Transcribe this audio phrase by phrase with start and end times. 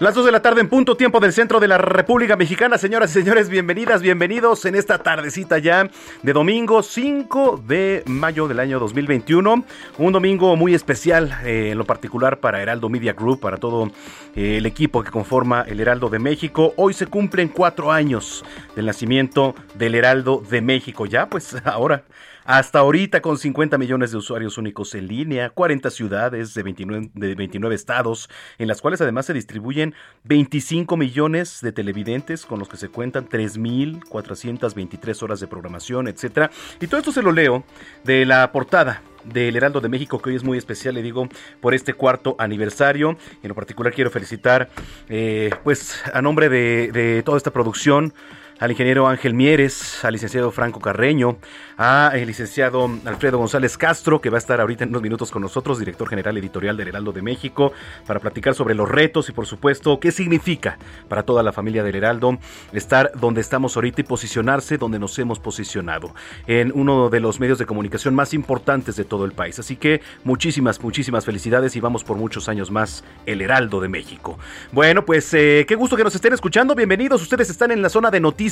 [0.00, 2.78] Las 2 de la tarde en punto, tiempo del centro de la República Mexicana.
[2.78, 5.88] Señoras y señores, bienvenidas, bienvenidos en esta tardecita ya
[6.20, 9.64] de domingo 5 de mayo del año 2021.
[9.98, 13.92] Un domingo muy especial, eh, en lo particular para Heraldo Media Group, para todo
[14.34, 16.74] eh, el equipo que conforma el Heraldo de México.
[16.76, 21.06] Hoy se cumplen cuatro años del nacimiento del Heraldo de México.
[21.06, 22.02] Ya, pues ahora
[22.44, 27.34] hasta ahorita con 50 millones de usuarios únicos en línea, 40 ciudades de 29, de
[27.34, 28.28] 29 estados,
[28.58, 33.28] en las cuales además se distribuyen 25 millones de televidentes con los que se cuentan
[33.28, 36.50] 3.423 horas de programación, etcétera.
[36.80, 37.64] Y todo esto se lo leo
[38.04, 41.28] de la portada del Heraldo de México, que hoy es muy especial, le digo,
[41.60, 43.16] por este cuarto aniversario.
[43.42, 44.68] En lo particular quiero felicitar,
[45.08, 48.12] eh, pues, a nombre de toda esta producción,
[48.60, 51.38] al ingeniero Ángel Mieres, al licenciado Franco Carreño,
[51.76, 55.78] al licenciado Alfredo González Castro, que va a estar ahorita en unos minutos con nosotros,
[55.78, 57.72] director general editorial del Heraldo de México,
[58.06, 61.96] para platicar sobre los retos y por supuesto qué significa para toda la familia del
[61.96, 62.38] Heraldo
[62.72, 66.14] estar donde estamos ahorita y posicionarse donde nos hemos posicionado,
[66.46, 69.58] en uno de los medios de comunicación más importantes de todo el país.
[69.58, 74.38] Así que muchísimas, muchísimas felicidades y vamos por muchos años más el Heraldo de México.
[74.70, 78.10] Bueno, pues eh, qué gusto que nos estén escuchando, bienvenidos, ustedes están en la zona
[78.10, 78.44] de noticias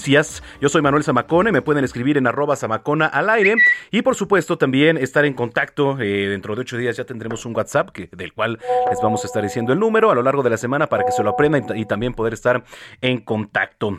[0.60, 3.54] yo soy Manuel Zamacone, me pueden escribir en arroba zamacona al aire
[3.90, 5.98] y por supuesto también estar en contacto.
[6.00, 8.58] Eh, dentro de ocho días ya tendremos un WhatsApp que, del cual
[8.90, 11.12] les vamos a estar diciendo el número a lo largo de la semana para que
[11.12, 12.64] se lo aprendan y también poder estar
[13.00, 13.98] en contacto.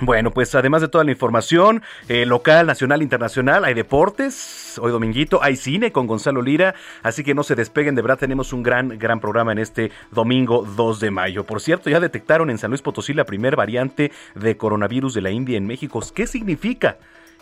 [0.00, 5.40] Bueno, pues además de toda la información eh, local, nacional, internacional, hay deportes, hoy dominguito,
[5.40, 6.74] hay cine con Gonzalo Lira,
[7.04, 10.66] así que no se despeguen, de verdad tenemos un gran, gran programa en este domingo
[10.76, 11.44] 2 de mayo.
[11.44, 15.30] Por cierto, ya detectaron en San Luis Potosí la primera variante de coronavirus de la
[15.30, 16.00] India en México.
[16.12, 16.96] ¿Qué significa?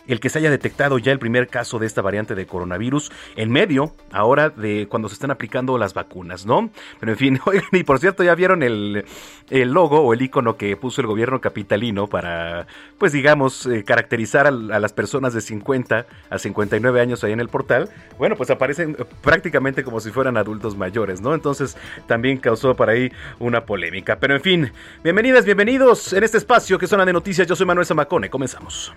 [0.07, 3.51] El que se haya detectado ya el primer caso de esta variante de coronavirus en
[3.51, 6.69] medio ahora de cuando se están aplicando las vacunas, ¿no?
[6.99, 7.39] Pero en fin,
[7.71, 9.05] y por cierto, ya vieron el,
[9.49, 14.51] logo o el icono que puso el gobierno capitalino para, pues digamos, eh, caracterizar a,
[14.51, 17.89] las personas de 50 a 59 años ahí en el portal.
[18.17, 21.33] Bueno, pues aparecen prácticamente como si fueran adultos mayores, ¿no?
[21.33, 21.77] Entonces
[22.07, 24.17] también causó para ahí una polémica.
[24.19, 24.71] Pero en fin,
[25.03, 27.47] bienvenidas, bienvenidos en este espacio que zona de noticias.
[27.47, 28.93] Yo soy Manuel Zamacone, comenzamos.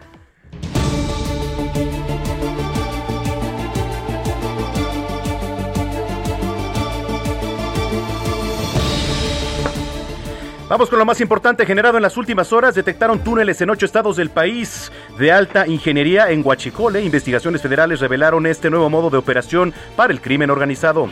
[10.69, 12.75] Vamos con lo más importante generado en las últimas horas.
[12.75, 17.05] Detectaron túneles en ocho estados del país de alta ingeniería en Huachicole.
[17.05, 21.09] Investigaciones federales revelaron este nuevo modo de operación para el crimen organizado.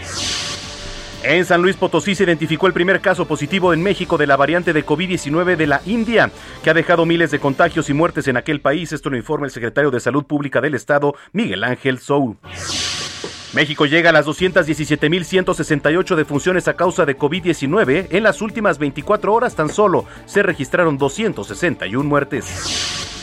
[1.22, 4.72] En San Luis Potosí se identificó el primer caso positivo en México de la variante
[4.72, 6.32] de COVID-19 de la India,
[6.62, 8.92] que ha dejado miles de contagios y muertes en aquel país.
[8.92, 12.36] Esto lo informa el secretario de Salud Pública del Estado, Miguel Ángel Sou.
[13.54, 18.08] México llega a las 217.168 defunciones a causa de COVID-19.
[18.10, 23.14] En las últimas 24 horas tan solo se registraron 261 muertes.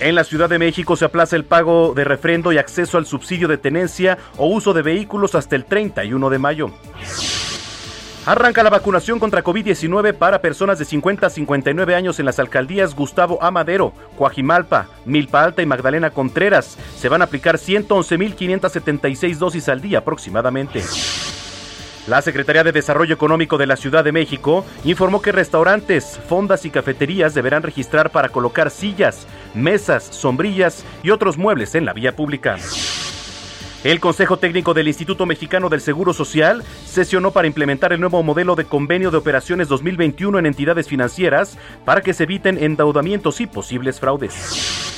[0.00, 3.46] En la Ciudad de México se aplaza el pago de refrendo y acceso al subsidio
[3.46, 6.72] de tenencia o uso de vehículos hasta el 31 de mayo.
[8.24, 12.94] Arranca la vacunación contra COVID-19 para personas de 50 a 59 años en las alcaldías
[12.94, 16.78] Gustavo Amadero, Coajimalpa, Milpa Alta y Magdalena Contreras.
[16.96, 20.82] Se van a aplicar 111.576 dosis al día aproximadamente.
[22.06, 26.70] La Secretaría de Desarrollo Económico de la Ciudad de México informó que restaurantes, fondas y
[26.70, 32.56] cafeterías deberán registrar para colocar sillas, mesas, sombrillas y otros muebles en la vía pública.
[33.84, 38.54] El Consejo Técnico del Instituto Mexicano del Seguro Social sesionó para implementar el nuevo modelo
[38.54, 43.98] de convenio de operaciones 2021 en entidades financieras para que se eviten endeudamientos y posibles
[43.98, 44.92] fraudes.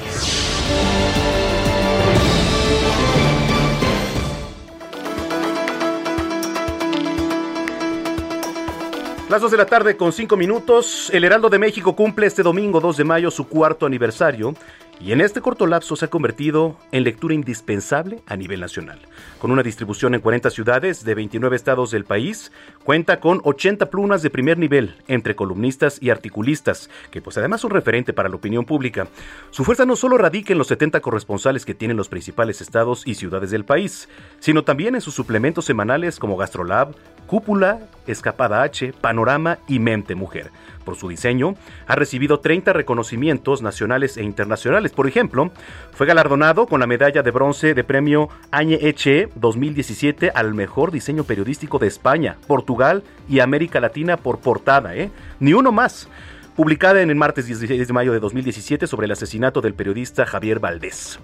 [9.28, 12.80] Las 2 de la tarde con 5 minutos, el Heraldo de México cumple este domingo
[12.80, 14.54] 2 de mayo su cuarto aniversario
[15.00, 18.98] y en este corto lapso se ha convertido en lectura indispensable a nivel nacional.
[19.38, 22.50] Con una distribución en 40 ciudades de 29 estados del país,
[22.84, 27.70] cuenta con 80 plumas de primer nivel entre columnistas y articulistas, que pues además son
[27.70, 29.08] referente para la opinión pública.
[29.50, 33.14] Su fuerza no solo radica en los 70 corresponsales que tienen los principales estados y
[33.14, 34.08] ciudades del país,
[34.40, 36.94] sino también en sus suplementos semanales como Gastrolab,
[37.28, 37.78] Cúpula,
[38.08, 40.50] Escapada H, Panorama y Mente Mujer
[40.84, 41.54] por su diseño,
[41.86, 44.90] ha recibido 30 reconocimientos nacionales e internacionales.
[44.92, 45.50] Por ejemplo,
[45.92, 51.24] fue galardonado con la medalla de bronce de premio Añe Eche 2017 al mejor diseño
[51.24, 55.10] periodístico de España, Portugal y América Latina por portada, ¿eh?
[55.38, 56.08] Ni uno más.
[56.56, 60.58] Publicada en el martes 16 de mayo de 2017 sobre el asesinato del periodista Javier
[60.58, 61.20] Valdés.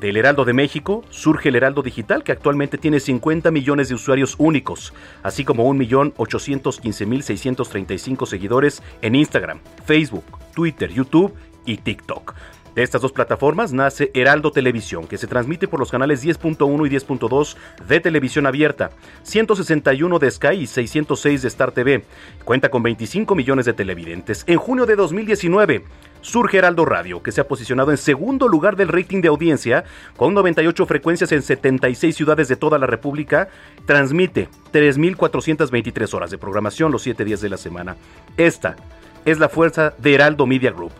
[0.00, 4.36] Del Heraldo de México surge el Heraldo Digital, que actualmente tiene 50 millones de usuarios
[4.38, 10.22] únicos, así como 1.815.635 seguidores en Instagram, Facebook,
[10.54, 11.34] Twitter, YouTube
[11.66, 12.36] y TikTok.
[12.76, 16.90] De estas dos plataformas nace Heraldo Televisión, que se transmite por los canales 10.1 y
[16.90, 17.56] 10.2
[17.88, 18.90] de televisión abierta,
[19.24, 22.04] 161 de Sky y 606 de Star TV.
[22.44, 24.44] Cuenta con 25 millones de televidentes.
[24.46, 25.82] En junio de 2019
[26.28, 29.84] surge Heraldo Radio, que se ha posicionado en segundo lugar del rating de audiencia,
[30.16, 33.48] con 98 frecuencias en 76 ciudades de toda la República.
[33.86, 37.96] Transmite 3.423 horas de programación los 7 días de la semana.
[38.36, 38.76] Esta
[39.24, 40.92] es la fuerza de Heraldo Media Group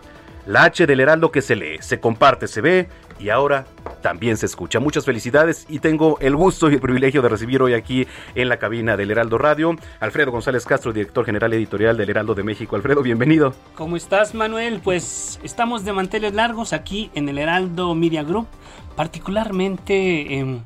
[0.49, 2.89] la H del Heraldo que se lee, se comparte, se ve
[3.21, 3.67] y ahora
[4.01, 4.81] también se escucha.
[4.81, 8.57] Muchas felicidades y tengo el gusto y el privilegio de recibir hoy aquí en la
[8.57, 12.77] cabina del Heraldo Radio Alfredo González Castro, director general editorial del Heraldo de México.
[12.77, 13.53] Alfredo, bienvenido.
[13.75, 14.81] ¿Cómo estás, Manuel?
[14.83, 18.47] Pues estamos de manteles largos aquí en el Heraldo Media Group,
[18.97, 20.63] particularmente em,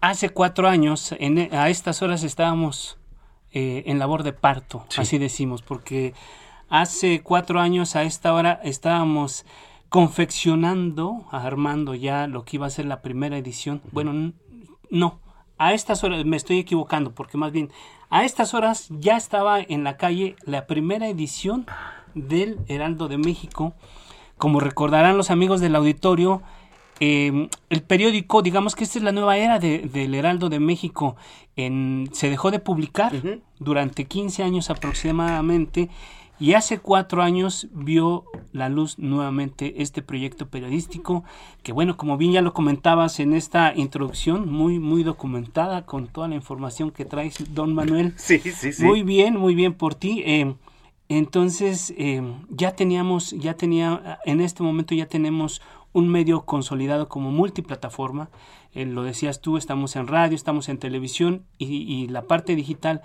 [0.00, 1.12] hace cuatro años,
[1.50, 2.98] a estas horas estábamos
[3.50, 6.14] eh, en labor de parto, así decimos, porque
[6.68, 9.44] Hace cuatro años a esta hora estábamos
[9.88, 13.80] confeccionando, armando ya lo que iba a ser la primera edición.
[13.92, 14.32] Bueno,
[14.90, 15.20] no,
[15.58, 17.70] a estas horas me estoy equivocando porque más bien
[18.10, 21.66] a estas horas ya estaba en la calle la primera edición
[22.14, 23.74] del Heraldo de México.
[24.36, 26.42] Como recordarán los amigos del auditorio,
[26.98, 31.16] em, el periódico, digamos que esta es la nueva era del Heraldo de México,
[31.56, 33.12] en, se dejó de publicar
[33.58, 35.88] durante 15 años aproximadamente
[36.40, 41.24] y hace cuatro años vio la luz nuevamente este proyecto periodístico,
[41.62, 46.28] que bueno, como bien ya lo comentabas en esta introducción, muy, muy documentada con toda
[46.28, 48.14] la información que traes, don Manuel.
[48.24, 48.84] Sí, sí, sí.
[48.84, 50.22] Muy bien, muy bien por ti.
[50.24, 50.54] Eh,
[51.08, 55.60] entonces, eh, ya teníamos, ya tenía, en este momento ya tenemos
[55.92, 58.30] un medio consolidado como multiplataforma.
[58.72, 63.02] Eh, lo decías tú, estamos en radio, estamos en televisión y, y la parte digital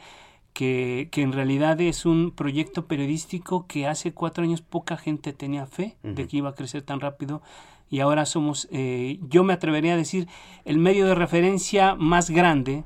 [0.54, 5.98] que, en realidad es un proyecto periodístico que hace cuatro años poca gente tenía fe
[6.04, 7.42] de que iba a crecer tan rápido
[7.90, 10.28] y ahora somos, eh, yo me atrevería a decir,
[10.66, 12.84] el medio de referencia más grande.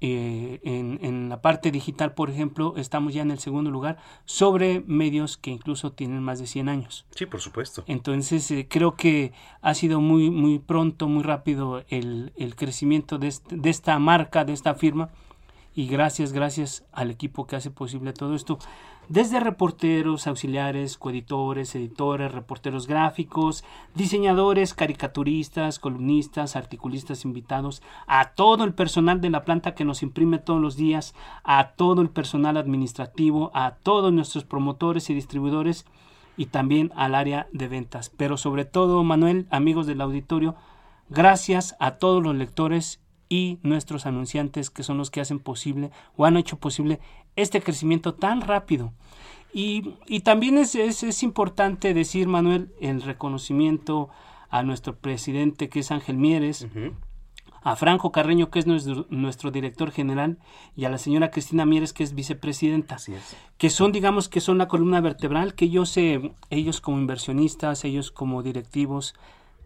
[0.00, 5.36] Eh, en, la parte digital, por ejemplo, estamos ya en el segundo lugar sobre medios
[5.36, 7.04] que incluso tienen más de 100 años.
[7.16, 7.82] Sí, por supuesto.
[7.88, 13.34] Entonces, eh, creo que ha sido muy, muy pronto, muy rápido el, el crecimiento de,
[13.50, 15.10] de esta marca, de esta firma
[15.78, 18.58] y gracias, gracias al equipo que hace posible todo esto.
[19.08, 23.62] Desde reporteros, auxiliares, coeditores, editores, reporteros gráficos,
[23.94, 30.40] diseñadores, caricaturistas, columnistas, articulistas invitados, a todo el personal de la planta que nos imprime
[30.40, 35.86] todos los días, a todo el personal administrativo, a todos nuestros promotores y distribuidores
[36.36, 38.10] y también al área de ventas.
[38.10, 40.56] Pero sobre todo, Manuel, amigos del auditorio,
[41.08, 46.24] gracias a todos los lectores y nuestros anunciantes que son los que hacen posible o
[46.24, 47.00] han hecho posible
[47.36, 48.92] este crecimiento tan rápido.
[49.52, 54.08] Y, y también es, es, importante decir, Manuel, el reconocimiento
[54.50, 56.66] a nuestro presidente que es Ángel Mieres,
[57.62, 60.38] a Franco Carreño, que es nuestro, director general,
[60.76, 62.96] y a la señora Cristina Mieres, que es vicepresidenta,
[63.56, 68.10] que son, digamos, que son la columna vertebral, que ellos, eh, ellos como inversionistas, ellos
[68.10, 69.14] como directivos,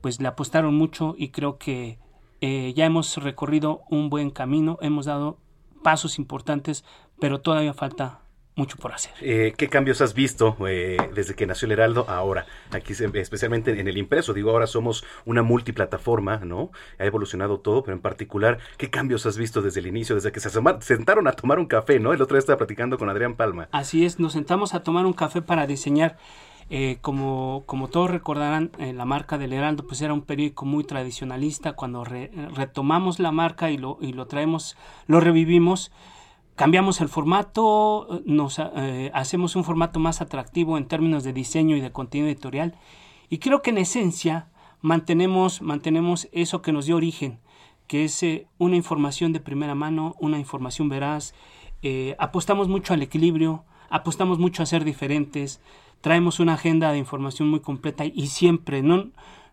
[0.00, 1.99] pues le apostaron mucho y creo que
[2.43, 5.39] eh, ya hemos recorrido un buen camino, hemos dado
[5.85, 6.85] pasos importantes,
[7.21, 8.19] pero todavía falta
[8.57, 9.13] mucho por hacer.
[9.21, 12.47] Eh, ¿Qué cambios has visto eh, desde que nació el Heraldo ahora?
[12.73, 16.73] Aquí especialmente en el impreso, digo, ahora somos una multiplataforma, ¿no?
[16.99, 20.41] Ha evolucionado todo, pero en particular, ¿qué cambios has visto desde el inicio, desde que
[20.41, 22.13] se sentaron a tomar un café, ¿no?
[22.13, 23.69] El otro día estaba platicando con Adrián Palma.
[23.71, 26.19] Así es, nos sentamos a tomar un café para diseñar.
[26.75, 31.75] Eh, como, como todos recordarán, la marca del Heraldo pues era un periódico muy tradicionalista.
[31.75, 35.93] Cuando retomamos la marca y lo, y lo traemos, lo revivimos,
[36.55, 41.81] cambiamos el formato, nos eh, hacemos un formato más atractivo en términos de diseño y
[41.81, 42.75] de contenido editorial
[43.29, 44.49] y creo que en esencia
[44.81, 47.41] mantenemos, mantenemos eso que nos dio origen,
[47.87, 51.35] que es eh, una información de primera mano, una información veraz,
[51.83, 55.61] eh, apostamos mucho al equilibrio, apostamos mucho a ser diferentes,
[56.03, 59.07] traemos una agenda de información muy completa y siempre no,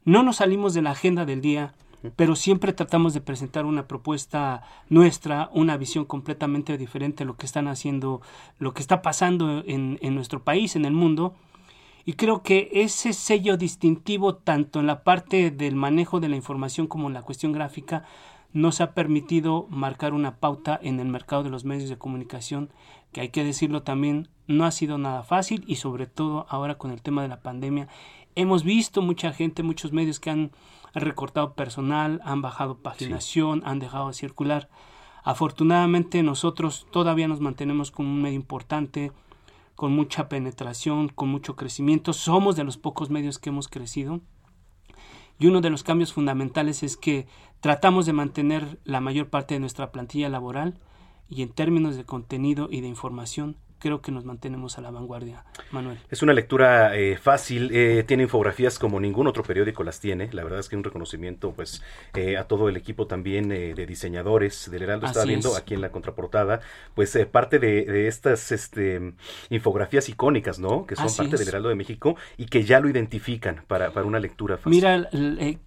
[0.03, 1.73] no nos salimos de la agenda del día,
[2.15, 7.45] pero siempre tratamos de presentar una propuesta nuestra, una visión completamente diferente de lo que
[7.45, 8.21] están haciendo,
[8.57, 11.35] lo que está pasando en, en nuestro país, en el mundo.
[12.05, 16.87] Y creo que ese sello distintivo, tanto en la parte del manejo de la información
[16.87, 18.05] como en la cuestión gráfica,
[18.51, 22.71] nos ha permitido marcar una pauta en el mercado de los medios de comunicación,
[23.11, 26.91] que hay que decirlo también, no ha sido nada fácil y sobre todo ahora con
[26.91, 27.87] el tema de la pandemia.
[28.35, 30.51] Hemos visto mucha gente, muchos medios que han
[30.93, 34.69] recortado personal, han bajado paginación, han dejado de circular.
[35.23, 39.11] Afortunadamente nosotros todavía nos mantenemos como un medio importante,
[39.75, 42.11] con mucha penetración, con mucho crecimiento.
[42.13, 44.21] Somos de los pocos medios que hemos crecido.
[45.37, 47.27] Y uno de los cambios fundamentales es que
[47.61, 50.79] tratamos de mantener la mayor parte de nuestra plantilla laboral
[51.29, 55.45] y en términos de contenido y de información creo que nos mantenemos a la vanguardia,
[55.71, 55.97] Manuel.
[56.09, 60.43] Es una lectura eh, fácil, eh, tiene infografías como ningún otro periódico las tiene, la
[60.43, 61.81] verdad es que un reconocimiento pues
[62.13, 65.91] eh, a todo el equipo también de diseñadores del Heraldo, estaba viendo aquí en la
[65.91, 66.61] contraportada,
[66.93, 69.13] pues parte de, estas este,
[69.49, 70.85] infografías icónicas, ¿no?
[70.85, 74.19] Que son parte del Heraldo de México y que ya lo identifican para, para una
[74.19, 74.71] lectura fácil.
[74.71, 75.09] Mira,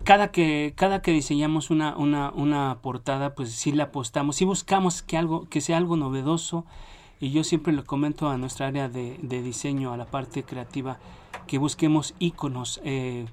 [0.05, 5.03] cada que, cada que diseñamos una, una, una portada, pues sí la apostamos, sí buscamos
[5.03, 6.67] que, algo, que sea algo novedoso,
[7.23, 10.99] y yo siempre le comento a nuestra área de, diseño, a la parte creativa,
[11.47, 13.27] que busquemos iconos, eh,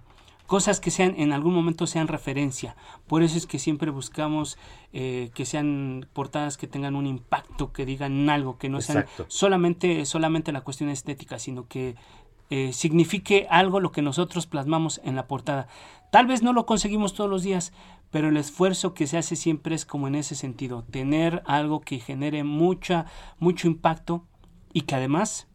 [0.45, 2.75] cosas que sean en algún momento sean referencia.
[3.07, 4.59] Por eso es que siempre buscamos
[4.93, 10.05] eh, que sean portadas que tengan un impacto, que digan algo, que no sean solamente,
[10.05, 11.95] solamente la cuestión estética, sino que
[12.51, 15.67] eh, signifique algo lo que nosotros plasmamos en la portada.
[16.11, 17.73] Tal vez no lo conseguimos todos los días,
[18.11, 21.99] pero el esfuerzo que se hace siempre es como en ese sentido, tener algo que
[21.99, 23.05] genere mucha,
[23.39, 24.25] mucho impacto
[24.73, 25.47] y que además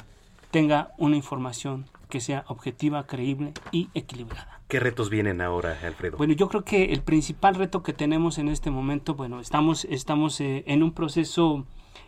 [0.50, 4.61] tenga una información que sea objetiva, creíble y equilibrada.
[4.68, 6.16] ¿Qué retos vienen ahora, Alfredo?
[6.16, 10.40] Bueno, yo creo que el principal reto que tenemos en este momento, bueno, estamos, estamos
[10.40, 11.66] eh, en un proceso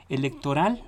[0.09, 0.83] electoral.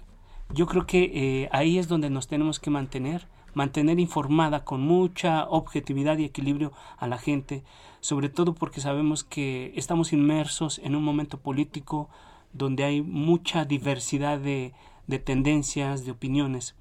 [0.55, 3.27] Yo creo que eh, ahí es donde nos tenemos que mantener,
[3.59, 7.65] mantener informada con mucha objetividad y equilibrio a la gente,
[7.99, 12.09] sobre todo porque sabemos que estamos inmersos en un momento político
[12.53, 14.75] donde hay mucha diversidad de,
[15.09, 16.77] de tendencias, de opiniones.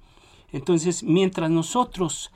[0.52, 2.30] Entonces, mientras nosotros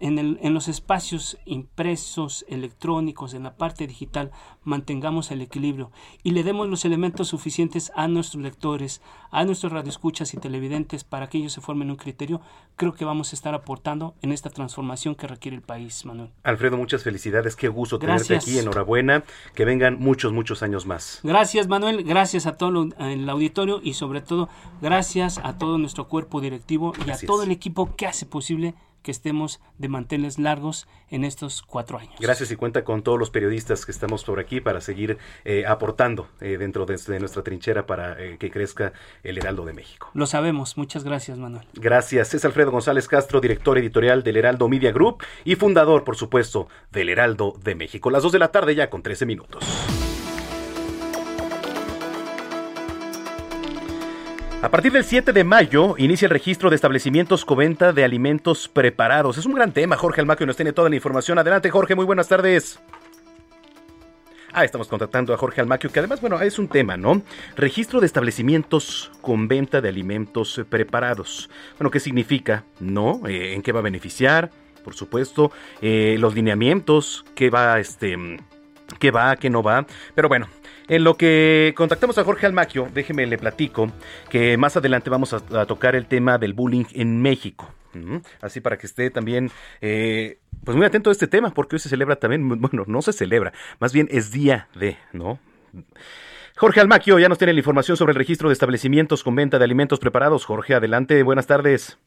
[0.00, 4.30] en, el, en, los espacios impresos, electrónicos, en la parte digital,
[4.64, 5.90] mantengamos el equilibrio
[6.22, 11.28] y le demos los elementos suficientes a nuestros lectores, a nuestros radioescuchas y televidentes para
[11.28, 12.40] que ellos se formen un criterio,
[12.76, 16.30] creo que vamos a estar aportando en esta transformación que requiere el país, Manuel.
[16.42, 21.20] Alfredo, muchas felicidades, qué gusto tenerte aquí, enhorabuena, que vengan muchos, muchos años más.
[21.22, 24.48] Gracias, Manuel, gracias a todo el auditorio y sobre todo
[24.80, 29.10] gracias a todo nuestro cuerpo directivo y a todo el equipo que hace posible que
[29.10, 32.14] estemos de manteles largos en estos cuatro años.
[32.20, 36.28] Gracias y cuenta con todos los periodistas que estamos por aquí para seguir eh, aportando
[36.40, 38.92] eh, dentro de, nuestra trinchera para eh, que crezca
[39.22, 40.10] el Heraldo de México.
[40.14, 40.76] Lo sabemos.
[40.76, 41.66] Muchas gracias, Manuel.
[41.74, 42.34] Gracias.
[42.34, 47.08] Es Alfredo González Castro, director editorial del Heraldo Media Group y fundador, por supuesto, del
[47.08, 48.10] Heraldo de México.
[48.10, 49.64] Las dos de la tarde ya con 13 minutos.
[54.62, 59.36] A partir del 7 de mayo inicia el registro de establecimientos coventa de alimentos preparados.
[59.36, 59.96] Es un gran tema.
[59.96, 61.36] Jorge Almaquio nos tiene toda la información.
[61.36, 61.96] Adelante, Jorge.
[61.96, 62.78] Muy buenas tardes.
[64.52, 67.22] Ah, estamos contactando a Jorge Almaquio, que además, bueno, es un tema, ¿no?
[67.56, 71.50] Registro de establecimientos con venta de alimentos preparados.
[71.76, 72.64] Bueno, ¿qué significa?
[72.78, 73.22] ¿No?
[73.26, 74.52] Eh, ¿En qué va a beneficiar?
[74.84, 75.50] Por supuesto.
[75.80, 78.16] Eh, los lineamientos, ¿qué va este,
[78.98, 79.86] qué va, qué no va.
[80.14, 80.48] Pero bueno,
[80.88, 83.90] en lo que contactamos a Jorge Almaquio, déjeme le platico
[84.28, 87.72] que más adelante vamos a, tocar el tema del bullying en México.
[88.40, 89.50] Así para que esté también,
[89.82, 93.12] eh, pues muy atento a este tema, porque hoy se celebra también, bueno, no se
[93.12, 95.38] celebra, más bien es día de, ¿no?
[96.56, 99.64] Jorge Almaquio ya nos tiene la información sobre el registro de establecimientos con venta de
[99.64, 100.44] alimentos preparados.
[100.44, 101.98] Jorge, adelante, buenas tardes.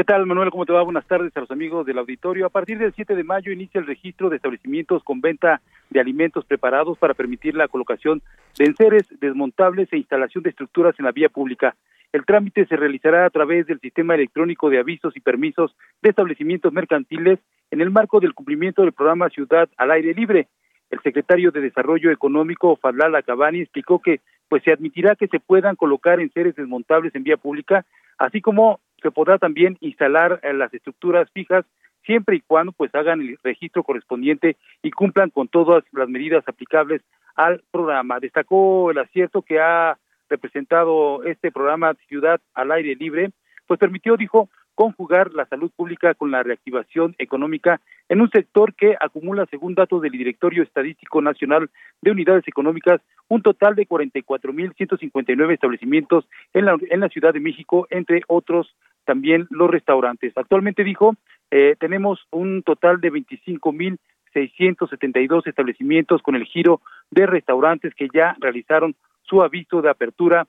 [0.00, 0.50] ¿Qué tal, Manuel?
[0.50, 0.82] ¿Cómo te va?
[0.82, 2.46] Buenas tardes a los amigos del auditorio.
[2.46, 6.46] A partir del 7 de mayo inicia el registro de establecimientos con venta de alimentos
[6.46, 8.22] preparados para permitir la colocación
[8.58, 11.76] de enseres desmontables e instalación de estructuras en la vía pública.
[12.14, 16.72] El trámite se realizará a través del sistema electrónico de avisos y permisos de establecimientos
[16.72, 17.38] mercantiles
[17.70, 20.48] en el marco del cumplimiento del programa Ciudad al Aire Libre.
[20.88, 25.76] El secretario de Desarrollo Económico, Fadlala Cabani, explicó que pues se admitirá que se puedan
[25.76, 27.84] colocar enseres desmontables en vía pública,
[28.16, 31.64] así como se podrá también instalar eh, las estructuras fijas
[32.04, 37.02] siempre y cuando pues hagan el registro correspondiente y cumplan con todas las medidas aplicables
[37.36, 38.20] al programa.
[38.20, 43.30] Destacó el acierto que ha representado este programa Ciudad al Aire Libre,
[43.66, 44.48] pues permitió, dijo,
[44.80, 50.00] conjugar la salud pública con la reactivación económica en un sector que acumula, según datos
[50.00, 51.68] del Directorio Estadístico Nacional
[52.00, 57.86] de Unidades Económicas, un total de 44.159 establecimientos en la, en la Ciudad de México,
[57.90, 60.32] entre otros también los restaurantes.
[60.36, 61.16] Actualmente, dijo,
[61.50, 66.80] eh, tenemos un total de 25.672 establecimientos con el giro
[67.10, 70.46] de restaurantes que ya realizaron su aviso de apertura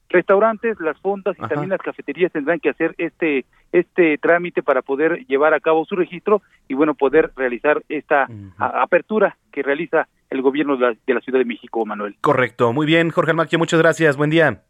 [0.08, 5.26] Restaurantes, las fondas y también las cafeterías tendrán que hacer este este trámite para poder
[5.26, 10.76] llevar a cabo su registro y bueno poder realizar esta apertura que realiza el gobierno
[10.76, 12.16] de la, Ciudad de México, Manuel.
[12.20, 14.62] Correcto, muy bien, Jorge Almaquia, muchas gracias, buen día.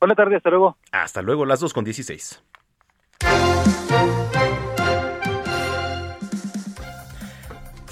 [0.00, 0.76] Buenas tardes, hasta luego.
[0.92, 2.42] Hasta luego, las dos con dieciséis.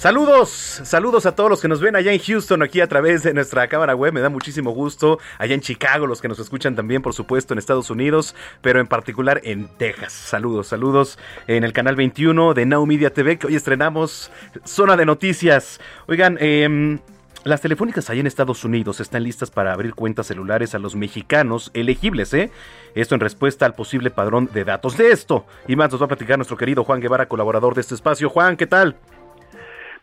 [0.05, 0.51] Saludos,
[0.83, 3.67] saludos a todos los que nos ven allá en Houston, aquí a través de nuestra
[3.67, 4.13] cámara web.
[4.13, 5.17] Me da muchísimo gusto.
[5.39, 8.85] Allá en Chicago, los que nos escuchan también, por supuesto, en Estados Unidos, pero en
[8.85, 10.13] particular en Texas.
[10.13, 14.29] Saludos, saludos en el canal 21 de Now Media TV, que hoy estrenamos
[14.63, 15.81] Zona de Noticias.
[16.05, 16.99] Oigan, eh,
[17.43, 21.71] las telefónicas allá en Estados Unidos están listas para abrir cuentas celulares a los mexicanos
[21.73, 22.51] elegibles, ¿eh?
[22.93, 25.47] Esto en respuesta al posible padrón de datos de esto.
[25.67, 28.29] Y más nos va a platicar nuestro querido Juan Guevara, colaborador de este espacio.
[28.29, 28.97] Juan, ¿qué tal?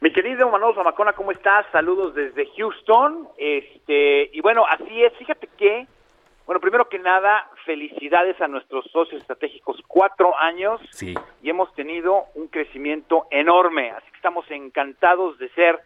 [0.02, 1.64] Mi querido Manuel Zamacona, ¿cómo estás?
[1.70, 3.28] Saludos desde Houston.
[3.38, 5.12] Este, y bueno, así es.
[5.16, 5.86] Fíjate que,
[6.44, 9.80] bueno, primero que nada, felicidades a nuestros socios estratégicos.
[9.86, 11.14] Cuatro años sí.
[11.40, 13.92] y hemos tenido un crecimiento enorme.
[13.92, 15.78] Así que estamos encantados de ser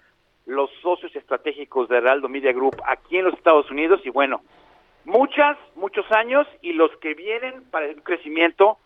[0.47, 4.01] los socios estratégicos de Heraldo Media Group aquí en los Estados Unidos.
[4.05, 4.41] Y bueno,
[5.05, 8.79] muchas, muchos años y los que vienen para el crecimiento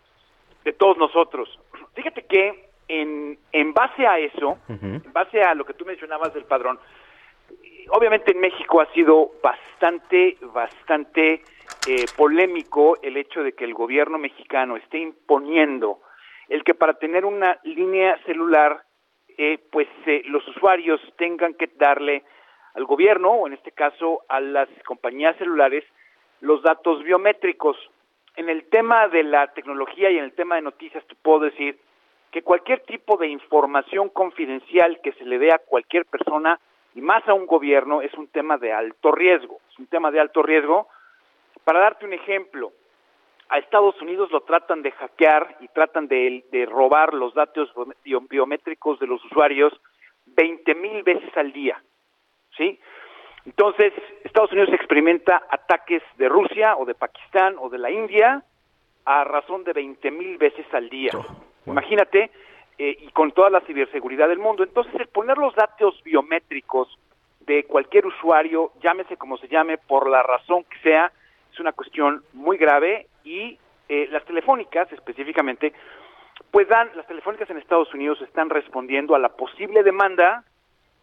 [0.64, 1.56] de todos nosotros.
[1.94, 6.44] Fíjate que en, en base a eso, en base a lo que tú mencionabas del
[6.44, 6.78] padrón,
[7.90, 11.44] obviamente en México ha sido bastante, bastante
[11.86, 16.00] eh, polémico el hecho de que el gobierno mexicano esté imponiendo
[16.48, 18.82] el que para tener una línea celular,
[19.38, 22.24] eh, pues eh, los usuarios tengan que darle
[22.74, 25.84] al gobierno, o en este caso a las compañías celulares,
[26.40, 27.76] los datos biométricos.
[28.34, 31.78] En el tema de la tecnología y en el tema de noticias, te puedo decir
[32.30, 36.60] que cualquier tipo de información confidencial que se le dé a cualquier persona
[36.94, 40.20] y más a un gobierno es un tema de alto riesgo, es un tema de
[40.20, 40.88] alto riesgo.
[41.64, 42.72] Para darte un ejemplo,
[43.48, 47.68] a Estados Unidos lo tratan de hackear y tratan de, robar los datos
[48.04, 49.72] biométricos de los usuarios
[50.26, 51.82] 20 mil veces al día,
[52.56, 52.78] ¿sí?
[53.44, 58.44] Entonces, Estados Unidos experimenta ataques de Rusia o de Pakistán o de la India
[59.04, 61.10] a razón de 20 mil veces al día.
[61.66, 62.30] Imagínate,
[62.78, 64.62] eh, y con toda la ciberseguridad del mundo.
[64.62, 66.88] Entonces, el poner los datos biométricos
[67.40, 71.12] de cualquier usuario, llámese como se llame, por la razón que sea,
[71.52, 75.72] es una cuestión muy grave y eh, las telefónicas específicamente,
[76.50, 80.44] pues dan, las telefónicas en Estados Unidos están respondiendo a la posible demanda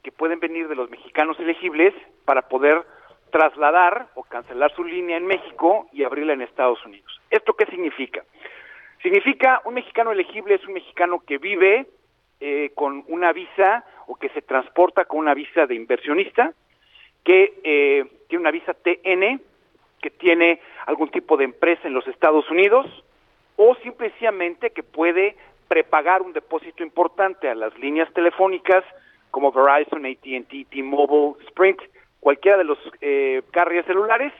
[0.03, 1.93] que pueden venir de los mexicanos elegibles
[2.25, 2.85] para poder
[3.31, 7.19] trasladar o cancelar su línea en México y abrirla en Estados Unidos.
[7.29, 8.23] ¿Esto qué significa?
[9.01, 11.87] Significa un mexicano elegible es un mexicano que vive
[12.39, 16.53] eh, con una visa o que se transporta con una visa de inversionista,
[17.23, 19.41] que eh, tiene una visa TN,
[20.01, 22.85] que tiene algún tipo de empresa en los Estados Unidos,
[23.55, 25.35] o simplemente que puede
[25.67, 28.83] prepagar un depósito importante a las líneas telefónicas
[29.31, 31.81] como Verizon, AT&T, T-Mobile, Sprint,
[32.19, 34.31] cualquiera de los eh, carriers celulares.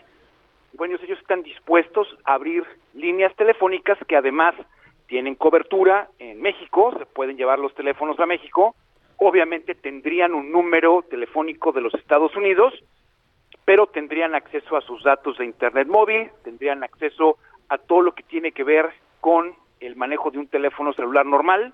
[0.73, 2.63] Bueno, ellos están dispuestos a abrir
[2.97, 4.55] líneas telefónicas que además
[5.07, 8.75] tienen cobertura en México, se pueden llevar los teléfonos a México,
[9.17, 12.73] obviamente tendrían un número telefónico de los Estados Unidos,
[13.65, 17.37] pero tendrían acceso a sus datos de Internet móvil, tendrían acceso
[17.69, 18.89] a todo lo que tiene que ver
[19.21, 21.73] con el manejo de un teléfono celular normal,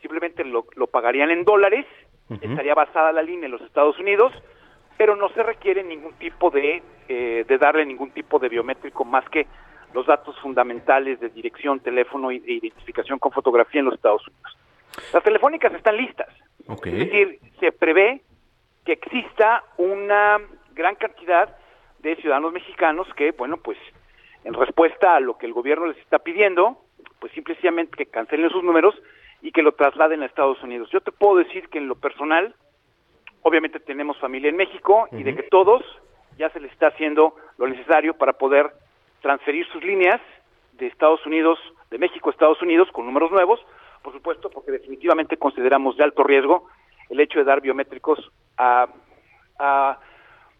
[0.00, 1.86] simplemente lo, pagarían en dólares,
[2.40, 4.32] estaría basada la línea en los Estados Unidos,
[4.96, 9.28] pero no se requiere ningún tipo de, eh, de darle ningún tipo de biométrico más
[9.30, 9.46] que
[9.92, 14.56] los datos fundamentales de dirección, teléfono e identificación con fotografía en los Estados Unidos.
[15.12, 16.28] Las telefónicas están listas.
[16.68, 18.22] Es decir, se prevé
[18.84, 20.38] que exista una
[20.72, 21.56] gran cantidad
[21.98, 23.78] de ciudadanos mexicanos que, bueno, pues
[24.44, 26.78] en respuesta a lo que el gobierno les está pidiendo,
[27.18, 28.94] pues simplemente que cancelen sus números
[29.42, 30.90] y que lo trasladen a Estados Unidos.
[30.90, 32.54] Yo te puedo decir que en lo personal,
[33.42, 35.82] obviamente tenemos familia en México y de que todos
[36.38, 38.72] ya se les está haciendo lo necesario para poder
[39.20, 40.20] transferir sus líneas
[40.72, 41.58] de Estados Unidos,
[41.90, 43.60] de México a Estados Unidos con números nuevos,
[44.02, 46.68] por supuesto, porque definitivamente consideramos de alto riesgo
[47.10, 48.88] el hecho de dar biométricos a,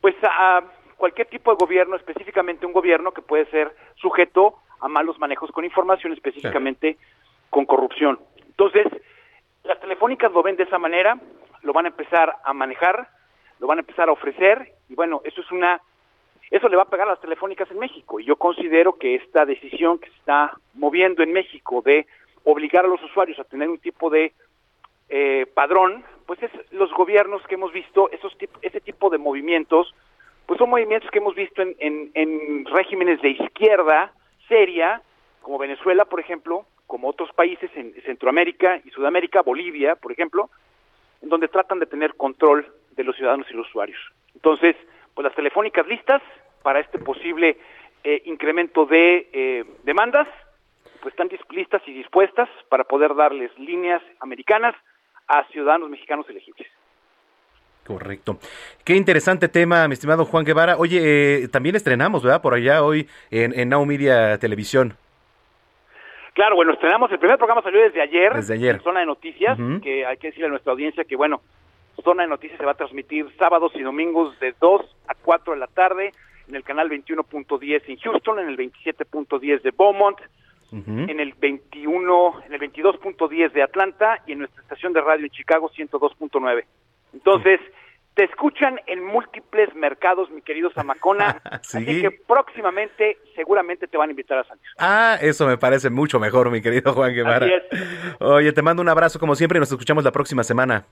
[0.00, 0.62] pues a
[0.96, 5.64] cualquier tipo de gobierno, específicamente un gobierno que puede ser sujeto a malos manejos con
[5.64, 6.98] información, específicamente
[7.48, 8.18] con corrupción.
[8.46, 8.86] Entonces,
[9.64, 11.18] las telefónicas lo ven de esa manera,
[11.62, 13.08] lo van a empezar a manejar,
[13.58, 15.80] lo van a empezar a ofrecer, y bueno, eso es una
[16.50, 19.46] eso le va a pegar a las telefónicas en México y yo considero que esta
[19.46, 22.06] decisión que se está moviendo en México de
[22.44, 24.32] obligar a los usuarios a tener un tipo de
[25.08, 29.94] eh, padrón, pues es los gobiernos que hemos visto, esos ese tipo de movimientos,
[30.46, 31.76] pues son movimientos que hemos visto en,
[32.14, 34.12] en regímenes de izquierda
[34.48, 35.02] seria,
[35.42, 40.50] como Venezuela, por ejemplo, como otros países en Centroamérica y Sudamérica, Bolivia, por ejemplo,
[41.22, 44.00] en donde tratan de tener control de los ciudadanos y los usuarios.
[44.34, 44.74] Entonces,
[45.14, 46.20] pues las telefónicas listas
[46.62, 47.56] para este posible
[48.04, 50.28] eh, incremento de eh, demandas,
[51.02, 54.74] pues están listas y dispuestas para poder darles líneas americanas
[55.28, 56.68] a ciudadanos mexicanos elegibles.
[57.86, 58.38] Correcto.
[58.84, 60.76] Qué interesante tema, mi estimado Juan Guevara.
[60.76, 62.42] Oye, eh, también estrenamos, ¿verdad?
[62.42, 64.94] Por allá hoy en, en Now Media Televisión.
[66.34, 68.76] Claro, bueno, estrenamos, el primer programa salió desde ayer, desde ayer.
[68.76, 71.42] en Zona de Noticias, que hay que decirle a nuestra audiencia que, bueno,
[72.02, 75.58] Zona de Noticias se va a transmitir sábados y domingos de 2 a 4 de
[75.58, 76.12] la tarde
[76.50, 80.18] en el canal 21.10 en Houston, en el 27.10 de Beaumont,
[80.72, 85.30] en el 21, en el 22.10 de Atlanta y en nuestra estación de radio en
[85.30, 86.64] Chicago 102.9.
[87.12, 87.60] Entonces,
[88.14, 91.40] te escuchan en múltiples mercados, mi querido Zamacona.
[91.44, 94.66] Así que próximamente seguramente te van a invitar a Santos.
[94.78, 97.48] Ah, eso me parece mucho mejor, mi querido Juan Guevara.
[98.20, 100.84] Oye, te mando un abrazo como siempre y nos escuchamos la próxima semana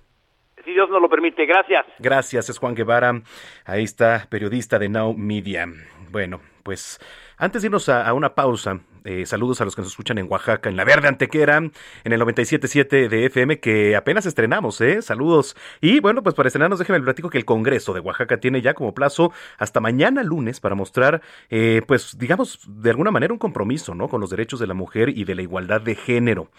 [0.68, 1.46] si Dios nos lo permite.
[1.46, 1.86] Gracias.
[1.98, 3.22] Gracias, es Juan Guevara.
[3.64, 5.66] Ahí está, periodista de Now Media.
[6.10, 7.00] Bueno, pues
[7.38, 10.68] antes de irnos a, una pausa, eh, saludos a los que nos escuchan en Oaxaca,
[10.68, 11.72] en la Verde Antequera, en
[12.12, 15.00] el 97.7 de FM, que apenas estrenamos, ¿eh?
[15.00, 15.56] Saludos.
[15.80, 18.92] Y bueno, pues para estrenarnos, déjenme platico que el Congreso de Oaxaca tiene ya como
[18.92, 24.08] plazo hasta mañana lunes para mostrar, eh, pues digamos, de alguna manera un compromiso, ¿no?
[24.08, 26.50] Con los derechos de la mujer y de la igualdad de género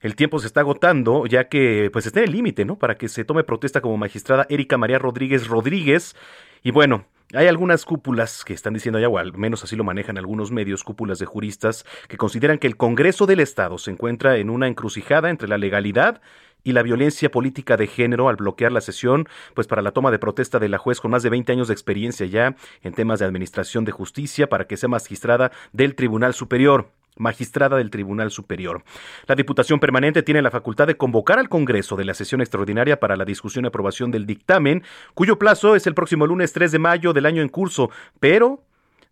[0.00, 2.76] el tiempo se está agotando, ya que pues está en el límite, ¿no?
[2.78, 6.16] Para que se tome protesta como magistrada Erika María Rodríguez Rodríguez.
[6.62, 10.18] Y bueno, hay algunas cúpulas que están diciendo ya, o al menos así lo manejan
[10.18, 14.50] algunos medios, cúpulas de juristas, que consideran que el Congreso del Estado se encuentra en
[14.50, 16.20] una encrucijada entre la legalidad
[16.62, 20.18] y la violencia política de género al bloquear la sesión, pues para la toma de
[20.18, 23.26] protesta de la juez con más de 20 años de experiencia ya en temas de
[23.26, 28.82] administración de justicia para que sea magistrada del Tribunal Superior magistrada del Tribunal Superior.
[29.26, 33.16] La Diputación Permanente tiene la facultad de convocar al Congreso de la sesión extraordinaria para
[33.16, 34.82] la discusión y aprobación del dictamen,
[35.14, 38.62] cuyo plazo es el próximo lunes 3 de mayo del año en curso, pero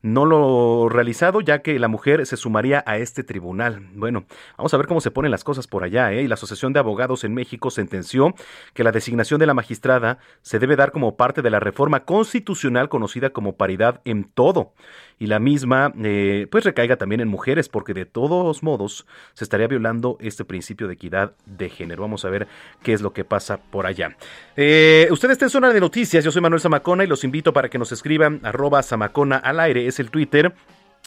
[0.00, 3.88] no lo realizado, ya que la mujer se sumaría a este tribunal.
[3.94, 6.12] Bueno, vamos a ver cómo se ponen las cosas por allá.
[6.12, 6.22] ¿eh?
[6.22, 8.34] Y la Asociación de Abogados en México sentenció
[8.74, 12.88] que la designación de la magistrada se debe dar como parte de la reforma constitucional
[12.88, 14.72] conocida como paridad en todo.
[15.18, 19.66] Y la misma, eh, pues recaiga también en mujeres, porque de todos modos se estaría
[19.66, 22.02] violando este principio de equidad de género.
[22.02, 22.46] Vamos a ver
[22.82, 24.16] qué es lo que pasa por allá.
[24.56, 26.24] Eh, usted está en zona de noticias.
[26.24, 29.86] Yo soy Manuel Zamacona y los invito para que nos escriban arroba Zamacona al aire
[29.86, 30.54] es el Twitter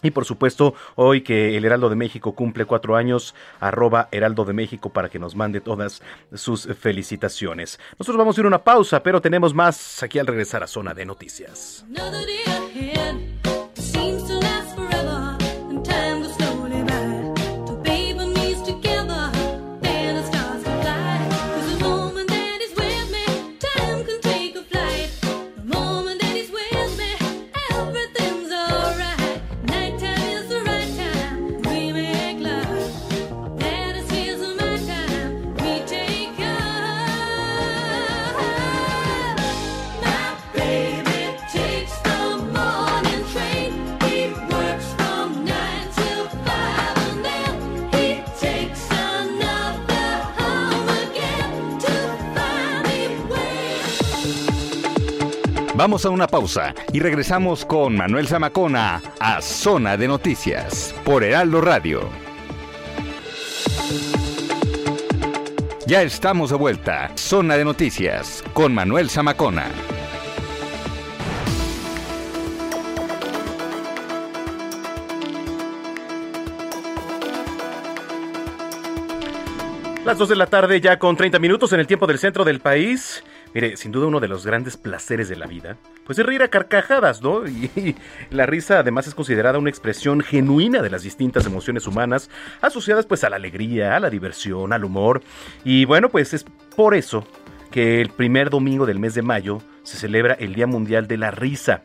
[0.04, 4.54] Y por supuesto, hoy que el Heraldo de México cumple cuatro años, arroba Heraldo de
[4.54, 6.02] México para que nos mande todas
[6.34, 7.80] sus felicitaciones.
[8.00, 10.94] Nosotros vamos a ir a una pausa, pero tenemos más aquí al regresar a Zona
[10.94, 11.86] de Noticias.
[55.82, 61.60] Vamos a una pausa y regresamos con Manuel Zamacona a Zona de Noticias por Heraldo
[61.60, 62.08] Radio.
[65.88, 67.12] Ya estamos de vuelta.
[67.16, 69.66] Zona de Noticias con Manuel Zamacona.
[80.06, 82.60] Las 2 de la tarde ya con 30 minutos en el tiempo del centro del
[82.60, 83.24] país.
[83.54, 86.48] Mire, sin duda uno de los grandes placeres de la vida, pues es reír a
[86.48, 87.44] carcajadas, ¿no?
[87.76, 87.96] Y,
[88.30, 92.30] la risa además es considerada una expresión genuina de las distintas emociones humanas,
[92.62, 95.22] asociadas pues a la alegría, a la diversión, al humor.
[95.64, 97.26] Y bueno, pues es por eso
[97.72, 101.32] que el primer domingo del mes de mayo se celebra el Día Mundial de la
[101.32, 101.82] Risa.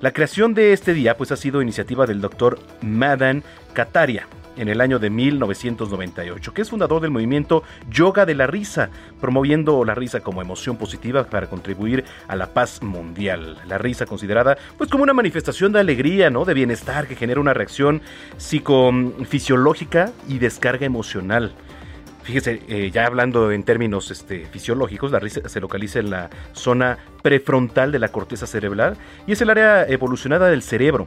[0.00, 4.80] La creación de este día pues ha sido iniciativa del doctor Madan Kataria, en el
[4.80, 8.90] año de 1998, que es fundador del movimiento Yoga de la Risa,
[9.20, 13.58] promoviendo la risa como emoción positiva para contribuir a la paz mundial.
[13.66, 16.44] La risa considerada pues como una manifestación de alegría, ¿no?
[16.44, 18.02] De bienestar que genera una reacción
[18.36, 21.52] psicofisiológica y descarga emocional.
[22.22, 26.98] Fíjese, eh, ya hablando en términos este, fisiológicos, la risa se localiza en la zona
[27.22, 28.96] prefrontal de la corteza cerebral
[29.28, 31.06] y es el área evolucionada del cerebro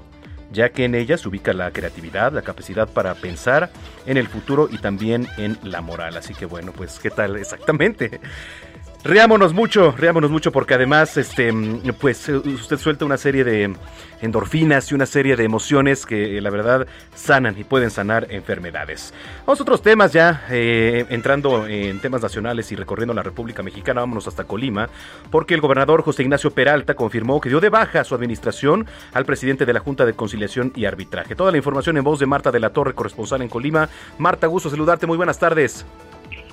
[0.52, 3.70] ya que en ella se ubica la creatividad, la capacidad para pensar
[4.06, 6.18] en el futuro y también en la moral.
[6.18, 8.20] Así que bueno, pues qué tal exactamente.
[9.02, 11.54] Riámonos mucho, riámonos mucho porque además, este,
[11.98, 13.74] pues usted suelta una serie de
[14.22, 16.86] endorfinas y una serie de emociones que la verdad
[17.16, 19.14] sanan y pueden sanar enfermedades.
[19.46, 24.02] Vamos a otros temas ya, eh, entrando en temas nacionales y recorriendo la República Mexicana,
[24.02, 24.90] vámonos hasta Colima,
[25.32, 29.66] porque el gobernador José Ignacio Peralta confirmó que dio de baja su administración al presidente
[29.66, 31.36] de la Junta de Conciliación y Arbitraje.
[31.36, 33.88] Toda la información en voz de Marta de la Torre, corresponsal en Colima.
[34.18, 35.86] Marta, gusto saludarte, muy buenas tardes.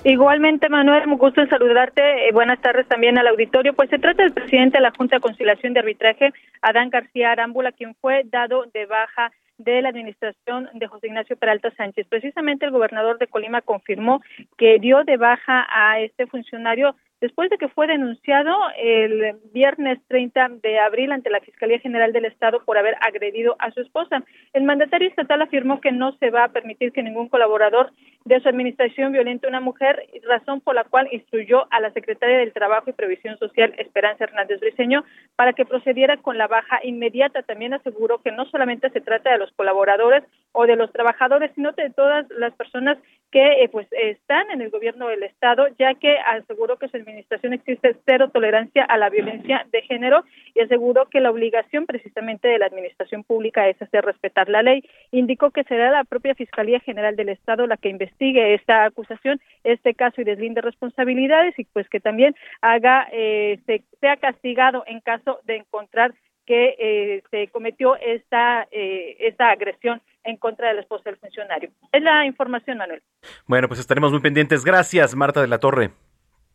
[0.07, 2.29] Igualmente, Manuel, un gusto en saludarte.
[2.29, 3.73] Eh, buenas tardes también al auditorio.
[3.73, 7.73] Pues se trata del presidente de la Junta de Conciliación de Arbitraje, Adán García Arámbula,
[7.73, 12.07] quien fue dado de baja de la administración de José Ignacio Peralta Sánchez.
[12.07, 14.21] Precisamente el gobernador de Colima confirmó
[14.57, 20.49] que dio de baja a este funcionario después de que fue denunciado el viernes 30
[20.61, 24.23] de abril ante la Fiscalía General del Estado por haber agredido a su esposa.
[24.53, 27.91] El mandatario estatal afirmó que no se va a permitir que ningún colaborador
[28.25, 32.37] de su administración violente a una mujer, razón por la cual instruyó a la secretaria
[32.37, 35.03] del Trabajo y Previsión Social, Esperanza Hernández Briceño,
[35.35, 37.41] para que procediera con la baja inmediata.
[37.43, 41.71] También aseguró que no solamente se trata de los colaboradores o de los trabajadores, sino
[41.73, 42.97] de todas las personas
[43.31, 47.53] que eh, pues están en el gobierno del estado, ya que aseguró que su administración
[47.53, 50.23] existe cero tolerancia a la violencia de género
[50.55, 54.83] y aseguró que la obligación precisamente de la administración pública es hacer respetar la ley.
[55.11, 59.93] Indicó que será la propia Fiscalía General del Estado la que investigue esta acusación, este
[59.93, 63.59] caso y deslinde responsabilidades y pues que también haga eh,
[63.99, 66.13] sea castigado en caso de encontrar
[66.47, 71.69] que eh, se cometió esta eh, esta agresión en contra de la esposa del funcionario.
[71.91, 73.03] Es la información, Manuel.
[73.45, 74.65] Bueno, pues estaremos muy pendientes.
[74.65, 75.91] Gracias, Marta de la Torre.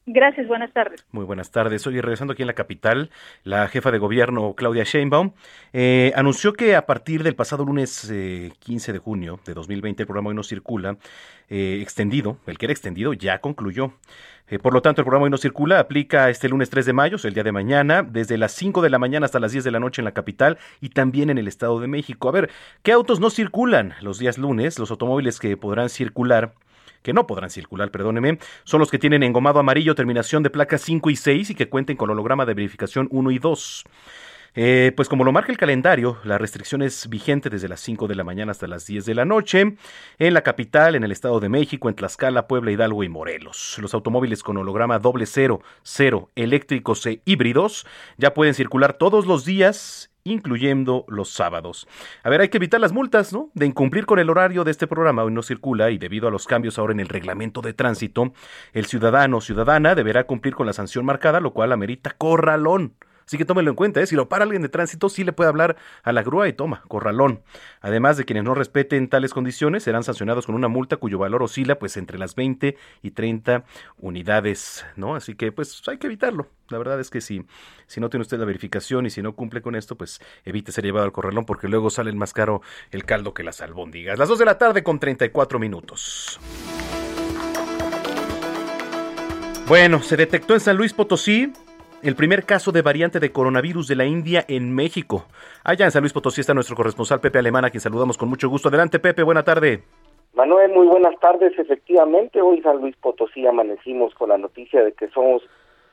[0.04, 1.06] Gracias, buenas tardes.
[1.12, 1.86] Muy buenas tardes.
[1.86, 3.10] Hoy regresando aquí en la capital,
[3.44, 5.30] la jefa de gobierno Claudia Sheinbaum
[5.72, 8.12] eh, anunció que a partir del pasado lunes
[8.58, 10.96] 15 eh, de junio de 2020 el programa Hoy no circula
[11.48, 13.92] eh, extendido, el que era extendido ya concluyó.
[14.60, 17.34] por lo tanto, el programa Hoy no circula aplica este lunes 3 de mayo, el
[17.34, 20.00] día de mañana, desde las 5 de la mañana hasta las 10 de la noche
[20.00, 22.28] en la capital y también en el Estado de México.
[22.28, 22.50] A ver,
[22.82, 24.80] ¿qué autos no circulan los días lunes?
[24.80, 26.54] Los automóviles que podrán circular
[27.02, 31.10] que no podrán circular, perdóneme, son los que tienen engomado amarillo terminación de placas 5
[31.10, 33.84] y 6 y que cuenten con holograma de verificación 1 y 2.
[34.54, 38.14] Eh, pues como lo marca el calendario, la restricción es vigente desde las 5 de
[38.14, 39.76] la mañana hasta las 10 de la noche
[40.18, 43.78] en la capital, en el Estado de México, en Tlaxcala, Puebla, Hidalgo y Morelos.
[43.80, 47.86] Los automóviles con holograma doble cero, cero, eléctricos e híbridos
[48.18, 51.88] ya pueden circular todos los días incluyendo los sábados.
[52.22, 53.50] A ver, hay que evitar las multas, ¿no?
[53.54, 56.46] De incumplir con el horario de este programa hoy no circula y debido a los
[56.46, 58.32] cambios ahora en el reglamento de tránsito,
[58.72, 62.94] el ciudadano o ciudadana deberá cumplir con la sanción marcada, lo cual amerita corralón.
[63.26, 64.06] Así que tómelo en cuenta, ¿eh?
[64.06, 66.82] si lo para alguien de tránsito, sí le puede hablar a la grúa y toma,
[66.88, 67.42] corralón.
[67.80, 71.78] Además de quienes no respeten tales condiciones serán sancionados con una multa cuyo valor oscila
[71.78, 73.64] pues entre las 20 y 30
[73.98, 75.14] unidades, ¿no?
[75.14, 76.48] Así que pues hay que evitarlo.
[76.68, 77.44] La verdad es que si,
[77.86, 80.84] si no tiene usted la verificación y si no cumple con esto, pues evite ser
[80.84, 84.18] llevado al corralón porque luego sale más caro el caldo que las albóndigas.
[84.18, 86.40] Las 2 de la tarde con 34 minutos.
[89.66, 91.52] Bueno, se detectó en San Luis Potosí
[92.02, 95.26] el primer caso de variante de coronavirus de la India en México.
[95.62, 98.48] Allá en San Luis Potosí está nuestro corresponsal Pepe Alemán, a quien saludamos con mucho
[98.48, 98.68] gusto.
[98.68, 99.82] Adelante, Pepe, buena tarde.
[100.34, 101.56] Manuel, muy buenas tardes.
[101.58, 105.42] Efectivamente, hoy San Luis Potosí amanecimos con la noticia de que somos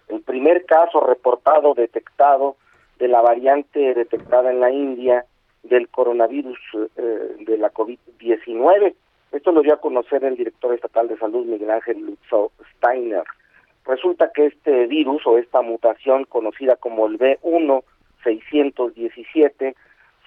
[0.07, 2.55] el primer caso reportado, detectado,
[2.97, 5.25] de la variante detectada en la India
[5.63, 6.57] del coronavirus
[6.97, 8.93] eh, de la COVID-19.
[9.31, 13.23] Esto lo dio a conocer el director estatal de salud, Miguel Ángel Lutzow Steiner.
[13.89, 19.73] Resulta que este virus o esta mutación conocida como el B1617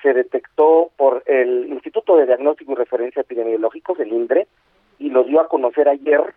[0.03, 4.49] se detectó por el Instituto de Diagnóstico y Referencia Epidemiológicos, el INDRE,
[4.99, 6.35] y lo dio a conocer ayer.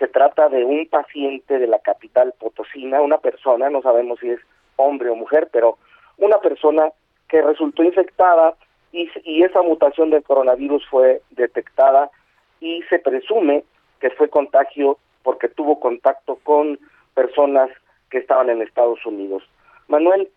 [0.00, 4.40] Se trata de un paciente de la capital potosina, una persona, no sabemos si es
[4.74, 5.78] hombre o mujer, pero
[6.18, 6.90] una persona
[7.28, 8.56] que resultó infectada
[8.90, 12.10] y, y esa mutación del coronavirus fue detectada
[12.58, 13.62] y se presume
[14.00, 16.78] que fue contagio porque tuvo contacto con
[17.14, 17.68] personas
[18.10, 19.42] que estaban en Estados Unidos.
[19.88, 20.28] Manuel,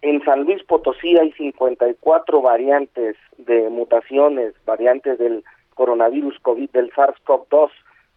[0.00, 7.70] en San Luis Potosí hay 54 variantes de mutaciones, variantes del coronavirus COVID del SARS-CoV-2.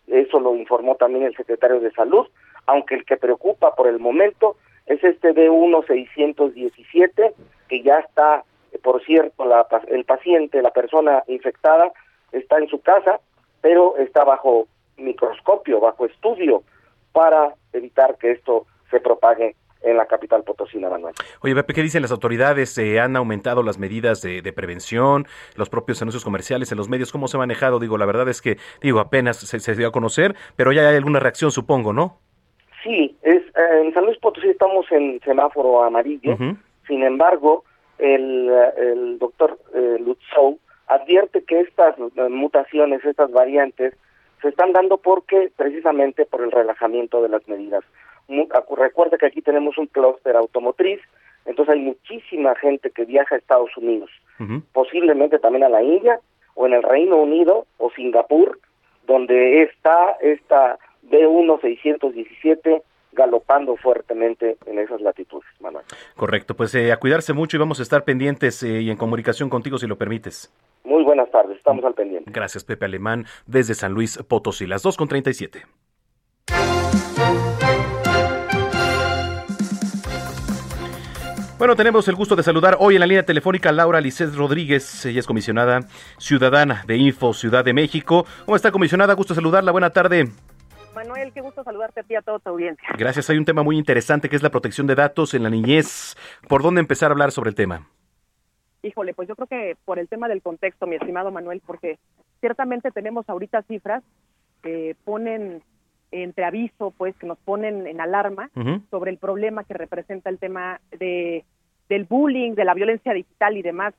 [0.07, 2.27] Eso lo informó también el secretario de Salud,
[2.67, 4.55] aunque el que preocupa por el momento
[4.85, 7.33] es este D1617,
[7.67, 8.43] que ya está,
[8.83, 11.91] por cierto, la, el paciente, la persona infectada,
[12.31, 13.19] está en su casa,
[13.61, 14.67] pero está bajo
[15.01, 16.63] microscopio, bajo estudio,
[17.11, 21.15] para evitar que esto se propague en la capital potosina, Manuel.
[21.41, 22.69] Oye, Pepe, ¿qué dicen las autoridades?
[22.71, 27.11] ¿Se han aumentado las medidas de, prevención, los propios anuncios comerciales en los medios?
[27.11, 27.79] ¿Cómo se ha manejado?
[27.79, 31.19] Digo, la verdad es que, digo, apenas se, dio a conocer, pero ya hay alguna
[31.19, 32.19] reacción, supongo, ¿no?
[32.83, 36.35] Sí, es, eh, en San Luis Potosí estamos en semáforo amarillo,
[36.87, 37.63] sin embargo,
[37.97, 43.93] el, el doctor eh, Lutzow advierte que estas eh, mutaciones, estas variantes,
[44.41, 47.83] se están dando porque precisamente por el relajamiento de las medidas.
[48.27, 50.99] Recuerda que aquí tenemos un clúster automotriz,
[51.45, 54.09] entonces hay muchísima gente que viaja a Estados Unidos,
[54.73, 56.19] posiblemente también a la India
[56.55, 58.59] o en el Reino Unido o Singapur,
[59.05, 60.77] donde está esta
[61.09, 62.81] B1617
[63.13, 65.85] galopando fuertemente en esas latitudes, Manuel.
[66.15, 69.49] Correcto, pues eh, a cuidarse mucho y vamos a estar pendientes eh, y en comunicación
[69.49, 70.53] contigo si lo permites.
[70.83, 72.29] Muy buenas tardes, estamos al pendiente.
[72.31, 75.65] Gracias, Pepe Alemán, desde San Luis Potosí, las 2 con 37.
[81.57, 85.05] Bueno, tenemos el gusto de saludar hoy en la línea telefónica a Laura Licet Rodríguez,
[85.05, 85.81] ella es comisionada
[86.17, 88.25] ciudadana de Info Ciudad de México.
[88.45, 89.13] ¿Cómo está, comisionada?
[89.13, 90.29] Gusto saludarla, buena tarde.
[90.95, 92.89] Manuel, qué gusto saludarte a ti y a toda tu audiencia.
[92.97, 96.17] Gracias, hay un tema muy interesante que es la protección de datos en la niñez.
[96.47, 97.87] ¿Por dónde empezar a hablar sobre el tema?
[98.83, 101.99] Híjole, pues yo creo que por el tema del contexto, mi estimado Manuel, porque
[102.39, 104.03] ciertamente tenemos ahorita cifras
[104.63, 105.61] que ponen
[106.11, 108.49] entre aviso, pues que nos ponen en alarma
[108.89, 111.45] sobre el problema que representa el tema de
[111.89, 113.93] del bullying, de la violencia digital y demás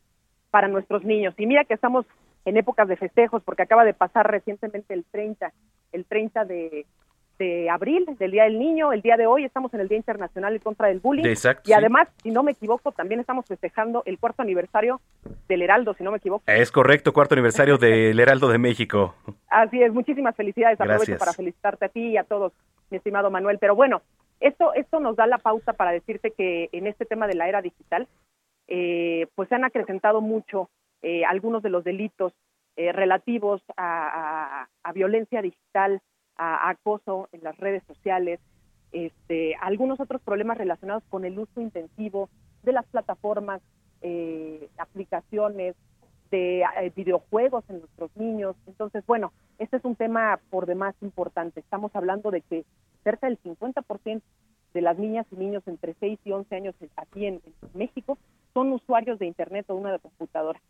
[0.51, 1.35] para nuestros niños.
[1.37, 2.07] Y mira que estamos
[2.47, 5.53] en épocas de festejos porque acaba de pasar recientemente el 30,
[5.93, 6.87] el 30 de,
[7.43, 8.93] de abril, del Día del Niño.
[8.93, 11.25] El día de hoy estamos en el Día Internacional en contra del Bullying.
[11.65, 15.01] y además, si no me equivoco, también estamos festejando el cuarto aniversario
[15.49, 16.45] del Heraldo, si no me equivoco.
[16.47, 19.17] Es correcto, cuarto aniversario del Heraldo de México.
[19.49, 20.81] Así es, muchísimas felicidades.
[20.81, 22.53] Aprovecho para felicitarte a ti y a todos,
[22.91, 23.59] mi estimado Manuel.
[23.59, 24.03] Pero bueno,
[24.39, 27.61] esto, esto nos da la pauta para decirte que en este tema de la era
[27.61, 28.07] digital,
[28.69, 30.71] eh, pues se han acrecentado mucho
[31.03, 32.33] eh, algunos de los delitos
[32.77, 36.01] eh, relativos a, violencia digital,
[36.43, 38.41] a, acoso en las redes sociales,
[38.93, 42.29] este, algunos otros problemas relacionados con el uso intensivo
[42.63, 43.63] de las plataformas,
[44.03, 45.77] eh, aplicaciones,
[46.31, 48.57] de eh, videojuegos en nuestros niños.
[48.67, 51.61] Entonces, bueno, este es un tema por demás importante.
[51.61, 52.65] Estamos hablando de que
[53.05, 54.23] cerca del 50%
[54.75, 57.43] de las niñas y niños entre 6 y 11 años aquí en,
[57.75, 58.19] México
[58.55, 60.61] son usuarios de Internet o una de computadora.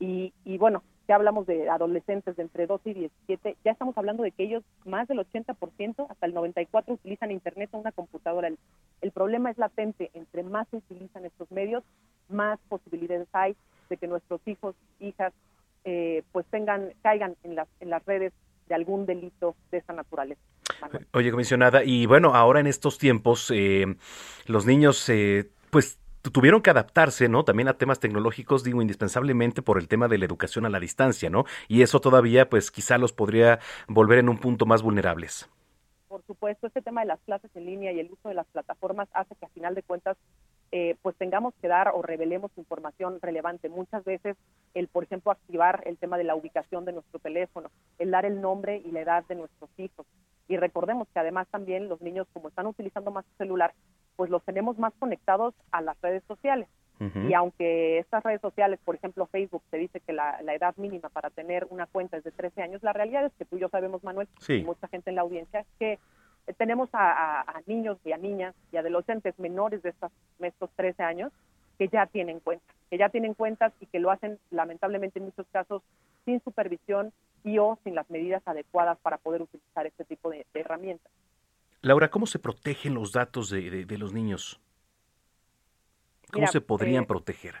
[0.00, 4.22] Y, y bueno, ya hablamos de adolescentes de entre 12 y 17, ya estamos hablando
[4.22, 8.50] de que ellos más del 80%, hasta el 94% utilizan Internet o una computadora.
[9.00, 11.84] El, problema es latente, entre más se utilizan estos medios,
[12.28, 13.54] más posibilidades hay
[13.90, 15.32] de que nuestros hijos, hijas,
[15.84, 18.32] eh, pues tengan, caigan en las, en las redes
[18.68, 20.40] de algún delito de esa naturaleza.
[21.12, 23.84] Oye, comisionada, y bueno, ahora en estos tiempos, eh,
[24.46, 25.98] los niños, eh, pues
[26.32, 27.44] tuvieron que adaptarse, ¿no?
[27.44, 31.30] También a temas tecnológicos, digo, indispensablemente por el tema de la educación a la distancia,
[31.30, 31.44] ¿no?
[31.68, 33.58] Y eso todavía, pues quizá los podría
[33.88, 35.48] volver en un punto más vulnerables.
[36.08, 39.08] Por supuesto, este tema de las clases en línea y el uso de las plataformas
[39.12, 40.16] hace que a final de cuentas
[40.70, 43.68] eh, pues tengamos que dar o revelemos información relevante.
[43.68, 44.36] Muchas veces
[44.74, 48.40] el, por ejemplo, activar el tema de la ubicación de nuestro teléfono, el dar el
[48.40, 50.06] nombre y la edad de nuestros hijos.
[50.48, 53.72] Y recordemos que además también los niños, como están utilizando más su celular,
[54.16, 56.68] pues los tenemos más conectados a las redes sociales.
[57.28, 61.28] Y aunque estas redes sociales, por ejemplo Facebook, te dice que la, edad mínima para
[61.28, 64.02] tener una cuenta es de 13 años, la realidad es que tú y yo sabemos,
[64.04, 65.98] Manuel, y mucha gente en la audiencia, que
[66.56, 71.32] tenemos a, niños y a niñas y adolescentes menores de estas, estos 13 años
[71.78, 75.46] que ya tienen cuentas, que ya tienen cuentas y que lo hacen lamentablemente en muchos
[75.50, 75.82] casos
[76.24, 77.12] sin supervisión
[77.42, 81.10] y o sin las medidas adecuadas para poder utilizar este tipo de, herramientas.
[81.84, 84.58] Laura, ¿cómo se protegen los datos de, los niños?
[86.32, 87.56] ¿Cómo se podrían eh, proteger?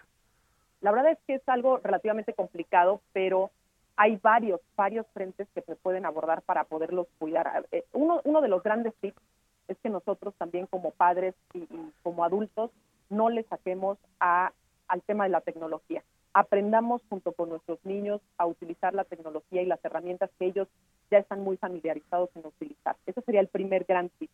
[0.80, 3.50] La verdad es que es algo relativamente complicado, pero
[3.96, 7.66] hay varios, varios frentes que se pueden abordar para poderlos cuidar.
[7.70, 9.20] Eh, uno, uno de los grandes tips
[9.68, 11.68] es que nosotros también como padres y,
[12.02, 12.70] como adultos
[13.10, 14.52] no le saquemos a,
[14.88, 16.02] al tema de la tecnología.
[16.34, 20.68] Aprendamos junto con nuestros niños a utilizar la tecnología y las herramientas que ellos
[21.10, 22.96] ya están muy familiarizados en utilizar.
[23.06, 24.30] Ese sería el primer gran tip.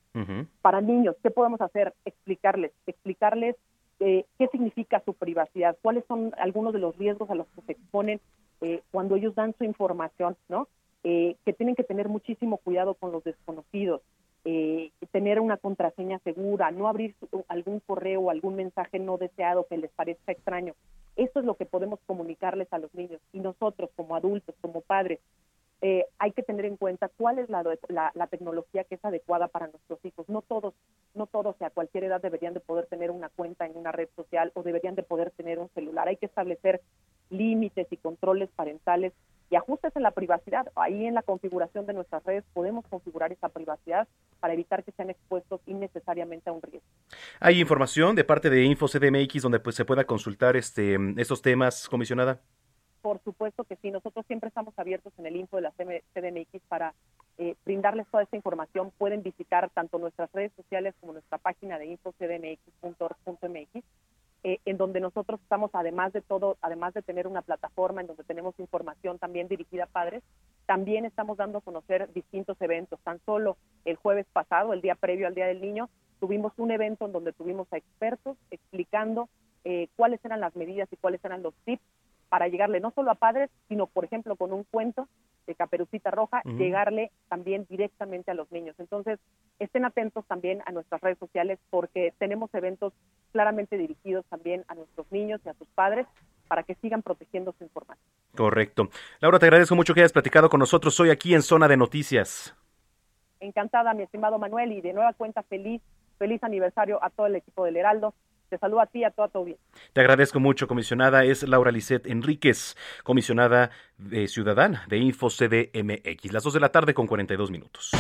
[0.63, 1.95] Para niños, ¿qué podemos hacer?
[2.05, 3.57] Explicarles, explicarles
[4.01, 7.73] eh, qué significa su privacidad, cuáles son algunos de los riesgos a los que se
[7.73, 8.19] exponen
[8.63, 10.69] eh, cuando ellos dan su información, ¿no?
[11.05, 14.03] Eh, que tienen que tener muchísimo cuidado con los desconocidos,
[14.45, 17.15] eh, tener una contraseña segura, no abrir
[17.49, 20.75] algún correo o algún mensaje no deseado que les parezca extraño.
[21.17, 23.21] Eso es lo que podemos comunicarles a los niños.
[23.33, 25.21] Y nosotros, como adultos, como padres,
[26.19, 27.65] hay que tener en cuenta cuál es la,
[28.15, 30.29] la, tecnología que es adecuada para nuestros hijos.
[30.29, 30.75] No todos,
[31.15, 34.53] no todos a cualquier edad deberían de poder tener una cuenta en una red social
[34.55, 36.09] o deberían de poder tener un celular.
[36.09, 36.83] Hay que establecer
[37.31, 39.13] límites y controles parentales
[39.51, 40.67] y ajustes en la privacidad.
[40.77, 44.07] Ahí en la configuración de nuestras redes podemos configurar esa privacidad
[44.39, 46.87] para evitar que sean expuestos innecesariamente a un riesgo.
[47.41, 52.41] ¿Hay información de parte de InfoCDMX donde pues se pueda consultar este estos temas, comisionada?
[53.03, 53.91] Por supuesto que sí.
[53.91, 56.95] Nosotros siempre estamos abiertos en el info de la CDMX para
[57.39, 58.93] eh, brindarles toda esta información.
[58.99, 63.85] Pueden visitar tanto nuestras redes sociales como nuestra página de infocdmx.org.mx
[64.43, 68.25] eh, en donde nosotros estamos, además de todo, además de tener una plataforma en donde
[68.25, 70.23] tenemos información también dirigida a padres,
[70.65, 72.99] también estamos dando a conocer distintos eventos.
[73.01, 75.91] Tan solo el jueves pasado, el día previo al Día del Niño,
[76.21, 79.29] tuvimos un evento en donde tuvimos a expertos explicando
[79.65, 81.83] eh, cuáles eran las medidas y cuáles eran los tips
[82.31, 85.09] para llegarle no solo a padres, sino, por ejemplo, con un cuento
[85.47, 88.77] de Caperucita Roja, llegarle también directamente a los niños.
[88.79, 89.19] Entonces,
[89.59, 92.93] estén atentos también a nuestras redes sociales porque tenemos eventos
[93.33, 96.07] claramente dirigidos también a nuestros niños y a sus padres
[96.47, 98.07] para que sigan protegiendo su información.
[98.37, 98.91] Correcto.
[99.21, 102.57] Laura, te agradezco mucho que hayas platicado con nosotros hoy aquí en Zona de Noticias.
[103.41, 105.83] Encantada, mi estimado Manuel, y de nueva cuenta feliz,
[106.19, 108.15] feliz aniversario a todo el equipo del Heraldo.
[108.51, 109.57] Te saludo a ti y a toda tu bien.
[109.93, 111.25] Te agradezco mucho, comisionada.
[111.25, 116.33] Es Laura Lisset Enríquez, comisionada de ciudadana de InfoCDMX.
[116.33, 117.93] Las dos de la tarde con 42 minutos.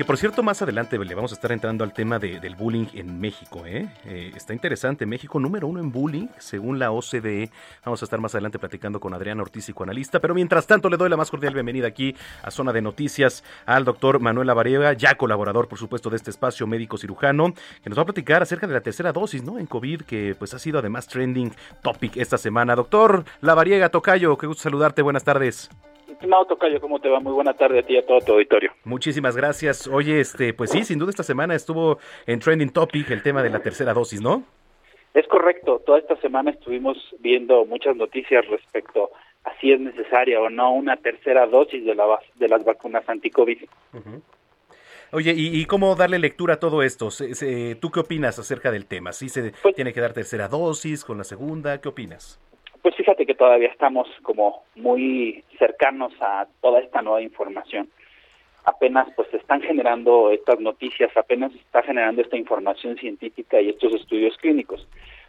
[0.00, 3.20] Que por cierto, más adelante le vamos a estar entrando al tema del bullying en
[3.20, 3.66] México.
[3.66, 3.86] ¿eh?
[4.06, 4.32] ¿eh?
[4.34, 5.04] está interesante.
[5.04, 7.50] México número uno en bullying, según la OCDE.
[7.84, 10.18] Vamos a estar más adelante platicando con Adrián Ortiz, psicoanalista.
[10.18, 13.84] Pero mientras tanto, le doy la más cordial bienvenida aquí a Zona de Noticias al
[13.84, 18.04] doctor Manuel Lavariega, ya colaborador, por supuesto, de este espacio médico cirujano, que nos va
[18.04, 19.58] a platicar acerca de la tercera dosis, ¿no?
[19.58, 22.74] En COVID, que pues ha sido además trending topic esta semana.
[22.74, 25.02] Doctor Lavariega, Tocayo, qué gusto saludarte.
[25.02, 25.68] Buenas tardes.
[26.20, 27.18] Estimado Tocayo, ¿cómo te va?
[27.18, 28.74] Muy buena tarde a ti y a todo tu auditorio.
[28.84, 29.86] Muchísimas gracias.
[29.86, 33.48] Oye, este, pues sí, sin duda esta semana estuvo en Trending Topic el tema de
[33.48, 34.44] la tercera dosis, ¿no?
[35.14, 35.80] Es correcto.
[35.86, 39.08] Toda esta semana estuvimos viendo muchas noticias respecto
[39.44, 42.04] a si es necesaria o no una tercera dosis de, la,
[42.34, 43.64] de las vacunas anti-COVID.
[45.12, 47.08] Oye, ¿y, cómo darle lectura a todo esto?
[47.80, 49.14] ¿Tú qué opinas acerca del tema?
[49.14, 51.80] ¿Sí se pues tiene que dar tercera dosis con la segunda?
[51.80, 52.38] ¿Qué opinas?
[52.82, 57.90] Pues fíjate que todavía estamos como muy cercanos a toda esta nueva información.
[58.64, 63.70] Apenas pues se están generando estas noticias, apenas se está generando esta información científica y
[63.70, 64.86] estos estudios clínicos.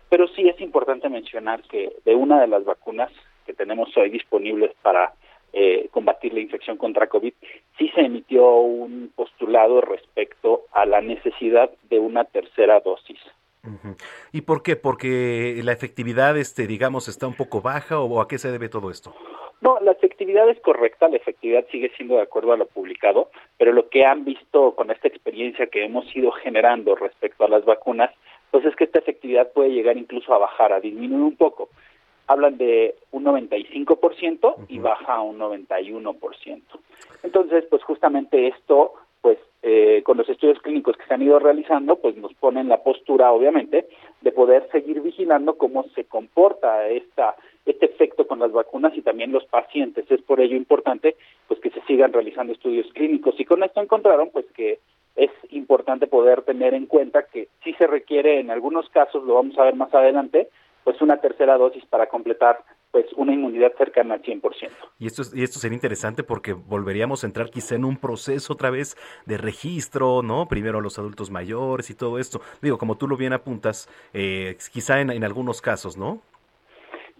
[0.10, 3.12] Pero sí es importante mencionar que de una de las vacunas
[3.46, 5.14] que tenemos hoy disponibles para
[5.54, 7.34] eh, combatir la infección contra COVID,
[7.78, 13.20] sí se emitió un postulado respecto a la necesidad de una tercera dosis.
[14.32, 14.76] ¿Y por qué?
[14.76, 18.90] ¿Porque la efectividad, este, digamos, está un poco baja o a qué se debe todo
[18.90, 19.14] esto?
[19.62, 23.72] No, la efectividad es correcta, la efectividad sigue siendo de acuerdo a lo publicado, pero
[23.72, 28.10] lo que han visto con esta experiencia que hemos ido generando respecto a las vacunas,
[28.50, 31.70] pues es que esta efectividad puede llegar incluso a bajar, a disminuir un poco.
[32.26, 36.62] Hablan de un 95% y baja a un 91%.
[37.24, 41.98] Entonces, pues justamente esto pues eh, con los estudios clínicos que se han ido realizando,
[41.98, 43.88] pues nos ponen la postura, obviamente,
[44.22, 49.32] de poder seguir vigilando cómo se comporta esta este efecto con las vacunas y también
[49.32, 50.10] los pacientes.
[50.10, 51.16] Es por ello importante,
[51.48, 53.40] pues que se sigan realizando estudios clínicos.
[53.40, 54.80] Y con esto encontraron, pues que
[55.16, 59.58] es importante poder tener en cuenta que sí se requiere, en algunos casos, lo vamos
[59.60, 60.48] a ver más adelante,
[60.84, 62.60] pues una tercera dosis para completar
[62.92, 64.70] pues una inmunidad cercana al 100%.
[65.00, 68.70] Y esto, y esto sería interesante porque volveríamos a entrar quizá en un proceso otra
[68.70, 70.48] vez de registro, ¿no?
[70.48, 72.42] Primero los adultos mayores y todo esto.
[72.62, 76.22] Digo, como tú lo bien apuntas, eh, quizá en, en, algunos casos, ¿no?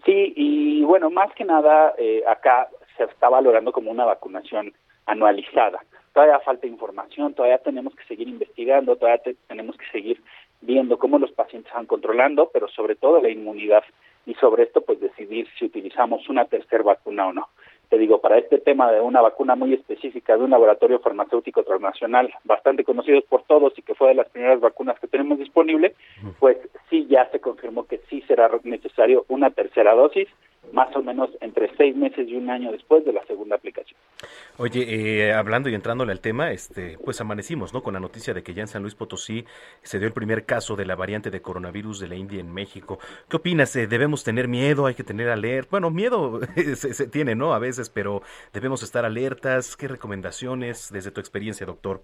[0.04, 4.72] Sí, y bueno, más que nada eh, acá se está valorando como una vacunación
[5.06, 5.80] anualizada.
[6.12, 10.20] Todavía falta información, todavía tenemos que seguir investigando, todavía tenemos que seguir
[10.60, 13.82] viendo cómo los pacientes van controlando, pero sobre todo la inmunidad
[14.26, 17.48] y sobre esto pues decidir si utilizamos una tercera vacuna o no.
[17.88, 22.32] Te digo, para este tema de una vacuna muy específica de un laboratorio farmacéutico transnacional
[22.44, 25.94] bastante conocido por todos y que fue de las primeras vacunas que tenemos disponible,
[26.38, 26.56] pues
[26.88, 30.26] sí ya se confirmó que sí será necesario una tercera dosis
[30.72, 33.98] más o menos entre seis meses y un año después de la segunda aplicación.
[34.58, 34.84] Oye,
[35.28, 37.82] eh, hablando y entrándole al tema, este, pues amanecimos, ¿no?
[37.82, 39.44] Con la noticia de que ya en San Luis Potosí
[39.82, 42.98] se dio el primer caso de la variante de coronavirus de la India en México.
[43.28, 43.74] ¿Qué opinas?
[43.76, 44.86] Eh, ¿Debemos tener miedo?
[44.86, 45.68] ¿Hay que tener alerta?
[45.72, 47.54] Bueno, miedo se, se, tiene, ¿no?
[47.54, 49.76] A veces, pero debemos estar alertas.
[49.76, 52.02] ¿Qué recomendaciones desde tu experiencia, doctor?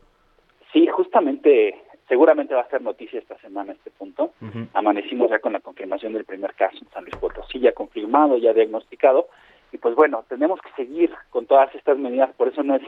[0.73, 1.75] Sí, justamente
[2.09, 4.33] Seguramente va a ser noticia esta semana este punto.
[4.73, 8.55] Amanecimos ya con la confirmación del primer caso en San Luis Potosí, ya confirmado, ya
[8.55, 9.29] diagnosticado.
[9.73, 12.83] Y pues bueno, tenemos que seguir con todas estas medidas, por eso no es...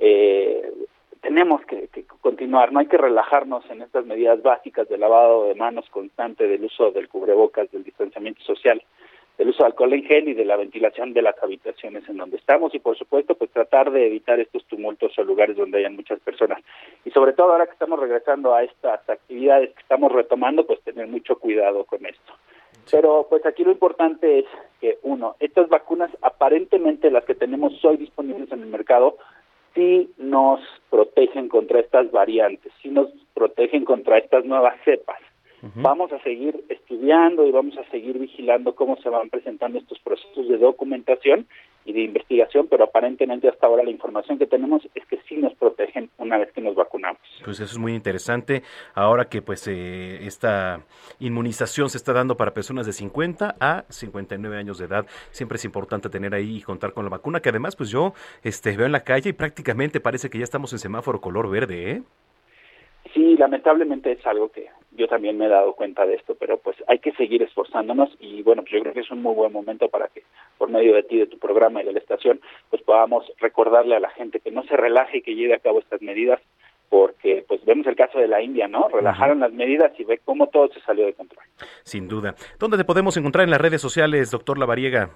[0.00, 0.72] Eh,
[1.20, 5.54] tenemos que, que, continuar, no hay que relajarnos en estas medidas básicas de lavado de
[5.54, 8.82] manos constante, del uso del cubrebocas, del distanciamiento social
[9.38, 12.36] del uso de alcohol en gel y de la ventilación de las habitaciones en donde
[12.36, 12.74] estamos.
[12.74, 16.62] Y por supuesto pues tratar de evitar estos tumultos o lugares donde hayan muchas personas.
[17.04, 21.08] Y sobre todo ahora que estamos regresando a estas actividades que estamos retomando pues tener
[21.08, 22.32] mucho cuidado con esto.
[22.90, 24.46] Pero pues aquí lo importante es
[24.80, 29.16] que uno estas vacunas aparentemente las que tenemos hoy disponibles en el mercado
[29.74, 30.60] sí nos
[30.90, 35.18] protegen contra estas variantes sí nos protegen contra estas nuevas cepas
[35.76, 40.46] Vamos a seguir estudiando y vamos a seguir vigilando cómo se van presentando estos procesos
[40.46, 41.46] de documentación
[41.86, 45.54] y de investigación, pero aparentemente hasta ahora la información que tenemos es que sí nos
[45.54, 47.20] protegen una vez que nos vacunamos.
[47.44, 48.62] Pues eso es muy interesante.
[48.94, 50.84] Ahora que pues eh, esta
[51.18, 55.64] inmunización se está dando para personas de 50 a 59 años de edad, siempre es
[55.64, 58.12] importante tener ahí y contar con la vacuna, que además pues yo
[58.42, 61.90] este veo en la calle y prácticamente parece que ya estamos en semáforo color verde,
[61.90, 62.02] ¿eh?
[63.12, 66.76] Sí, lamentablemente es algo que yo también me he dado cuenta de esto, pero pues
[66.88, 69.88] hay que seguir esforzándonos y bueno, pues yo creo que es un muy buen momento
[69.88, 70.22] para que
[70.56, 72.40] por medio de ti, de tu programa y de la estación,
[72.70, 75.80] pues podamos recordarle a la gente que no se relaje y que lleve a cabo
[75.80, 76.40] estas medidas,
[76.88, 78.88] porque pues vemos el caso de la India, ¿no?
[78.88, 81.44] Relajaron las medidas y ve cómo todo se salió de control.
[81.82, 82.34] Sin duda.
[82.58, 85.10] ¿Dónde te podemos encontrar en las redes sociales, doctor Lavariega?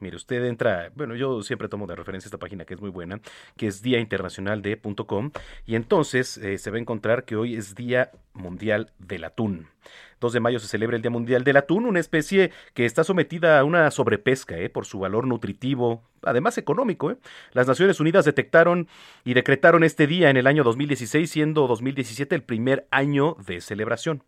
[0.00, 3.20] Mire, usted entra, bueno, yo siempre tomo de referencia esta página que es muy buena,
[3.56, 5.30] que es Día Internacional de.com,
[5.66, 9.68] y entonces eh, se va a encontrar que hoy es Día Mundial del Atún.
[10.20, 13.60] 2 de mayo se celebra el Día Mundial del Atún, una especie que está sometida
[13.60, 17.12] a una sobrepesca eh, por su valor nutritivo, además económico.
[17.12, 17.18] Eh.
[17.52, 18.88] Las Naciones Unidas detectaron
[19.24, 24.24] y decretaron este día en el año 2016, siendo 2017 el primer año de celebración.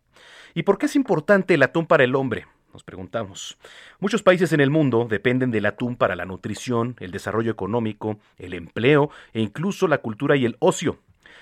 [0.53, 2.45] ¿Y por qué es importante el atún para el hombre?
[2.73, 3.57] Nos preguntamos.
[3.99, 8.53] Muchos países en el mundo dependen del atún para la nutrición, el desarrollo económico, el
[8.53, 10.99] empleo e incluso la cultura y el ocio.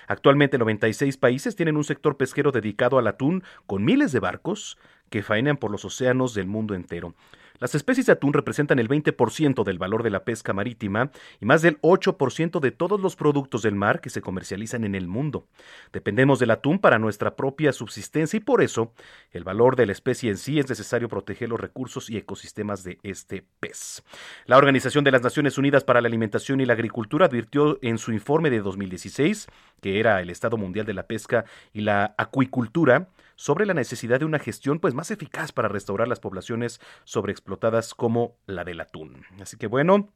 [0.08, 4.76] Actualmente 96 países tienen un sector pesquero dedicado al atún con miles de barcos
[5.08, 7.14] que faenan por los océanos del mundo entero.
[7.60, 11.60] Las especies de atún representan el 20% del valor de la pesca marítima y más
[11.60, 15.46] del 8% de todos los productos del mar que se comercializan en el mundo.
[15.92, 18.94] Dependemos del atún para nuestra propia subsistencia y por eso
[19.30, 22.98] el valor de la especie en sí es necesario proteger los recursos y ecosistemas de
[23.02, 24.02] este pez.
[24.46, 28.12] La Organización de las Naciones Unidas para la Alimentación y la Agricultura advirtió en su
[28.12, 29.48] informe de 2016,
[29.82, 31.44] que era el Estado Mundial de la Pesca
[31.74, 33.08] y la Acuicultura,
[33.40, 38.36] sobre la necesidad de una gestión pues más eficaz para restaurar las poblaciones sobreexplotadas como
[38.44, 39.24] la del atún.
[39.40, 40.12] Así que bueno,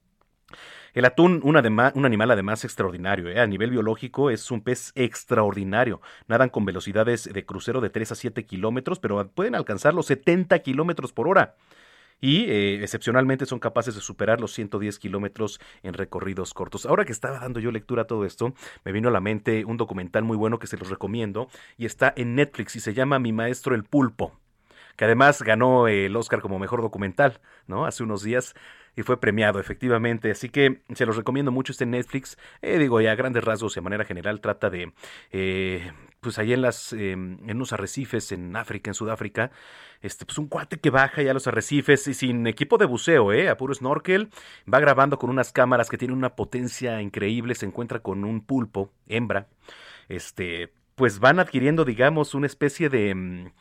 [0.93, 3.41] el atún, un, animal además extraordinario, ¿eh?
[3.41, 6.03] a nivel biológico es un pez extraordinario.
[6.29, 10.59] Nadan con velocidades de crucero de 3 a 7 kilómetros, pero pueden alcanzar los 70
[10.59, 11.55] kilómetros por hora
[12.21, 16.87] y eh, excepcionalmente son capaces de superar los 110 kilómetros en recorridos cortos.
[16.87, 18.55] Ahora que estaba dando yo lectura a todo esto,
[18.85, 22.13] me vino a la mente un documental muy bueno que se los recomiendo y está
[22.17, 24.41] en Netflix y se llama Mi Maestro el Pulpo
[24.97, 27.85] que además ganó el Oscar como mejor documental, ¿no?
[27.85, 28.55] Hace unos días
[28.97, 30.31] y fue premiado, efectivamente.
[30.31, 32.39] Así que se los recomiendo mucho este Netflix.
[32.63, 34.93] Eh, digo, ya a grandes rasgos y a manera general trata de,
[35.33, 35.91] eh,
[36.25, 39.53] pues ahí en las, em, en unos arrecifes en África, en Sudáfrica,
[40.03, 43.33] este, pues un cuate que baja ya a los arrecifes y sin equipo de buceo,
[43.33, 43.49] ¿eh?
[43.49, 44.31] A puro snorkel,
[44.73, 48.91] va grabando con unas cámaras que tienen una potencia increíble, se encuentra con un pulpo,
[49.07, 49.47] hembra,
[50.09, 53.53] este, pues van adquiriendo, digamos, una especie de em,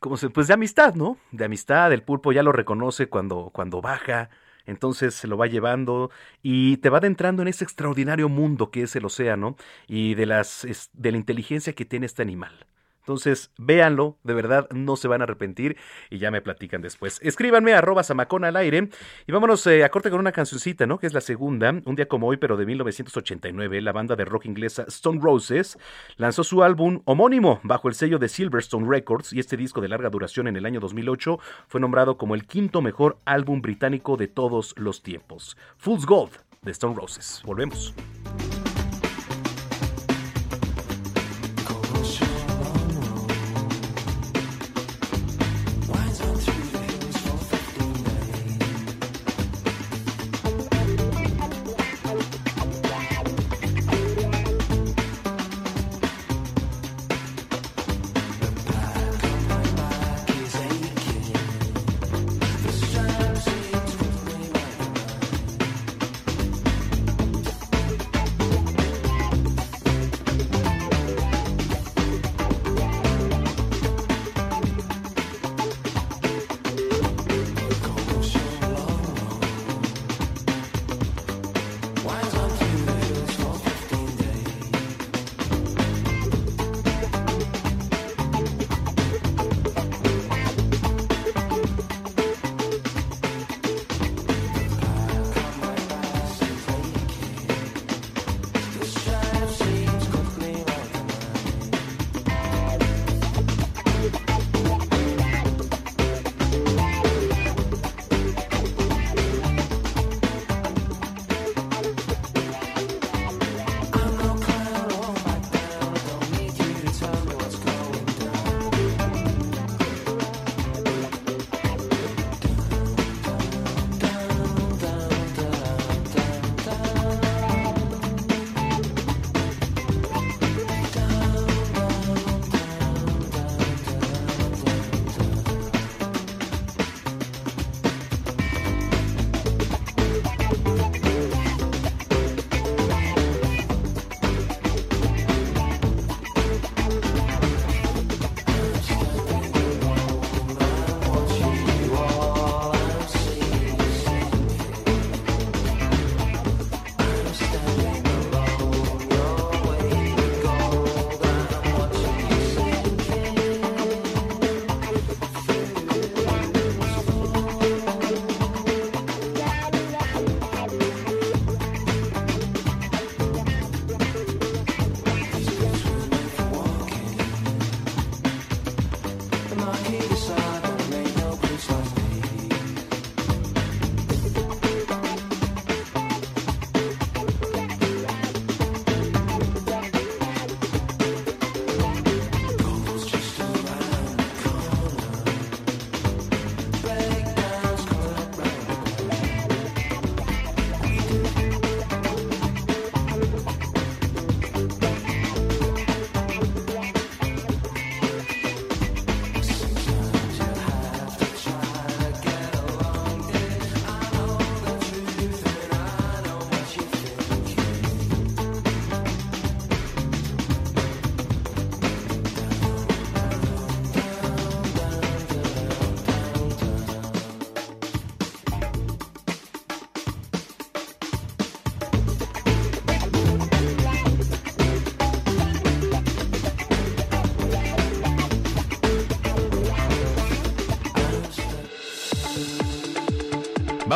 [0.00, 1.18] como se, pues de amistad, ¿no?
[1.30, 4.30] De amistad, el pulpo ya lo reconoce cuando, cuando baja,
[4.66, 6.10] entonces se lo va llevando
[6.42, 9.56] y te va adentrando en ese extraordinario mundo que es el océano
[9.86, 12.66] y de las de la inteligencia que tiene este animal.
[13.10, 15.76] Entonces, véanlo, de verdad no se van a arrepentir
[16.10, 17.18] y ya me platican después.
[17.24, 18.88] Escríbanme arroba samacón al aire
[19.26, 20.96] y vámonos eh, a corte con una cancioncita, ¿no?
[20.96, 24.46] Que es la segunda, un día como hoy, pero de 1989, la banda de rock
[24.46, 25.76] inglesa Stone Roses
[26.18, 30.08] lanzó su álbum homónimo bajo el sello de Silverstone Records y este disco de larga
[30.08, 34.72] duración en el año 2008 fue nombrado como el quinto mejor álbum británico de todos
[34.78, 35.56] los tiempos.
[35.78, 36.30] Fool's Gold
[36.62, 37.42] de Stone Roses.
[37.44, 37.92] Volvemos.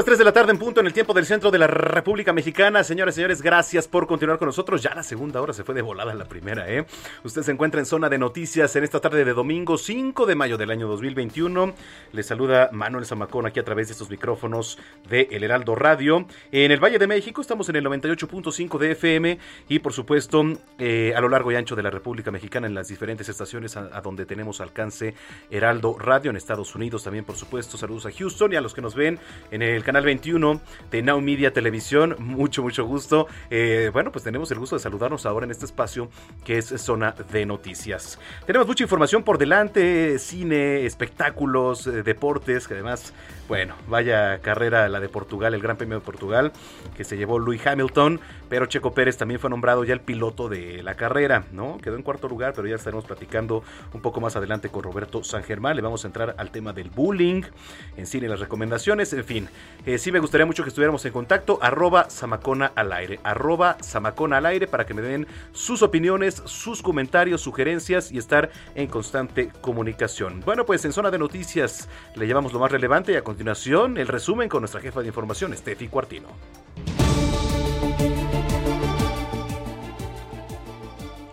[0.00, 2.32] Las 3 de la tarde en punto en el tiempo del centro de la República
[2.32, 2.82] Mexicana.
[2.82, 4.82] Señoras y señores, gracias por continuar con nosotros.
[4.82, 6.86] Ya la segunda hora se fue de volada la primera, ¿eh?
[7.22, 10.56] Usted se encuentra en zona de noticias en esta tarde de domingo 5 de mayo
[10.56, 11.74] del año 2021.
[12.12, 16.24] Le saluda Manuel Zamacón aquí a través de estos micrófonos de El Heraldo Radio.
[16.50, 19.38] En el Valle de México estamos en el 98.5 de FM
[19.68, 20.42] y por supuesto
[20.78, 23.90] eh, a lo largo y ancho de la República Mexicana en las diferentes estaciones a,
[23.92, 25.14] a donde tenemos alcance
[25.50, 27.76] Heraldo Radio en Estados Unidos también por supuesto.
[27.76, 29.18] Saludos a Houston y a los que nos ven
[29.50, 30.60] en el canal 21
[30.92, 32.14] de Now Media Televisión.
[32.20, 33.26] Mucho, mucho gusto.
[33.50, 36.08] Eh, bueno, pues tenemos el gusto de saludarnos ahora en este espacio
[36.44, 38.20] que es Zona de Noticias.
[38.46, 43.12] Tenemos mucha información por delante, cine, espectáculos, eh, deportes, que además,
[43.50, 46.52] bueno, vaya carrera la de Portugal, el Gran Premio de Portugal,
[46.96, 50.84] que se llevó Louis Hamilton, pero Checo Pérez también fue nombrado ya el piloto de
[50.84, 51.78] la carrera, ¿no?
[51.78, 55.42] Quedó en cuarto lugar, pero ya estaremos platicando un poco más adelante con Roberto San
[55.42, 55.74] Germán.
[55.74, 57.42] Le vamos a entrar al tema del bullying,
[57.96, 59.48] en cine las recomendaciones, en fin.
[59.84, 64.36] Eh, sí me gustaría mucho que estuviéramos en contacto, arroba Samacona al aire, arroba Samacona
[64.36, 69.50] al aire para que me den sus opiniones, sus comentarios, sugerencias y estar en constante
[69.60, 70.40] comunicación.
[70.44, 74.06] Bueno, pues en zona de noticias le llevamos lo más relevante y a continuación el
[74.06, 76.28] resumen con nuestra jefa de información, Steffi Cuartino.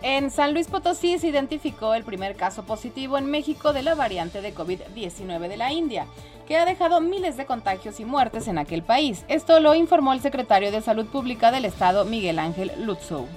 [0.00, 4.40] En San Luis Potosí se identificó el primer caso positivo en México de la variante
[4.40, 6.06] de COVID-19 de la India,
[6.46, 9.24] que ha dejado miles de contagios y muertes en aquel país.
[9.28, 13.28] Esto lo informó el secretario de Salud Pública del Estado, Miguel Ángel Lutzow.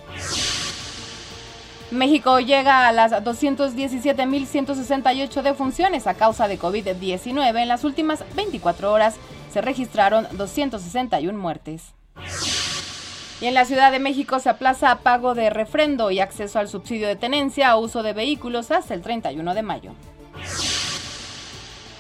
[1.92, 7.62] México llega a las 217.168 defunciones a causa de COVID-19.
[7.62, 9.18] En las últimas 24 horas
[9.52, 11.92] se registraron 261 muertes.
[13.42, 17.10] Y en la Ciudad de México se aplaza pago de refrendo y acceso al subsidio
[17.10, 19.92] de tenencia o uso de vehículos hasta el 31 de mayo.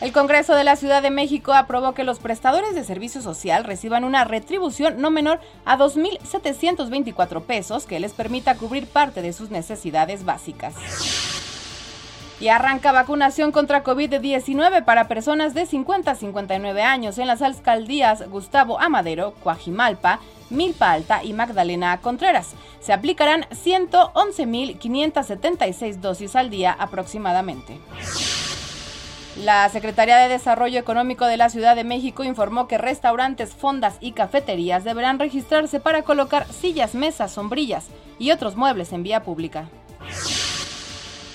[0.01, 4.03] El Congreso de la Ciudad de México aprobó que los prestadores de servicio social reciban
[4.03, 10.25] una retribución no menor a 2.724 pesos que les permita cubrir parte de sus necesidades
[10.25, 10.73] básicas.
[12.39, 18.27] Y arranca vacunación contra COVID-19 para personas de 50 a 59 años en las alcaldías
[18.27, 22.55] Gustavo Amadero, Coajimalpa, Milpa Alta y Magdalena Contreras.
[22.79, 27.79] Se aplicarán 111.576 dosis al día aproximadamente.
[29.37, 34.11] La Secretaría de Desarrollo Económico de la Ciudad de México informó que restaurantes, fondas y
[34.11, 37.87] cafeterías deberán registrarse para colocar sillas, mesas, sombrillas
[38.19, 39.69] y otros muebles en vía pública.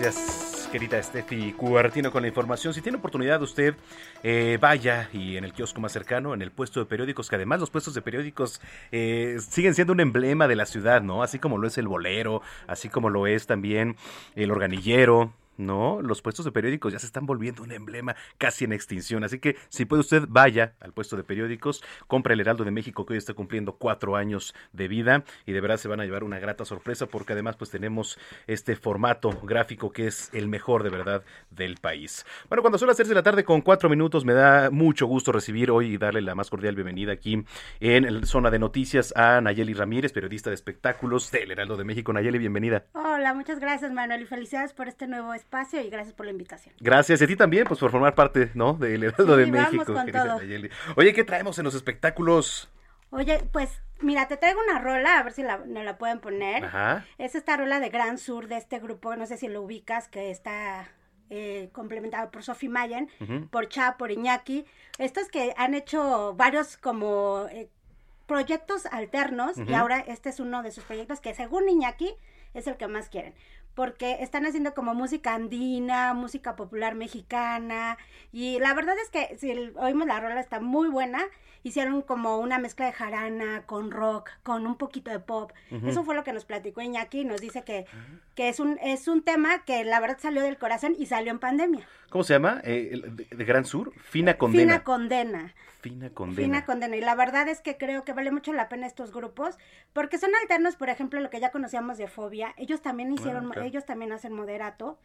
[0.00, 2.72] Gracias, querida Steffi Cuartino, con la información.
[2.72, 3.74] Si tiene oportunidad, usted
[4.22, 7.60] eh, vaya y en el kiosco más cercano, en el puesto de periódicos, que además
[7.60, 11.22] los puestos de periódicos eh, siguen siendo un emblema de la ciudad, ¿no?
[11.22, 13.96] Así como lo es el bolero, así como lo es también
[14.36, 18.72] el organillero, No, los puestos de periódicos ya se están volviendo un emblema casi en
[18.72, 19.24] extinción.
[19.24, 23.04] Así que si puede usted, vaya al puesto de periódicos, compra el Heraldo de México
[23.04, 26.24] que hoy está cumpliendo cuatro años de vida y de verdad se van a llevar
[26.24, 30.88] una grata sorpresa porque además pues tenemos este formato gráfico que es el mejor de
[30.88, 32.24] verdad del país.
[32.48, 35.30] Bueno, cuando son las 3 de la tarde con cuatro minutos me da mucho gusto
[35.30, 37.44] recibir hoy y darle la más cordial bienvenida aquí
[37.80, 42.14] en Zona de Noticias a Nayeli Ramírez, periodista de espectáculos del Heraldo de México.
[42.14, 42.86] Nayeli, bienvenida.
[42.94, 46.74] Hola, muchas gracias Manuel y felicidades por este nuevo espacio y gracias por la invitación.
[46.80, 48.74] Gracias a ti también, pues por formar parte, ¿no?
[48.74, 49.94] Del Heraldo de México.
[50.96, 52.70] Oye, ¿qué traemos en los espectáculos?
[53.10, 56.64] Oye, pues mira, te traigo una rola, a ver si la, nos la pueden poner.
[56.64, 57.04] Ajá.
[57.18, 60.30] Es esta rola de Gran Sur de este grupo, no sé si lo ubicas, que
[60.30, 60.88] está
[61.28, 63.10] eh, complementado por Sophie Mayen,
[63.50, 64.64] por Cha, por Iñaki.
[64.98, 67.68] Estos que han hecho varios como eh,
[68.26, 72.14] proyectos alternos y ahora este es uno de sus proyectos que según Iñaki
[72.54, 73.34] es el que más quieren
[73.80, 77.96] porque están haciendo como música andina, música popular mexicana,
[78.30, 81.22] y la verdad es que si oímos la rola está muy buena,
[81.62, 85.52] hicieron como una mezcla de jarana con rock, con un poquito de pop.
[85.86, 87.86] Eso fue lo que nos platicó Iñaki, nos dice que,
[88.34, 91.38] que es un es un tema que la verdad salió del corazón y salió en
[91.38, 91.86] pandemia.
[92.10, 92.60] ¿Cómo se llama?
[92.64, 93.00] Eh,
[93.30, 94.72] de, Gran Sur, Fina Condena.
[94.72, 95.54] Fina Condena.
[95.80, 96.42] Fina Condena.
[96.42, 96.96] Fina Condena.
[96.96, 99.58] Y la verdad es que creo que vale mucho la pena estos grupos,
[99.92, 102.52] porque son alternos, por ejemplo, lo que ya conocíamos de Fobia.
[102.56, 104.98] Ellos también hicieron, ah, ellos también hacen moderato.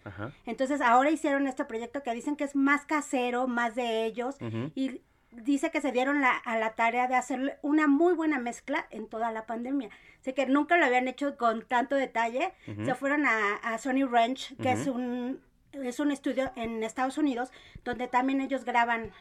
[0.46, 4.36] Entonces ahora hicieron este proyecto que dicen que es más casero, más de ellos.
[4.76, 5.02] Y
[5.32, 9.08] dice que se dieron la, a la tarea de hacer una muy buena mezcla en
[9.08, 9.90] toda la pandemia.
[10.22, 12.54] Sé que nunca lo habían hecho con tanto detalle.
[12.84, 15.40] Se fueron a, a Sony Ranch, que es un
[15.84, 17.52] es un estudio en Estados Unidos
[17.84, 19.12] donde también ellos graban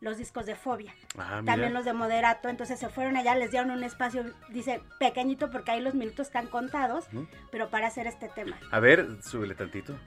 [0.00, 3.70] los discos de Fobia, ah, también los de Moderato, entonces se fueron allá, les dieron
[3.70, 7.06] un espacio, dice, pequeñito porque ahí los minutos están contados,
[7.50, 8.58] pero para hacer este tema.
[8.70, 9.98] A ver, súbele tantito.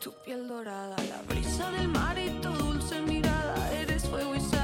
[0.00, 4.59] tu piel dorada, la brisa del mar y tu dulce mirada, eres fuego y sal.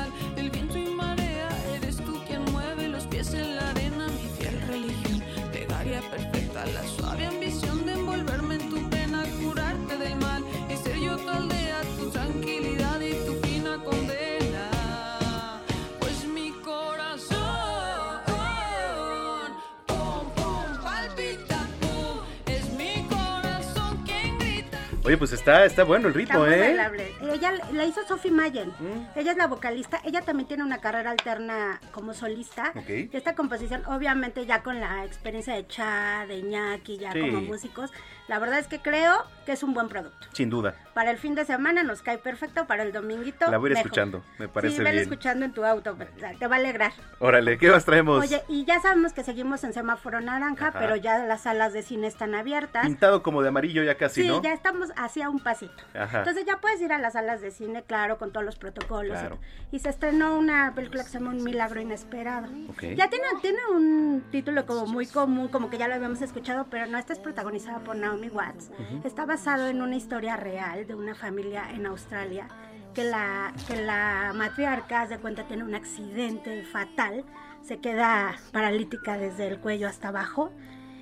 [25.07, 26.77] Oye, pues está, está bueno el ritmo, ¿eh?
[27.23, 28.71] Ella la hizo Sophie Mayen.
[28.71, 29.19] Mm.
[29.19, 30.01] Ella es la vocalista.
[30.05, 32.73] Ella también tiene una carrera alterna como solista.
[32.89, 37.93] Y esta composición, obviamente, ya con la experiencia de Chad, de Iñaki, ya como músicos,
[38.29, 40.27] la verdad es que creo que es un buen producto.
[40.33, 40.75] Sin duda.
[40.93, 43.49] Para el fin de semana nos cae perfecto, para el dominguito.
[43.49, 44.99] La voy a ir escuchando, me parece sí, bien.
[44.99, 45.97] escuchando en tu auto,
[46.39, 46.93] te va a alegrar.
[47.21, 48.21] Órale, ¿qué más traemos?
[48.21, 52.09] Oye, y ya sabemos que seguimos en semáforo naranja, pero ya las salas de cine
[52.09, 52.85] están abiertas.
[52.85, 54.37] Pintado como de amarillo ya casi, ¿no?
[54.37, 55.85] Sí, ya estamos hacia un pasito.
[55.95, 56.19] Ajá.
[56.19, 59.19] Entonces ya puedes ir a las salas de cine, claro, con todos los protocolos.
[59.19, 59.39] Claro.
[59.71, 62.49] Y, se estrenó una película que se llama Un Milagro Inesperado.
[62.81, 66.87] Ya tiene, tiene un título como muy común, como que ya lo habíamos escuchado, pero
[66.87, 68.71] no, esta es protagonizada por Naomi Watts.
[69.05, 72.49] Está basado en una historia real de una familia en Australia
[72.95, 77.25] que la, que la matriarca, de cuenta, tiene un accidente fatal,
[77.63, 80.51] se queda paralítica desde el cuello hasta abajo.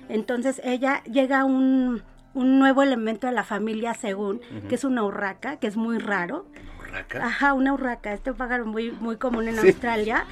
[0.09, 2.03] Entonces ella llega a un,
[2.33, 6.45] un nuevo elemento de la familia según, que es una urraca, que es muy raro.
[6.79, 7.25] ¿Urraca?
[7.25, 10.25] Ajá, una urraca, este pájaro muy, muy común en Australia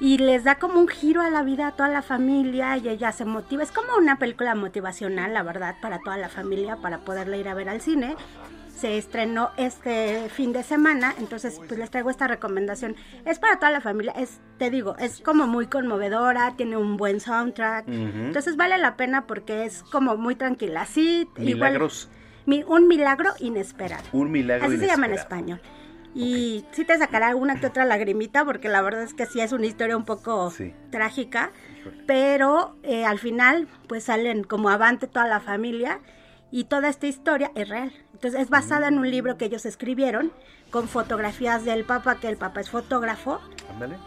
[0.00, 3.12] y les da como un giro a la vida a toda la familia y ella
[3.12, 3.62] se motiva.
[3.62, 7.54] Es como una película motivacional, la verdad, para toda la familia, para poderla ir a
[7.54, 8.16] ver al cine.
[8.74, 12.96] Se estrenó este fin de semana, entonces pues les traigo esta recomendación.
[13.24, 17.20] Es para toda la familia, es, te digo, es como muy conmovedora, tiene un buen
[17.20, 20.86] soundtrack, entonces vale la pena porque es como muy tranquila.
[20.86, 22.10] Sí, Milagros.
[22.66, 24.02] un milagro inesperado.
[24.12, 25.60] Un milagro Así se llama en español.
[26.14, 29.52] Y sí te sacará alguna que otra lagrimita, porque la verdad es que sí es
[29.52, 30.52] una historia un poco
[30.90, 31.50] trágica,
[32.06, 36.00] pero eh, al final pues salen como avante toda la familia
[36.52, 37.92] y toda esta historia es real.
[38.12, 40.32] Entonces es basada en un libro que ellos escribieron
[40.70, 43.40] con fotografías del Papa, que el Papa es fotógrafo.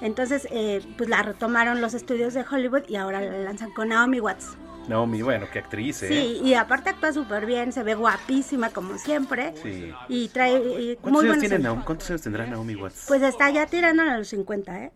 [0.01, 4.21] Entonces eh, pues la retomaron los estudios de Hollywood y ahora la lanzan con Naomi
[4.21, 4.57] Watts.
[4.87, 6.07] Naomi, bueno, qué actriz, ¿eh?
[6.07, 9.53] Sí, y aparte actúa súper bien, se ve guapísima como siempre.
[9.61, 9.91] Sí.
[10.07, 13.05] Y trae ¿Cuántos, años, tiene Naomi, ¿Cuántos años tendrá Naomi Watts?
[13.07, 14.91] Pues está ya tirando a los 50, ¿eh?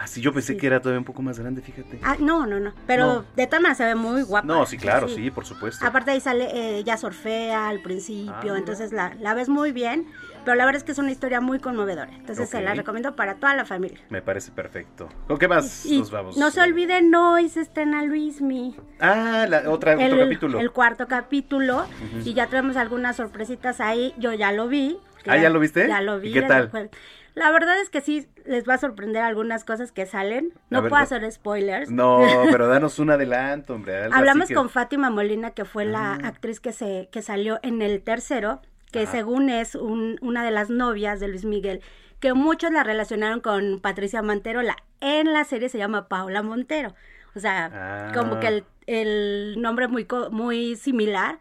[0.00, 2.00] Ah, sí, yo pensé que era todavía un poco más grande, fíjate.
[2.02, 2.72] Ah, no, no, no.
[2.86, 4.46] Pero de todas maneras se ve muy guapa.
[4.46, 5.84] No, sí, claro, sí, por supuesto.
[5.84, 10.06] Aparte ahí sale, eh, ella sorfea al principio, ah, entonces la, la ves muy bien.
[10.44, 12.10] Pero la verdad es que es una historia muy conmovedora.
[12.14, 13.98] Entonces se la recomiendo para toda la familia.
[14.08, 15.08] Me parece perfecto.
[15.28, 16.36] ¿Con qué más nos vamos?
[16.36, 18.76] No se olviden, hoy se estrena Luismi.
[19.00, 20.60] Ah, la, otra, el, otro capítulo.
[20.60, 21.86] El cuarto capítulo.
[22.24, 24.14] Y ya tenemos algunas sorpresitas ahí.
[24.18, 24.98] Yo ya lo vi.
[25.26, 25.86] Ah, ¿ya, lo viste?
[25.86, 26.30] Ya lo vi.
[26.30, 26.90] ¿Y qué tal?
[27.34, 30.52] La verdad es que sí les va a sorprender algunas cosas que salen.
[30.68, 31.90] No puedo hacer spoilers.
[31.90, 32.20] No,
[32.50, 34.04] pero danos un adelanto, hombre.
[34.12, 36.18] Hablamos con Fátima Molina, que fue la ah.
[36.24, 38.62] actriz que se que salió en el tercero
[38.92, 41.80] que según es una de las novias de Luis Miguel,
[42.20, 44.76] que muchos la relacionaron con Patricia Manterola.
[45.00, 46.94] En la serie se llama Paula Montero.
[47.34, 48.82] O sea, como que el, ah.
[48.86, 51.38] el, nombre muy, muy similar,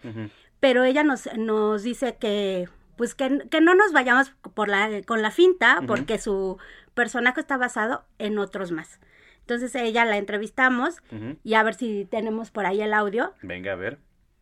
[0.60, 5.22] pero ella nos, nos dice que pues que, que, no nos vayamos por la, con
[5.22, 6.58] la finta, porque su
[6.94, 9.00] personaje está basado en otros más.
[9.40, 10.98] Entonces ella la entrevistamos
[11.44, 13.34] y a ver si tenemos por ahí el audio.
[13.42, 14.00] Venga, a ver.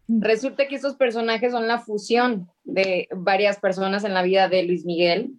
[0.08, 4.86] Resulta que estos personajes son la fusión de varias personas en la vida de Luis
[4.86, 5.34] Miguel.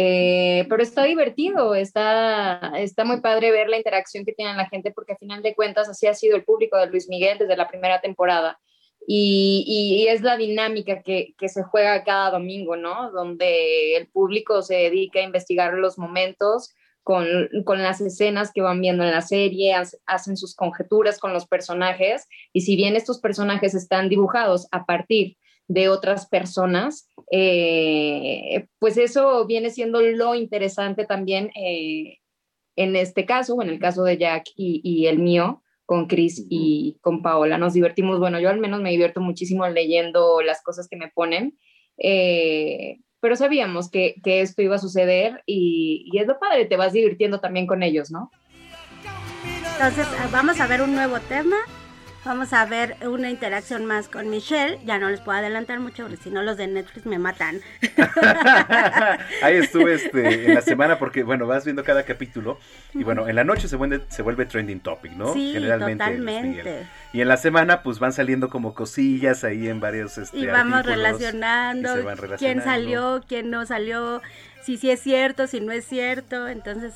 [0.00, 4.92] Eh, pero está divertido, está, está muy padre ver la interacción que tiene la gente,
[4.92, 7.68] porque a final de cuentas así ha sido el público de Luis Miguel desde la
[7.68, 8.58] primera temporada.
[9.06, 13.10] Y, y, es la dinámica que, que, se juega cada domingo, ¿no?
[13.10, 16.74] Donde el público se dedica a investigar los momentos,
[17.08, 22.28] con, las escenas que van viendo en la serie, hacen sus conjeturas con los personajes
[22.52, 25.38] y si bien estos personajes están dibujados a partir
[25.68, 32.18] de otras personas, eh, pues eso viene siendo lo interesante también eh,
[32.76, 36.98] en este caso, o en el caso de Jack y, el mío, con Chris y
[37.00, 37.56] con Paola.
[37.56, 41.58] Nos divertimos, bueno, yo al menos me divierto muchísimo leyendo las cosas que me ponen.
[41.96, 46.92] Eh, pero sabíamos que, esto iba a suceder y, y, es lo padre, te vas
[46.92, 48.30] divirtiendo también con ellos, ¿no?
[49.72, 51.56] Entonces, vamos a ver un nuevo tema
[52.28, 54.78] Vamos a ver una interacción más con Michelle.
[54.84, 57.58] Ya no les puedo adelantar mucho porque si no los de Netflix me matan.
[59.42, 62.58] Ahí estuve este, en la semana porque, bueno, vas viendo cada capítulo
[62.92, 65.32] y bueno, en la noche se vuelve, se vuelve trending topic, ¿no?
[65.32, 66.04] Sí, Generalmente.
[66.04, 66.86] Totalmente.
[67.14, 70.18] Y en la semana pues van saliendo como cosillas ahí en varios...
[70.18, 74.20] Este, y vamos relacionando, relacionando quién salió, quién no salió,
[74.62, 76.46] si sí es cierto, si no es cierto.
[76.46, 76.92] Entonces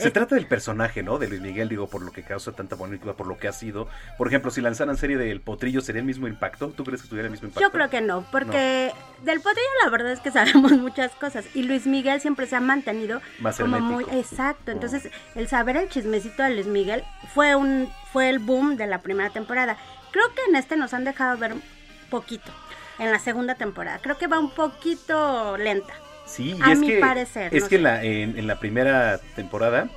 [0.00, 1.18] se trata del personaje, ¿no?
[1.18, 3.88] De Luis Miguel, digo, por lo que causa tanta polémica, por lo que ha sido.
[4.18, 6.68] Por ejemplo, si lanzaran serie del Potrillo, ¿sería el mismo impacto?
[6.68, 7.66] ¿Tú crees que tuviera el mismo impacto?
[7.66, 8.92] Yo creo que no, porque
[9.22, 11.44] del Potrillo la verdad es que sabemos muchas cosas.
[11.54, 14.70] Y Luis Miguel siempre se ha mantenido Más como muy exacto.
[14.70, 19.02] Entonces, el saber el chismecito de Luis Miguel fue un fue el boom de la
[19.02, 19.76] primera temporada.
[20.10, 21.54] Creo que en este nos han dejado ver
[22.10, 22.50] poquito.
[22.98, 23.98] En la segunda temporada.
[24.02, 25.94] Creo que va un poquito lenta.
[26.30, 27.54] Sí, y es mi que, parecer.
[27.54, 29.88] Es que la, en, la primera temporada,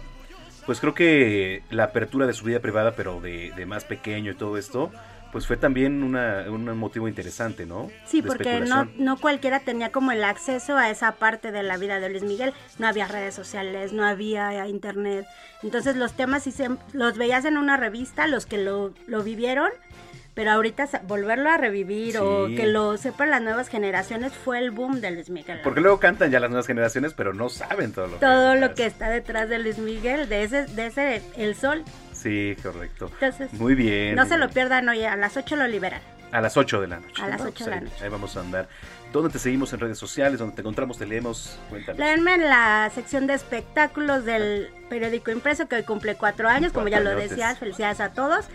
[0.65, 4.57] pues creo que la apertura de su vida privada, pero de, más pequeño y todo
[4.57, 4.91] esto,
[5.31, 7.89] pues fue también una, un motivo interesante, ¿no?
[8.05, 11.99] Sí, porque no, no cualquiera tenía como el acceso a esa parte de la vida
[11.99, 12.53] de Luis Miguel.
[12.79, 15.25] No había redes sociales, no había internet.
[15.61, 19.69] Entonces los temas, si se, los veías en una revista, los que lo, lo vivieron,
[20.33, 24.99] pero ahorita volverlo a revivir o que lo sepan las nuevas generaciones fue el boom
[24.99, 25.59] de Luis Miguel.
[25.63, 28.85] Porque luego cantan ya las nuevas generaciones, pero no saben todo lo todo lo que
[28.85, 31.83] está detrás de Luis Miguel, de ese, de ese El Sol.
[32.11, 33.09] Sí, correcto.
[33.13, 34.15] Entonces, muy bien.
[34.15, 36.01] No se lo pierdan hoy, a las 8 lo liberan.
[36.31, 37.21] A las 8 de la noche.
[37.21, 38.03] A las 8 de la noche.
[38.03, 38.67] Ahí vamos a andar.
[39.13, 40.39] ¿Dónde te seguimos en redes sociales?
[40.39, 40.97] ¿Dónde te encontramos?
[40.97, 41.59] ¿Te leemos?
[41.69, 41.99] Cuéntanos.
[41.99, 46.87] Léanme en la sección de espectáculos del periódico impreso que hoy cumple cuatro años, como
[46.87, 47.59] ya lo decías.
[47.59, 48.45] Felicidades a todos.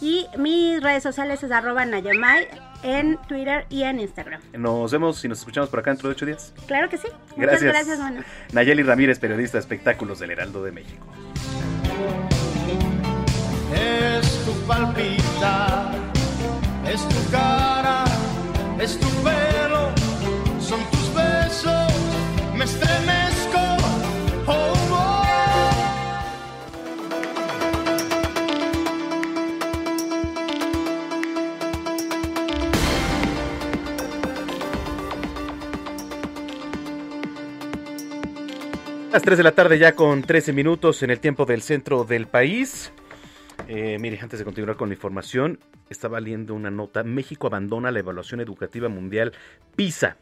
[0.00, 2.46] Y mis redes sociales es arroba Nayamay
[2.84, 4.40] en Twitter y en Instagram.
[4.52, 6.52] Nos vemos y nos escuchamos por acá dentro de ocho días.
[6.68, 7.08] Claro que sí.
[7.36, 7.62] Gracias.
[7.62, 8.22] Muchas gracias, Manu.
[8.52, 11.04] Nayeli Ramírez, periodista de espectáculos del Heraldo de México.
[13.74, 15.90] Es tu palpita,
[16.86, 18.04] es tu cara,
[18.78, 19.63] es tu pelo,
[22.56, 23.58] me estremezco.
[24.46, 24.74] Oh,
[39.12, 42.26] Las 3 de la tarde ya con 13 minutos en el tiempo del centro del
[42.26, 42.92] país.
[43.68, 47.04] Eh, mire, antes de continuar con la información, estaba leyendo una nota.
[47.04, 49.32] México abandona la evaluación educativa mundial
[49.76, 50.16] PISA.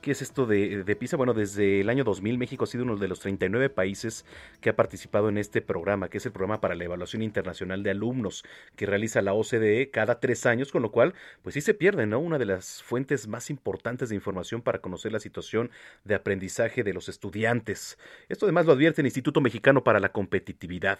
[0.00, 1.18] ¿Qué es esto de, PISA?
[1.18, 4.24] Bueno, desde el año 2000 México ha sido uno de los 39 países
[4.62, 7.90] que ha participado en este programa, que es el programa para la evaluación internacional de
[7.90, 8.42] alumnos
[8.76, 12.18] que realiza la OCDE cada tres años, con lo cual, pues sí se pierde, ¿no?
[12.18, 15.70] Una de las fuentes más importantes de información para conocer la situación
[16.04, 17.98] de aprendizaje de los estudiantes.
[18.30, 20.98] Esto además lo advierte el Instituto Mexicano para la Competitividad.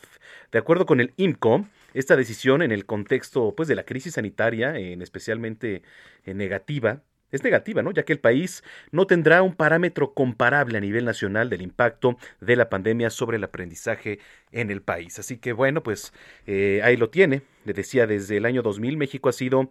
[0.53, 4.77] De acuerdo con el IMCO, esta decisión en el contexto pues de la crisis sanitaria,
[4.77, 5.81] en especialmente
[6.27, 7.91] en negativa, es negativa, ¿no?
[7.93, 12.57] Ya que el país no tendrá un parámetro comparable a nivel nacional del impacto de
[12.57, 14.19] la pandemia sobre el aprendizaje
[14.53, 15.19] en el país.
[15.19, 16.13] Así que bueno, pues
[16.47, 17.43] eh, ahí lo tiene.
[17.65, 19.71] Le decía, desde el año 2000 México ha sido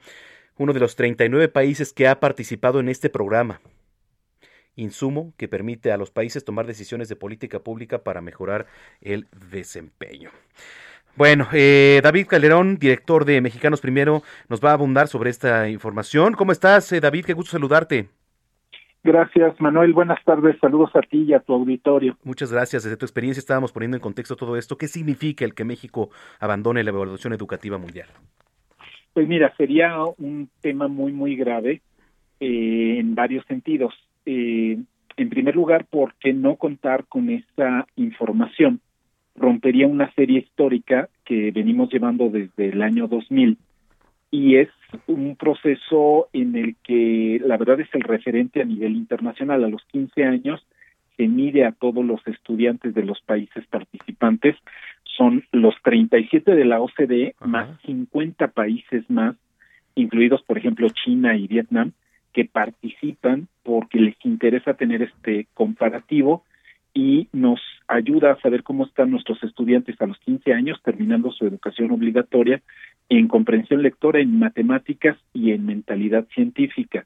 [0.58, 3.62] uno de los 39 países que ha participado en este programa.
[4.76, 8.68] Insumo que permite a los países tomar decisiones de política pública para mejorar
[9.02, 10.32] el desempeño.
[11.16, 16.34] Bueno, eh, David Calderón, director de Mexicanos Primero, nos va a abundar sobre esta información.
[16.34, 17.26] ¿Cómo estás, eh, David?
[17.26, 18.08] Qué gusto saludarte.
[19.04, 19.94] Gracias, Manuel.
[19.94, 20.58] Buenas tardes.
[20.60, 22.18] Saludos a ti y a tu auditorio.
[22.24, 22.84] Muchas gracias.
[22.84, 24.78] Desde tu experiencia estábamos poniendo en contexto todo esto.
[24.78, 28.08] ¿Qué significa el que México abandone la evaluación educativa mundial?
[29.14, 31.82] Pues mira, sería un tema muy, muy grave
[32.40, 33.94] eh, en varios sentidos.
[34.26, 38.80] en primer lugar, ¿por qué no contar con esa información?
[39.40, 43.58] Rompería una serie histórica que venimos llevando desde el año 2000
[44.32, 44.70] y es
[45.08, 49.64] un proceso en el que la verdad es el referente a nivel internacional.
[49.64, 50.64] A los 15 años
[51.18, 54.56] se mide a todos los estudiantes de los países participantes.
[55.18, 59.36] Son los 37 de la OCDE más 50 países más,
[59.96, 61.94] incluidos por ejemplo China y Vietnam,
[62.34, 66.44] que participan porque les interesa tener este comparativo
[67.00, 71.48] y nos ayuda a saber cómo están nuestros estudiantes a los 15 años terminando su
[71.48, 72.62] educación obligatoria
[73.08, 77.06] en comprensión lectora, en matemáticas y en mentalidad científica.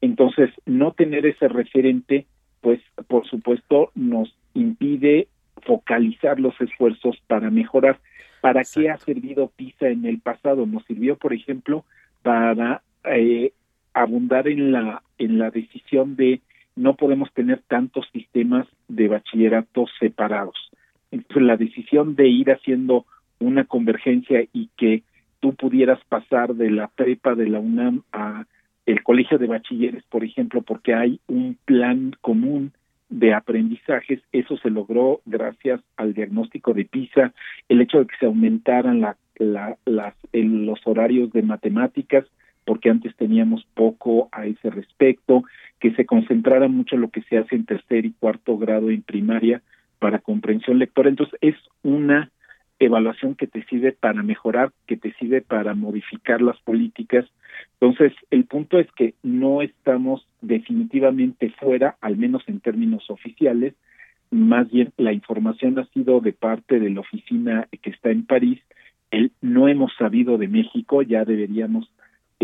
[0.00, 2.26] Entonces, no tener ese referente,
[2.60, 5.26] pues por supuesto nos impide
[5.66, 7.98] focalizar los esfuerzos para mejorar.
[8.40, 10.64] ¿Para qué ha servido PISA en el pasado?
[10.64, 11.84] Nos sirvió, por ejemplo,
[12.22, 13.52] para eh,
[13.94, 16.40] abundar en la en la decisión de
[16.76, 20.70] no podemos tener tantos sistemas de bachillerato separados.
[21.10, 23.06] Entonces, la decisión de ir haciendo
[23.38, 25.02] una convergencia y que
[25.40, 28.46] tú pudieras pasar de la prepa de la UNAM a
[28.86, 32.72] el colegio de bachilleres, por ejemplo, porque hay un plan común
[33.08, 37.32] de aprendizajes, eso se logró gracias al diagnóstico de PISA,
[37.68, 39.16] el hecho de que se aumentaran la,
[40.32, 42.24] los horarios de matemáticas,
[42.64, 45.44] porque antes teníamos poco a ese respecto,
[45.80, 49.62] que se concentrara mucho lo que se hace en tercer y cuarto grado en primaria
[49.98, 51.08] para comprensión lectora.
[51.08, 52.30] Entonces, es una
[52.78, 57.26] evaluación que te sirve para mejorar, que te sirve para modificar las políticas.
[57.80, 63.74] Entonces, el punto es que no estamos definitivamente fuera, al menos en términos oficiales,
[64.30, 68.60] más bien la información ha sido de parte de la oficina que está en París.
[69.10, 71.88] El, no hemos sabido de México, ya deberíamos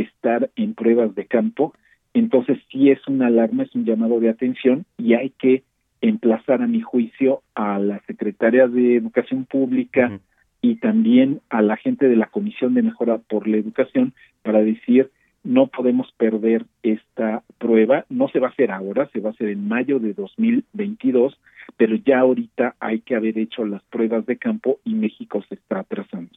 [0.02, 1.74] estar en pruebas de campo.
[2.14, 5.62] Entonces sí es una alarma, es un llamado de atención y hay que
[6.00, 10.18] emplazar a mi juicio a la secretaria de Educación Pública
[10.62, 15.10] y también a la gente de la Comisión de Mejora por la Educación para decir
[15.42, 19.48] no podemos perder esta prueba, no se va a hacer ahora, se va a hacer
[19.48, 21.38] en mayo de 2022,
[21.76, 25.80] pero ya ahorita hay que haber hecho las pruebas de campo y México se está
[25.80, 26.30] atrasando.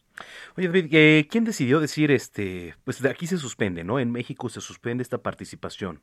[0.57, 3.99] Oye, David, eh, ¿quién decidió decir, este, pues de aquí se suspende, ¿no?
[3.99, 5.99] En México se suspende esta participación.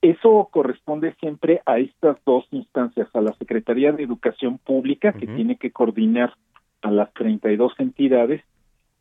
[0.00, 5.56] Eso corresponde siempre a estas dos instancias, a la Secretaría de Educación Pública, que tiene
[5.56, 6.34] que coordinar
[6.82, 8.42] a las 32 entidades,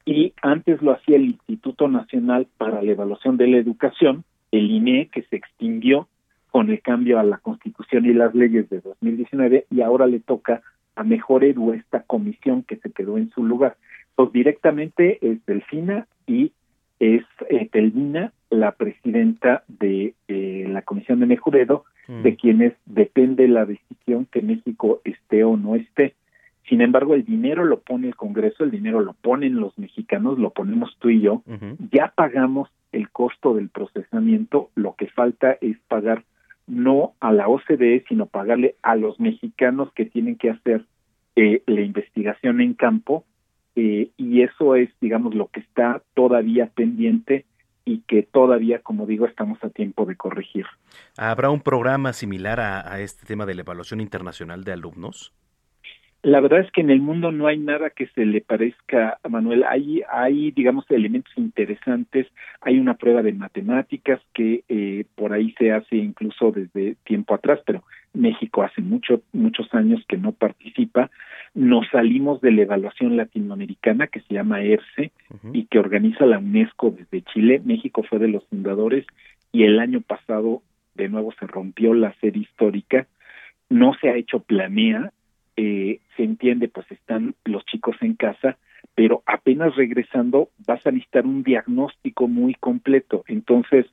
[0.06, 5.10] y antes lo hacía el Instituto Nacional para la Evaluación de la Educación, el INE,
[5.12, 6.08] que se extinguió
[6.50, 10.62] con el cambio a la Constitución y las leyes de 2019, y ahora le toca
[10.96, 13.78] a Mejor Edu esta comisión que se quedó en su lugar.
[14.16, 16.52] Pues directamente es Delfina y
[17.00, 22.22] es eh, Telvina, la presidenta de eh, la Comisión de Mejor Edu, mm.
[22.22, 26.16] de quienes depende la decisión que México esté o no esté.
[26.68, 30.52] Sin embargo, el dinero lo pone el Congreso, el dinero lo ponen los mexicanos, lo
[30.52, 31.44] ponemos tú y yo.
[31.92, 36.24] Ya pagamos el costo del procesamiento, lo que falta es pagar
[36.68, 40.86] no a la OCDE, sino pagarle a los mexicanos que tienen que hacer
[41.36, 43.26] eh, la investigación en campo.
[43.76, 47.46] Eh, y eso es, digamos, lo que está todavía pendiente
[47.84, 50.66] y que todavía, como digo, estamos a tiempo de corregir.
[51.18, 55.34] ¿Habrá un programa similar a este tema de la evaluación internacional de alumnos?
[56.24, 59.30] La verdad es que en el mundo no hay nada que se le parezca a
[59.30, 59.64] Manuel.
[59.64, 62.28] Hay, hay digamos, elementos interesantes.
[62.62, 67.60] Hay una prueba de matemáticas que eh, por ahí se hace incluso desde tiempo atrás,
[67.66, 67.84] pero
[68.14, 71.10] México hace mucho, muchos años que no participa.
[71.56, 75.12] Nos salimos de la evaluación latinoamericana que se llama ERCE
[75.54, 77.64] y que organiza la UNESCO desde Chile.
[77.66, 79.08] México fue de los fundadores
[79.52, 80.62] y el año pasado
[80.94, 83.08] de nuevo se rompió la serie histórica.
[83.70, 85.12] No se ha hecho planea
[85.58, 88.58] eh, se entiende, pues están los chicos en casa,
[88.96, 93.24] pero apenas regresando vas a necesitar un diagnóstico muy completo.
[93.28, 93.86] Entonces,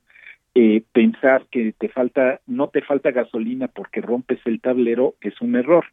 [0.55, 5.55] eh, pensar que te falta, no te falta gasolina porque rompes el tablero es un
[5.55, 5.85] error.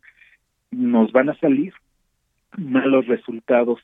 [0.70, 1.74] Nos van a salir
[2.56, 3.80] malos resultados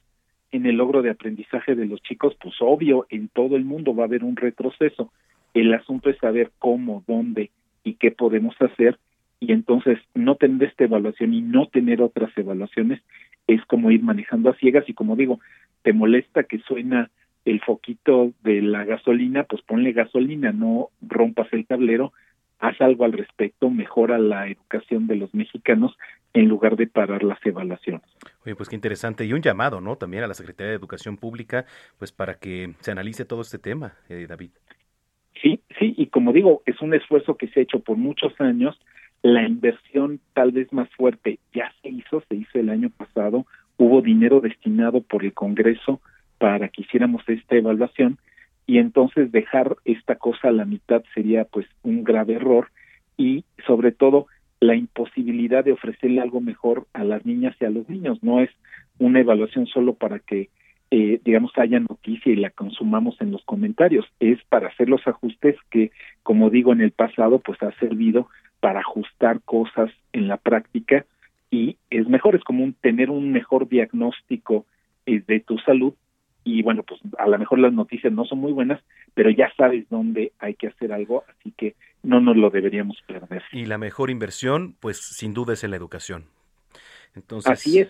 [0.51, 4.05] en el logro de aprendizaje de los chicos, pues obvio, en todo el mundo va
[4.05, 5.11] a haber un retroceso.
[5.55, 7.51] El asunto es saber cómo, dónde
[7.85, 8.99] y qué podemos hacer
[9.43, 13.03] y entonces no tener esta evaluación y no tener otras evaluaciones
[13.49, 15.41] es como ir manejando a ciegas y como digo,
[15.83, 17.11] te molesta que suena
[17.45, 22.13] el foquito de la gasolina, pues ponle gasolina, no rompas el tablero,
[22.61, 25.99] haz algo al respecto, mejora la educación de los mexicanos
[26.35, 28.07] en lugar de parar las evaluaciones.
[28.47, 29.25] Oye, pues qué interesante.
[29.25, 29.97] Y un llamado, ¿no?
[29.97, 31.67] También a la Secretaría de Educación Pública,
[31.99, 34.51] pues para que se analice todo este tema, eh, David.
[35.43, 38.79] Sí, sí, y como digo, es un esfuerzo que se ha hecho por muchos años
[39.23, 43.47] la inversión tal vez más fuerte ya se hizo, se hizo el año pasado,
[43.77, 46.01] hubo dinero destinado por el Congreso
[46.39, 48.19] para que hiciéramos esta evaluación
[48.67, 52.69] y entonces dejar esta cosa a la mitad sería pues un grave error
[53.17, 54.27] y sobre todo
[54.61, 58.23] la imposibilidad de ofrecerle algo mejor a las niñas y a los niños.
[58.23, 58.51] No es
[58.99, 60.51] una evaluación solo para que,
[60.93, 64.07] eh, digamos, haya noticia y la consumamos en los comentarios.
[64.21, 65.91] Es para hacer los ajustes que,
[66.23, 68.29] como digo, en el pasado, pues ha servido
[68.63, 71.05] para ajustar cosas en la práctica
[71.51, 74.67] y es mejor, es como un, tener un mejor diagnóstico
[75.05, 75.95] eh, de tu salud
[76.45, 78.81] y bueno, pues a lo mejor las noticias no son muy buenas,
[79.15, 81.75] pero ya sabes dónde hay que hacer algo, así que
[82.05, 83.43] no nos lo deberíamos perder.
[83.51, 86.27] Y la mejor inversión, pues sin duda es en la educación.
[87.17, 87.51] Entonces...
[87.51, 87.89] Así es,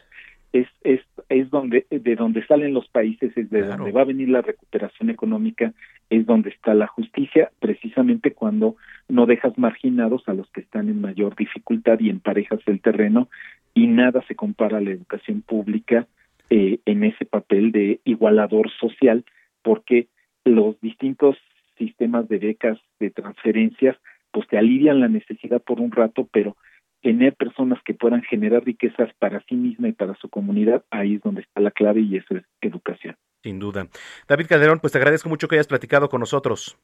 [0.54, 4.30] es, es, es donde, de donde salen los países, es de donde va a venir
[4.30, 5.74] la recuperación económica,
[6.12, 8.76] es donde está la justicia, precisamente cuando
[9.08, 13.30] no dejas marginados a los que están en mayor dificultad y emparejas el terreno
[13.72, 16.06] y nada se compara a la educación pública
[16.50, 19.24] eh, en ese papel de igualador social,
[19.62, 20.08] porque
[20.44, 21.38] los distintos
[21.78, 23.96] sistemas de becas, de transferencias,
[24.32, 26.58] pues te alivian la necesidad por un rato, pero
[27.00, 31.22] tener personas que puedan generar riquezas para sí misma y para su comunidad, ahí es
[31.22, 33.16] donde está la clave y eso es educación.
[33.42, 33.88] Sin duda.
[34.28, 36.76] David Calderón, pues te agradezco mucho que hayas platicado con nosotros.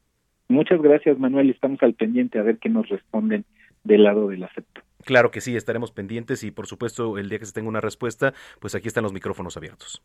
[0.48, 1.51] Muchas gracias, Manuel.
[1.51, 3.44] Estamos al pendiente a ver qué nos responden
[3.85, 4.80] del lado del acepto.
[5.05, 8.35] Claro que sí, estaremos pendientes y por supuesto el día que se tenga una respuesta,
[8.60, 10.02] pues aquí están los micrófonos abiertos.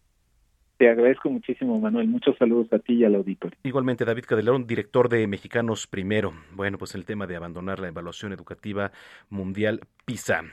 [0.77, 2.07] Te agradezco muchísimo, Manuel.
[2.07, 3.57] Muchos saludos a ti y al auditorio.
[3.63, 6.33] Igualmente, David Cadelón, director de Mexicanos Primero.
[6.51, 8.91] Bueno, pues el tema de abandonar la evaluación educativa
[9.29, 10.43] mundial PISA.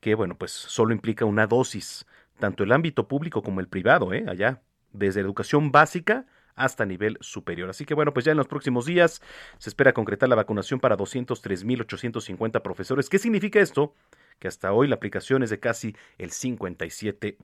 [0.00, 2.06] que bueno, pues solo implica una dosis,
[2.38, 4.24] tanto el ámbito público como el privado, ¿eh?
[4.28, 4.62] allá,
[4.92, 7.70] desde educación básica hasta nivel superior.
[7.70, 9.22] Así que bueno, pues ya en los próximos días
[9.58, 13.08] se espera concretar la vacunación para 203.850 profesores.
[13.08, 13.94] ¿Qué significa esto?
[14.38, 17.38] Que hasta hoy la aplicación es de casi el 57%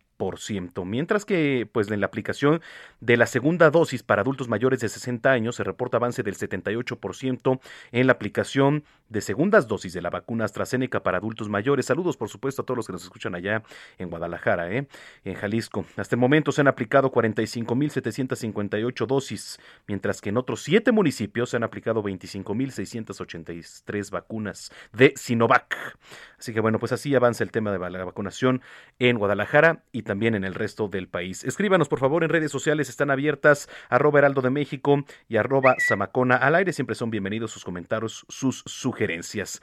[0.84, 2.60] mientras que pues en la aplicación
[3.00, 7.60] de la segunda dosis para adultos mayores de 60 años se reporta avance del 78%
[7.92, 11.86] en la aplicación de segundas dosis de la vacuna AstraZeneca para adultos mayores.
[11.86, 13.64] Saludos por supuesto a todos los que nos escuchan allá
[13.98, 14.86] en Guadalajara, ¿eh?
[15.24, 15.84] en Jalisco.
[15.96, 21.56] Hasta el momento se han aplicado 45.758 dosis, mientras que en otros siete municipios se
[21.56, 25.98] han aplicado 25.683 vacunas de Sinovac.
[26.38, 28.60] Así que bueno, pues así avanza el tema de la vacunación
[28.98, 31.42] en Guadalajara y también en el resto del país.
[31.42, 36.36] Escríbanos, por favor, en redes sociales están abiertas, arroba heraldo de México y arroba zamacona
[36.36, 36.74] al aire.
[36.74, 39.62] Siempre son bienvenidos sus comentarios, sus sugerencias.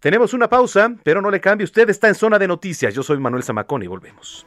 [0.00, 1.66] Tenemos una pausa, pero no le cambie.
[1.66, 2.94] Usted está en zona de noticias.
[2.94, 4.46] Yo soy Manuel Zamacona y volvemos.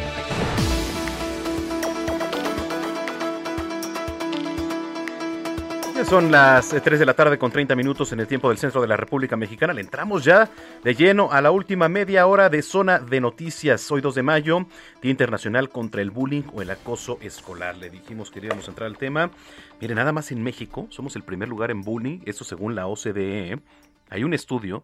[6.11, 8.81] Son las 3 eh, de la tarde con 30 minutos en el tiempo del centro
[8.81, 9.71] de la República Mexicana.
[9.71, 10.49] Le entramos ya
[10.83, 13.89] de lleno a la última media hora de zona de noticias.
[13.89, 14.67] Hoy 2 de mayo,
[15.01, 17.77] Día Internacional contra el Bullying o el Acoso Escolar.
[17.77, 19.31] Le dijimos que íbamos a entrar al tema.
[19.79, 23.61] Mire, nada más en México somos el primer lugar en bullying, eso según la OCDE.
[24.09, 24.83] Hay un estudio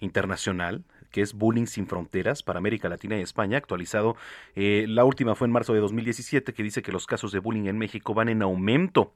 [0.00, 4.16] internacional que es Bullying sin Fronteras para América Latina y España, actualizado.
[4.56, 7.66] Eh, la última fue en marzo de 2017, que dice que los casos de bullying
[7.66, 9.12] en México van en aumento.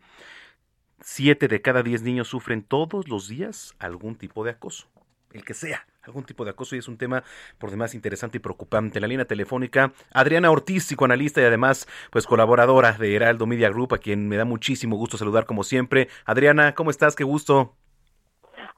[1.01, 4.89] Siete de cada diez niños sufren todos los días algún tipo de acoso,
[5.33, 7.23] el que sea, algún tipo de acoso y es un tema
[7.59, 8.99] por demás interesante y preocupante.
[8.99, 13.95] En la línea telefónica, Adriana Ortiz, psicoanalista y además pues colaboradora de Heraldo Media Group,
[13.95, 16.09] a quien me da muchísimo gusto saludar como siempre.
[16.25, 17.15] Adriana, ¿cómo estás?
[17.15, 17.75] Qué gusto.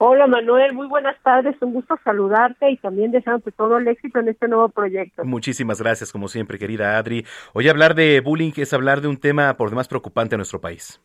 [0.02, 4.28] Hola Manuel, muy buenas tardes, un gusto saludarte y también deseándote todo el éxito en
[4.28, 5.24] este nuevo proyecto.
[5.24, 7.26] Muchísimas gracias, como siempre, querida Adri.
[7.52, 11.02] Hoy hablar de bullying es hablar de un tema por demás preocupante en nuestro país.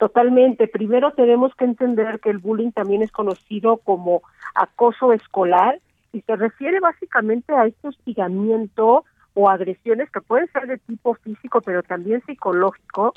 [0.00, 0.66] Totalmente.
[0.66, 4.22] Primero tenemos que entender que el bullying también es conocido como
[4.54, 5.78] acoso escolar
[6.10, 9.04] y se refiere básicamente a este hostigamiento
[9.34, 13.12] o agresiones que pueden ser de tipo físico pero también psicológico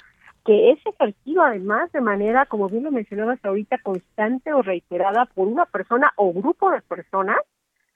[0.46, 5.48] que es ejercido además de manera, como bien lo mencionabas ahorita, constante o reiterada por
[5.48, 7.38] una persona o grupo de personas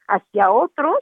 [0.08, 0.96] hacia otros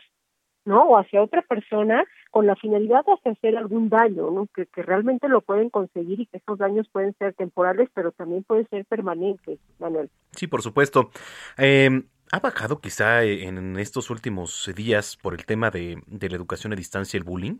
[0.66, 0.84] ¿no?
[0.84, 4.48] O hacia otra persona con la finalidad de hacer algún daño, ¿no?
[4.54, 8.44] Que, que realmente lo pueden conseguir y que esos daños pueden ser temporales, pero también
[8.44, 10.10] pueden ser permanentes, Manuel.
[10.32, 11.12] Sí, por supuesto.
[11.58, 16.74] Eh, ¿Ha bajado quizá en estos últimos días por el tema de, de la educación
[16.74, 17.60] a distancia el bullying?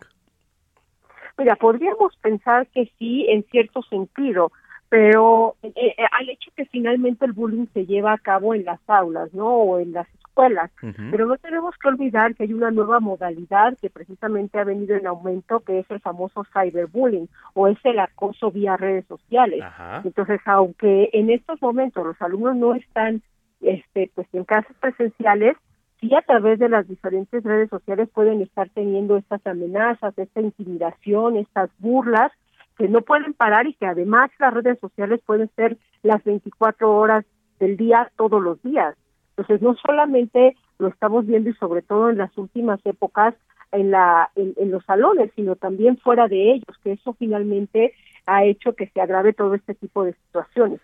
[1.38, 4.52] Mira, podríamos pensar que sí, en cierto sentido,
[4.90, 8.80] pero eh, eh, al hecho que finalmente el bullying se lleva a cabo en las
[8.88, 9.48] aulas, ¿no?
[9.48, 10.72] O en las escuelas.
[11.12, 15.08] Pero no tenemos que olvidar que hay una nueva modalidad que precisamente ha venido en
[15.08, 19.64] aumento, que es el famoso cyberbullying o es el acoso vía redes sociales.
[20.04, 23.22] Entonces, aunque en estos momentos los alumnos no están
[23.62, 25.56] este pues en clases presenciales,
[26.02, 31.38] sí a través de las diferentes redes sociales pueden estar teniendo estas amenazas, esta intimidación,
[31.38, 32.32] estas burlas
[32.78, 37.24] que no pueden parar y que además las redes sociales pueden ser las 24 horas
[37.58, 38.96] del día todos los días.
[39.38, 43.36] Entonces, no solamente lo estamos viendo y sobre todo en las últimas épocas
[43.72, 47.94] en, la, en, los salones, sino también fuera de ellos, que eso finalmente
[48.26, 50.80] ha hecho que se agrave todo este tipo de situaciones.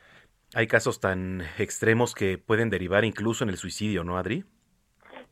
[0.53, 4.43] Hay casos tan extremos que pueden derivar incluso en el suicidio, ¿no, Adri?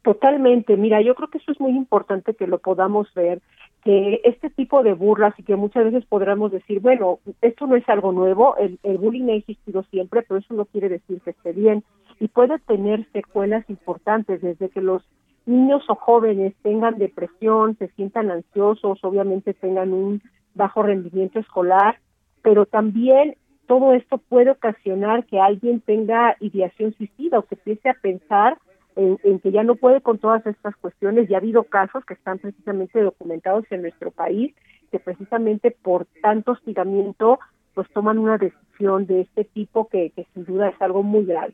[0.01, 0.77] Totalmente.
[0.77, 3.41] Mira, yo creo que eso es muy importante que lo podamos ver,
[3.83, 7.87] que este tipo de burlas y que muchas veces podríamos decir, bueno, esto no es
[7.89, 11.51] algo nuevo, el, el bullying ha existido siempre, pero eso no quiere decir que esté
[11.51, 11.83] bien
[12.19, 15.03] y puede tener secuelas importantes desde que los
[15.45, 20.21] niños o jóvenes tengan depresión, se sientan ansiosos, obviamente tengan un
[20.53, 21.99] bajo rendimiento escolar,
[22.41, 23.35] pero también
[23.67, 28.57] todo esto puede ocasionar que alguien tenga ideación suicida o que empiece a pensar
[28.95, 31.29] en, en, que ya no puede con todas estas cuestiones.
[31.29, 34.53] Ya ha habido casos que están precisamente documentados en nuestro país
[34.91, 37.39] que precisamente por tanto hostigamiento
[37.73, 41.53] pues toman una decisión de este tipo que, que sin duda es algo muy grave.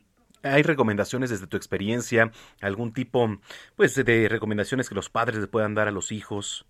[0.52, 2.30] ¿Hay recomendaciones desde tu experiencia?
[2.60, 3.28] ¿Algún tipo
[3.76, 6.66] pues, de recomendaciones que los padres le puedan dar a los hijos?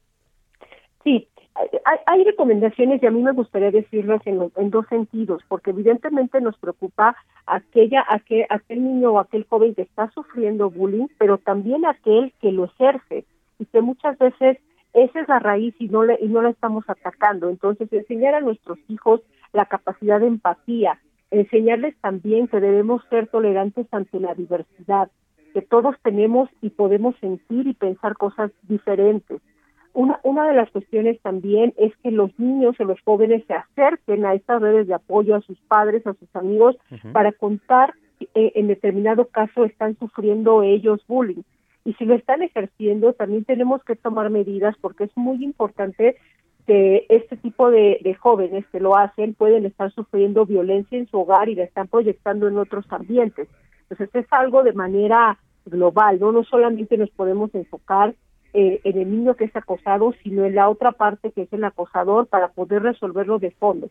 [1.04, 1.28] Sí,
[2.06, 6.58] hay, recomendaciones y a mí me gustaría decirlas en, en, dos sentidos, porque evidentemente nos
[6.58, 7.16] preocupa
[7.46, 12.52] aquella, aquel, aquel niño o aquel joven que está sufriendo bullying, pero también aquel que
[12.52, 13.24] lo ejerce
[13.58, 14.58] y que muchas veces
[14.92, 17.50] esa es la raíz y no le y no la estamos atacando.
[17.50, 19.20] Entonces enseñar a nuestros hijos
[19.52, 21.00] la capacidad de empatía,
[21.30, 25.10] enseñarles también que debemos ser tolerantes ante la diversidad,
[25.52, 29.40] que todos tenemos y podemos sentir y pensar cosas diferentes
[29.96, 34.26] una, una de las cuestiones también es que los niños o los jóvenes se acerquen
[34.26, 36.76] a estas redes de apoyo a sus padres, a sus amigos,
[37.12, 41.42] para contar eh, en determinado caso están sufriendo ellos bullying.
[41.86, 46.16] Y si lo están ejerciendo, también tenemos que tomar medidas porque es muy importante
[46.66, 51.48] que este tipo de, jóvenes que lo hacen pueden estar sufriendo violencia en su hogar
[51.48, 53.48] y la están proyectando en otros ambientes.
[53.88, 58.14] Entonces es algo de manera global, no no solamente nos podemos enfocar
[58.52, 61.64] eh, en el niño que es acosado, sino en la otra parte que es el
[61.64, 63.90] acosador para poder resolverlo de fondo.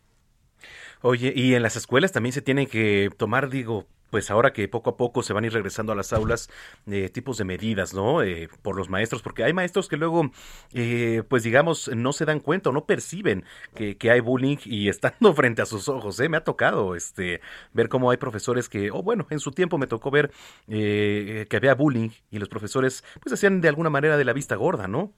[1.02, 3.86] Oye, y en las escuelas también se tienen que tomar, digo,
[4.16, 6.50] pues ahora que poco a poco se van a ir regresando a las aulas,
[6.90, 8.22] eh, tipos de medidas, ¿no?
[8.22, 10.32] Eh, por los maestros, porque hay maestros que luego,
[10.74, 13.44] eh, pues digamos, no se dan cuenta o no perciben
[13.76, 16.30] que, hay bullying y estando frente a sus ojos, ¿eh?
[16.30, 17.42] Me ha tocado este,
[17.74, 20.32] ver cómo hay profesores que, o bueno, en su tiempo me tocó ver
[20.66, 24.88] que había bullying y los profesores, pues hacían de alguna manera de la vista gorda,
[24.88, 25.12] ¿no?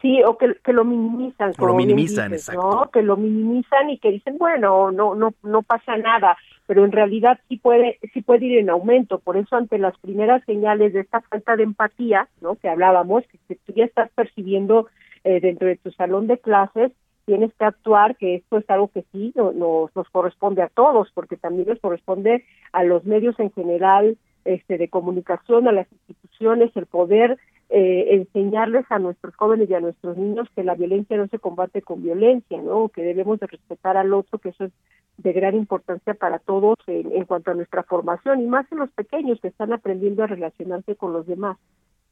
[0.00, 1.52] Sí, o que, que lo minimizan.
[1.58, 2.88] O lo minimizan, exacto.
[2.90, 6.38] Que lo minimizan y que dicen, bueno, no, no, no pasa nada,
[6.68, 9.20] pero en realidad sí puede, sí puede ir en aumento.
[9.20, 12.56] Por eso, ante las primeras señales de esta falta de empatía, ¿no?
[12.56, 14.86] Que hablábamos, que, tú ya estás percibiendo
[15.24, 16.92] eh, dentro de tu salón de clases,
[17.24, 21.38] tienes que actuar, que esto es algo que sí nos, nos corresponde a todos, porque
[21.38, 26.84] también nos corresponde a los medios en general este, de comunicación, a las instituciones, el
[26.84, 27.38] poder
[27.70, 31.80] eh, enseñarles a nuestros jóvenes y a nuestros niños que la violencia no se combate
[31.80, 32.88] con violencia, ¿no?
[32.88, 34.72] Que debemos de respetar al otro, que eso es
[35.18, 39.40] de gran importancia para todos en, cuanto a nuestra formación y más en los pequeños
[39.40, 41.58] que están aprendiendo a relacionarse con los demás.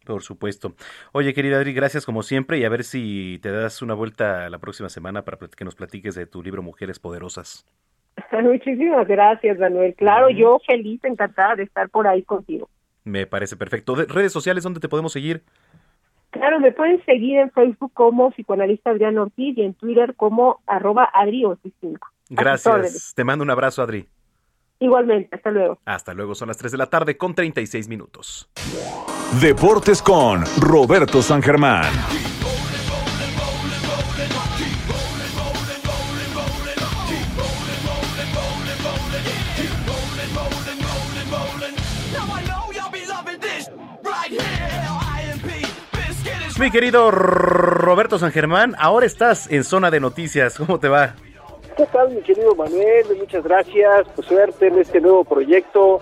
[0.05, 0.75] Por supuesto.
[1.13, 4.59] Oye, querida Adri, gracias como siempre y a ver si te das una vuelta la
[4.59, 7.65] próxima semana para que nos platiques de tu libro Mujeres Poderosas.
[8.33, 9.95] Muchísimas gracias, Manuel.
[9.95, 12.69] Claro, yo feliz, encantada de estar por ahí contigo.
[13.05, 13.95] Me parece perfecto.
[13.95, 15.43] ¿Redes sociales dónde te podemos seguir?
[16.31, 21.09] Claro, me pueden seguir en Facebook como psicoanalista Adrián Ortiz y en Twitter como arroba
[21.15, 21.45] Adri
[21.81, 23.13] 5 Gracias.
[23.15, 24.09] Te mando un abrazo, Adri.
[24.79, 25.79] Igualmente, hasta luego.
[25.85, 28.51] Hasta luego, son las 3 de la tarde con 36 minutos.
[29.41, 31.85] Deportes con Roberto San Germán.
[46.59, 50.57] Mi querido Roberto San Germán, ahora estás en zona de noticias.
[50.57, 51.15] ¿Cómo te va?
[51.77, 53.05] ¿Qué tal, mi querido Manuel?
[53.19, 54.09] Muchas gracias.
[54.09, 56.01] Por suerte en este nuevo proyecto.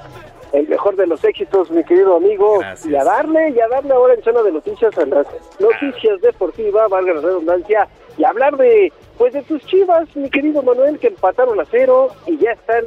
[0.52, 2.60] El mejor de los éxitos, mi querido amigo.
[2.84, 5.26] Y a darle, y a darle ahora en zona de noticias a las
[5.58, 11.00] noticias deportivas, valga la redundancia, y hablar de, pues de tus chivas, mi querido Manuel,
[11.00, 12.84] que empataron a cero y ya están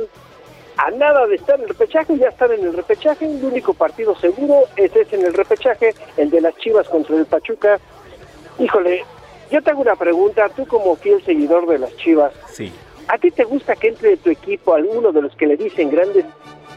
[0.77, 4.15] a nada de estar en el repechaje, ya están en el repechaje, el único partido
[4.15, 7.79] seguro ese es en el repechaje, el de las Chivas contra el Pachuca.
[8.59, 9.03] Híjole,
[9.51, 12.71] yo te hago una pregunta, tú como fiel seguidor de las Chivas, sí.
[13.07, 15.89] ¿a ti te gusta que entre de tu equipo alguno de los que le dicen
[15.89, 16.25] grandes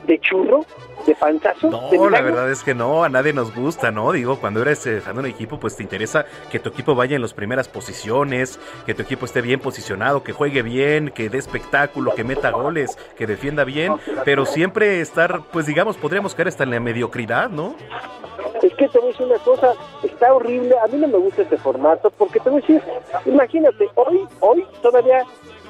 [0.07, 0.65] de churro?
[1.07, 1.71] de pantazo?
[1.71, 4.13] No, la verdad es que no, a nadie nos gusta, ¿no?
[4.13, 7.23] Digo, cuando eres eh, de un equipo, pues te interesa que tu equipo vaya en
[7.23, 12.15] las primeras posiciones, que tu equipo esté bien posicionado, que juegue bien, que dé espectáculo,
[12.15, 13.95] que meta goles, que defienda bien,
[14.25, 17.75] pero siempre estar, pues digamos, podríamos caer hasta en la mediocridad, ¿no?
[18.63, 21.43] Es que te voy a decir una cosa, está horrible, a mí no me gusta
[21.43, 22.83] este formato, porque te voy a decir,
[23.27, 25.25] imagínate, hoy, hoy todavía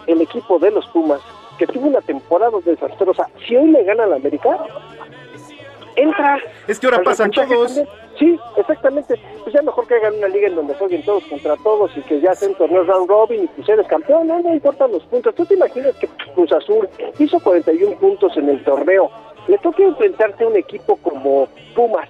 [0.06, 1.20] el equipo de los Pumas,
[1.58, 4.58] que tuvo una temporada desastrosa, si hoy le gana a la América,
[5.96, 6.38] entra.
[6.66, 7.80] Es que ahora pasan todos.
[8.18, 9.14] Sí, exactamente.
[9.42, 12.20] Pues ya mejor que hagan una liga en donde jueguen todos contra todos y que
[12.20, 15.34] ya hacen torneos round robin y pues eres campeón, no, no importan los puntos.
[15.34, 16.88] ¿Tú te imaginas que Cruz Azul
[17.18, 19.10] hizo 41 puntos en el torneo?
[19.48, 22.08] Le toca enfrentarse a un equipo como Pumas,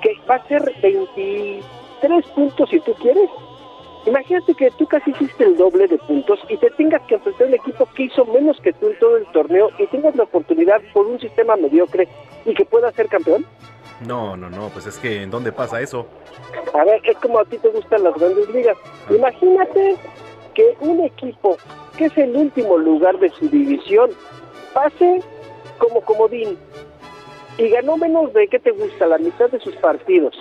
[0.00, 3.30] que va a ser 23 puntos si tú quieres,
[4.06, 7.48] Imagínate que tú casi hiciste el doble de puntos y te tengas que enfrentar a
[7.48, 10.80] un equipo que hizo menos que tú en todo el torneo y tengas la oportunidad
[10.94, 12.08] por un sistema mediocre
[12.46, 13.44] y que pueda ser campeón.
[14.06, 16.06] No, no, no, pues es que ¿en dónde pasa eso?
[16.72, 18.78] A ver, es como a ti te gustan las grandes ligas.
[19.10, 19.96] Imagínate
[20.54, 21.58] que un equipo
[21.98, 24.10] que es el último lugar de su división
[24.72, 25.20] pase
[25.76, 26.56] como comodín.
[27.58, 29.06] Y ganó menos de, ¿qué te gusta?
[29.06, 30.34] La mitad de sus partidos.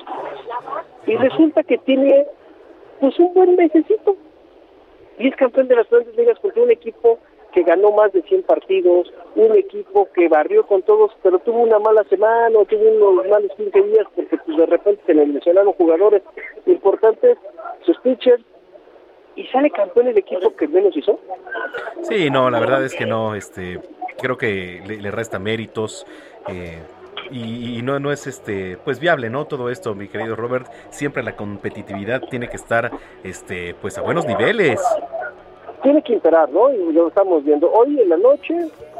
[1.07, 2.25] Y resulta que tiene,
[2.99, 4.15] pues, un buen mesecito.
[5.17, 7.17] Y es campeón de las grandes ligas contra un equipo
[7.53, 11.79] que ganó más de 100 partidos, un equipo que barrió con todos, pero tuvo una
[11.79, 16.21] mala semana, tuvo unos malos 15 días porque pues de repente se le mencionaron jugadores
[16.67, 17.37] importantes,
[17.83, 18.43] sus pitchers,
[19.35, 21.19] y sale campeón el equipo que menos hizo.
[22.01, 23.79] Sí, no, la verdad es que no, este,
[24.19, 26.05] creo que le, resta méritos.
[26.49, 26.77] Eh,
[27.31, 31.35] y, no no es este pues viable no todo esto mi querido Robert siempre la
[31.35, 32.91] competitividad tiene que estar
[33.23, 34.81] este pues a buenos niveles
[35.83, 36.71] tiene que imperar, ¿no?
[36.73, 37.71] Y lo estamos viendo.
[37.71, 38.55] Hoy en la noche,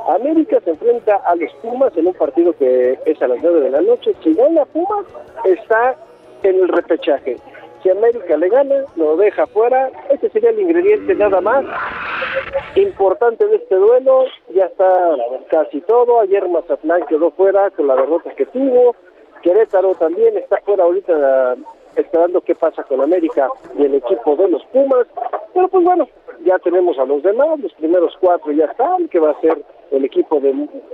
[0.09, 3.69] América se enfrenta a los Pumas en un partido que es a las 9 de
[3.71, 4.13] la noche.
[4.23, 5.05] Si gana Pumas,
[5.43, 5.95] está
[6.43, 7.37] en el repechaje.
[7.83, 9.89] Si América le gana, lo deja fuera.
[10.09, 11.65] Ese sería el ingrediente nada más
[12.75, 14.25] importante de este duelo.
[14.53, 15.15] Ya está
[15.49, 16.19] casi todo.
[16.19, 18.95] Ayer Mazatlán quedó fuera con la derrota que tuvo.
[19.41, 21.55] Querétaro también está fuera ahorita
[21.95, 25.07] esperando qué pasa con América y el equipo de los Pumas.
[25.53, 26.07] Pero pues bueno,
[26.43, 30.05] ya tenemos a los demás, los primeros cuatro ya están, que va a ser el
[30.05, 30.49] equipo de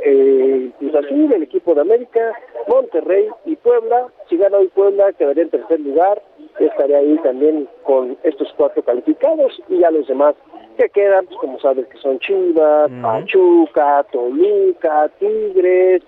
[0.06, 2.34] eh, el equipo de América,
[2.68, 4.07] Monterrey y Puebla.
[4.30, 6.22] Si gana hoy Puebla, quedaría en tercer lugar.
[6.60, 10.36] Estaría ahí también con estos cuatro calificados y ya los demás
[10.78, 16.03] que quedan, pues como sabes que son Chivas, Pachuca, Toluca, Tigres,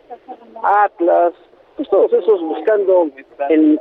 [0.64, 1.34] Atlas,
[1.76, 3.10] pues todos esos buscando,
[3.50, 3.80] en,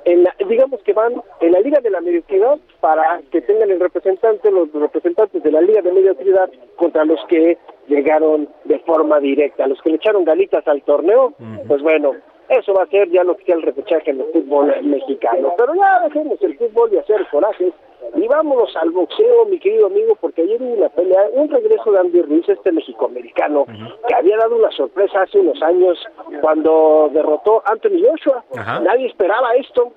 [0.49, 4.73] digamos que van en la Liga de la Mediocridad para que tengan el representante, los
[4.73, 7.57] representantes de la Liga de Mediocridad contra los que
[7.87, 11.35] llegaron de forma directa, los que le echaron ganitas al torneo,
[11.69, 12.15] pues bueno,
[12.49, 15.55] eso va a ser ya lo que sea el repechaje en el fútbol mexicano.
[15.57, 17.73] Pero ya dejemos el fútbol y hacer corajes
[18.17, 21.99] y vámonos al boxeo, mi querido amigo, porque ayer hubo una pelea, un regreso de
[21.99, 23.67] Andy Ruiz, este mexicoamericano,
[24.07, 25.99] que había dado una sorpresa hace unos años
[26.41, 28.45] cuando derrotó a Anthony Joshua.
[28.83, 29.93] Nadie esperaba esto,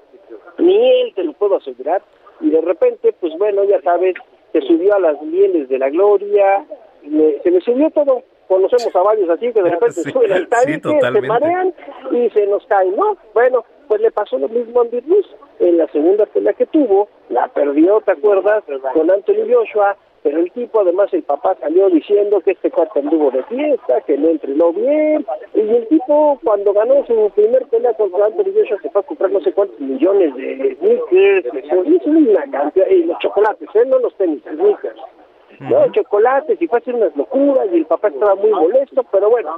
[0.57, 2.01] ni él, te lo puedo asegurar.
[2.39, 4.15] Y de repente, pues bueno, ya sabes,
[4.51, 6.65] se subió a las mieles de la gloria,
[7.43, 11.21] se le subió todo conocemos a varios así que de repente suben al tanque, se
[11.21, 11.73] marean
[12.11, 13.17] y se nos caen, ¿no?
[13.33, 15.25] Bueno, pues le pasó lo mismo a Andy Ruiz.
[15.59, 18.63] En la segunda pelea que tuvo, la perdió, ¿te acuerdas?
[18.93, 23.31] Con Anthony Joshua, pero el tipo, además, el papá salió diciendo que este cuarto anduvo
[23.31, 25.25] de fiesta, que no entrenó bien,
[25.55, 29.31] y el tipo, cuando ganó su primer pelea contra Anthony Joshua, se fue a comprar
[29.31, 33.85] no sé cuántos millones de sneakers, una cantidad, y los chocolates, ¿eh?
[33.87, 34.99] no los tenis, sneakers
[35.59, 35.91] ¿no?
[35.91, 39.57] Chocolates y fue a hacer unas locuras y el papá estaba muy molesto, pero bueno,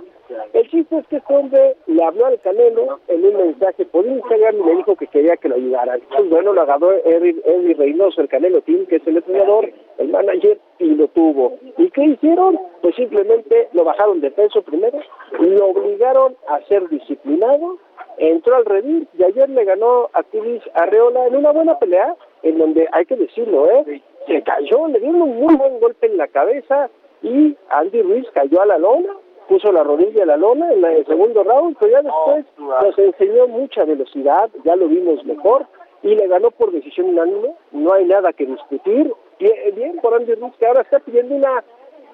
[0.54, 4.56] el chiste es que este hombre le habló al Canelo en un mensaje por Instagram
[4.60, 6.00] y le dijo que quería que lo ayudaran.
[6.16, 10.60] Pues bueno, lo agarró Eddie, Reynoso, el Canelo Team, que es el entrenador, el manager,
[10.80, 11.58] y lo tuvo.
[11.78, 12.60] ¿Y qué hicieron?
[12.82, 15.00] Pues simplemente lo bajaron de peso primero,
[15.40, 17.78] lo obligaron a ser disciplinado,
[18.18, 22.58] entró al redil y ayer le ganó a Tilis Arreola en una buena pelea, en
[22.58, 24.02] donde hay que decirlo, ¿eh?
[24.28, 26.90] Se cayó, le dieron un muy buen golpe en la cabeza
[27.22, 29.14] y Andy Ruiz cayó a la lona,
[29.48, 33.48] puso la rodilla a la lona en el segundo round, pero ya después nos enseñó
[33.48, 35.66] mucha velocidad, ya lo vimos mejor
[36.04, 40.54] y le ganó por decisión unánime, no hay nada que discutir, bien, por Andy Ruiz
[40.60, 41.64] que ahora está pidiendo una,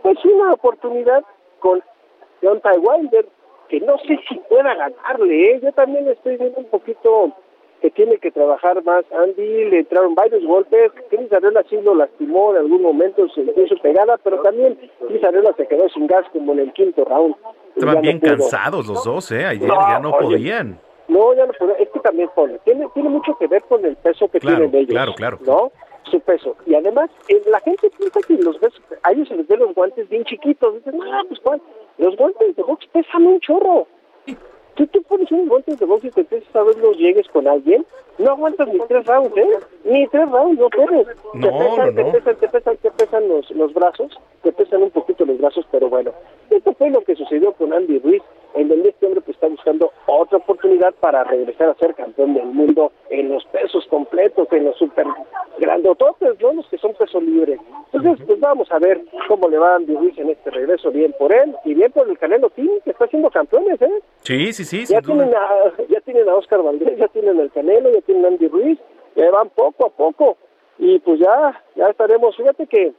[0.01, 1.23] pues una oportunidad
[1.59, 1.83] con
[2.41, 3.27] Deontay Wilder,
[3.69, 5.59] que no sé si pueda ganarle, ¿eh?
[5.61, 7.31] yo también estoy viendo un poquito
[7.81, 9.05] que tiene que trabajar más.
[9.11, 10.91] Andy le entraron varios golpes.
[11.09, 14.77] Cris Arreola sí lo lastimó en algún momento, se le puso pegada, pero también
[15.07, 17.35] Cris Arreola se quedó sin gas como en el quinto round.
[17.75, 19.45] Estaban bien cansados los dos, ¿eh?
[19.45, 20.79] Ayer ya no podían.
[21.07, 21.77] No, ya no podían.
[21.79, 24.89] Es que también pone, tiene, tiene mucho que ver con el peso que tienen ellos.
[24.89, 25.39] Claro, claro.
[25.45, 25.71] ¿No?
[26.09, 26.55] Su peso.
[26.65, 28.73] Y además, eh, la gente piensa que los ves,
[29.03, 30.75] a ellos se les ven los guantes bien chiquitos.
[30.75, 31.61] Dicen, no, pues, ¿cuál?
[31.97, 33.87] Los guantes de box pesan un chorro.
[34.75, 37.47] Tú, tú pones un guantes de box y te empiezas a ver los llegues con
[37.47, 37.85] alguien,
[38.17, 39.59] no aguantas ni tres rounds, ¿eh?
[39.85, 41.07] Ni tres rounds, no puedes.
[41.33, 44.11] No, te pesan, no, Te pesan, te pesan, te pesan los, los brazos,
[44.43, 46.11] te pesan un poquito los brazos, pero bueno.
[46.49, 48.21] Esto fue lo que sucedió con Andy Ruiz,
[48.55, 52.45] en donde este hombre pues, está buscando otra oportunidad para regresar a ser campeón del
[52.45, 55.05] mundo en los pesos completos, en los super
[55.59, 56.53] grandototes, ¿no?
[56.53, 57.59] Los que son peso libre.
[57.91, 61.13] Entonces, pues vamos a ver cómo le va a Andy Ruiz en este regreso, bien
[61.17, 64.01] por él y bien por el Canelo Team, que está haciendo campeones, ¿eh?
[64.23, 64.85] Sí, sí, sí.
[64.85, 68.27] Ya tienen, a, ya tienen a Oscar Valdés, ya tienen al Canelo, ya tienen a
[68.29, 68.79] Andy Ruiz,
[69.15, 70.37] ya van poco a poco.
[70.77, 72.93] Y pues ya, ya estaremos, fíjate que,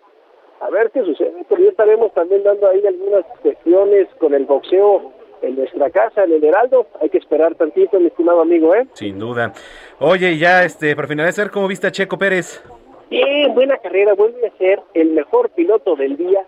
[0.61, 5.13] a ver qué sucede, pero ya estaremos también dando ahí algunas cuestiones con el boxeo
[5.43, 6.87] en nuestra casa, en el Heraldo.
[7.01, 8.87] Hay que esperar tantito, mi estimado amigo, ¿eh?
[8.95, 9.53] Sin duda.
[9.99, 12.63] Oye, ya, este, para finalizar, ¿cómo viste a Checo Pérez?
[13.11, 16.45] Bien, buena carrera, vuelve a ser el mejor piloto del día,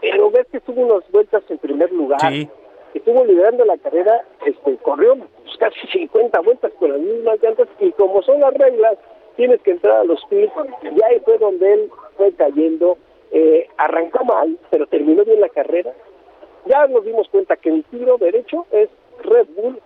[0.00, 2.20] pero ves que tuvo unas vueltas en primer lugar.
[2.20, 2.48] Sí.
[2.94, 7.92] estuvo liderando la carrera, este, corrió pues, casi 50 vueltas con las mismas llantas y
[7.92, 8.96] como son las reglas,
[9.36, 10.52] tienes que entrar a los pits
[10.82, 12.96] y ahí fue donde él fue cayendo,
[13.30, 15.92] eh, arrancó mal, pero terminó bien la carrera.
[16.66, 18.88] Ya nos dimos cuenta que el tiro derecho es
[19.22, 19.80] Red Bull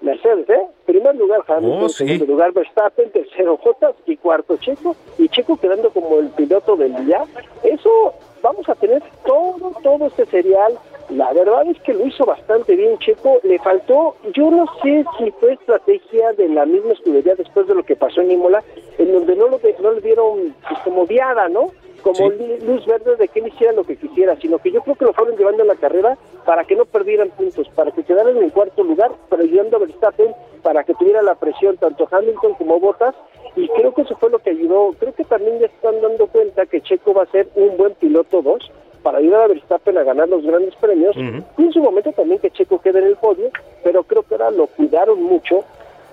[0.00, 0.66] Mercedes, ¿eh?
[0.84, 5.90] Primer lugar Hamilton, oh, segundo lugar Verstappen, tercero Jotas y cuarto Checo, y Checo quedando
[5.90, 7.24] como el piloto del día.
[7.62, 8.12] Eso
[8.42, 10.78] vamos a tener todo, todo este serial.
[11.08, 15.30] La verdad es que lo hizo bastante bien Checo, le faltó, yo no sé si
[15.32, 18.62] fue estrategia de la misma escudería después de lo que pasó en Imola,
[18.98, 21.70] en donde no, lo, no le dieron pues, como viada, ¿no?
[22.06, 25.04] Como luz verde de que él hiciera lo que quisiera, sino que yo creo que
[25.06, 28.50] lo fueron llevando en la carrera para que no perdieran puntos, para que quedaran en
[28.50, 33.16] cuarto lugar, pero ayudando a Verstappen para que tuviera la presión tanto Hamilton como Bottas,
[33.56, 34.92] y creo que eso fue lo que ayudó.
[35.00, 38.40] Creo que también ya están dando cuenta que Checo va a ser un buen piloto
[38.40, 38.70] 2
[39.02, 42.52] para ayudar a Verstappen a ganar los grandes premios, y en su momento también que
[42.52, 43.50] Checo quede en el podio,
[43.82, 45.64] pero creo que ahora lo cuidaron mucho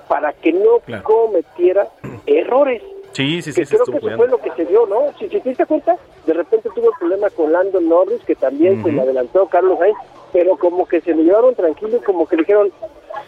[0.07, 1.87] para que no cometiera
[2.25, 2.81] errores
[3.13, 3.61] Sí, sí, sí.
[3.61, 5.13] Que creo que eso fue lo que se dio, ¿no?
[5.19, 5.95] Si, si te diste cuenta,
[6.25, 9.97] de repente tuvo el problema con Landon Norris, que también se le adelantó Carlos Sainz,
[10.31, 12.71] pero como que se lo llevaron tranquilo y como que le dijeron,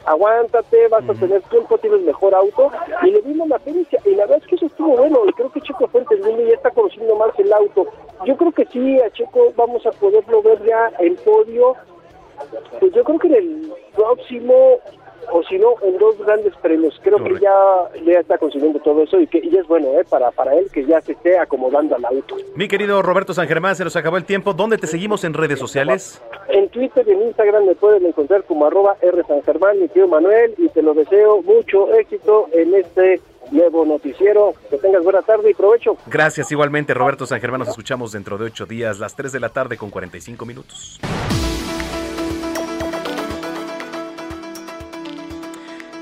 [0.06, 2.72] aguántate, vas a tener tiempo, tienes mejor auto,
[3.04, 5.52] y le vimos la pericia, y la verdad es que eso estuvo bueno, y creo
[5.52, 7.86] que Checo fue entendiendo y ya está conociendo más el auto.
[8.26, 11.76] Yo creo que sí, a Checo vamos a poderlo ver ya en podio,
[12.80, 14.80] pues yo creo que en el próximo
[15.32, 17.00] o si no, en dos grandes premios.
[17.04, 20.06] Creo que ya, ya está consiguiendo todo eso y que y es bueno ¿eh?
[20.10, 22.36] para, para él que ya se esté acomodando al auto.
[22.56, 24.54] Mi querido Roberto San Germán, se nos acabó el tiempo.
[24.54, 26.22] ¿Dónde te seguimos en redes sociales?
[26.50, 30.08] En Twitter y en Instagram me pueden encontrar como arroba R San Germán, mi tío
[30.08, 33.22] Manuel, y te lo deseo mucho éxito en este
[33.52, 34.54] nuevo noticiero.
[34.70, 35.98] Que tengas buena tarde y provecho.
[36.08, 37.60] Gracias igualmente, Roberto San Germán.
[37.60, 41.00] Nos escuchamos dentro de ocho días, las 3 de la tarde con 45 minutos.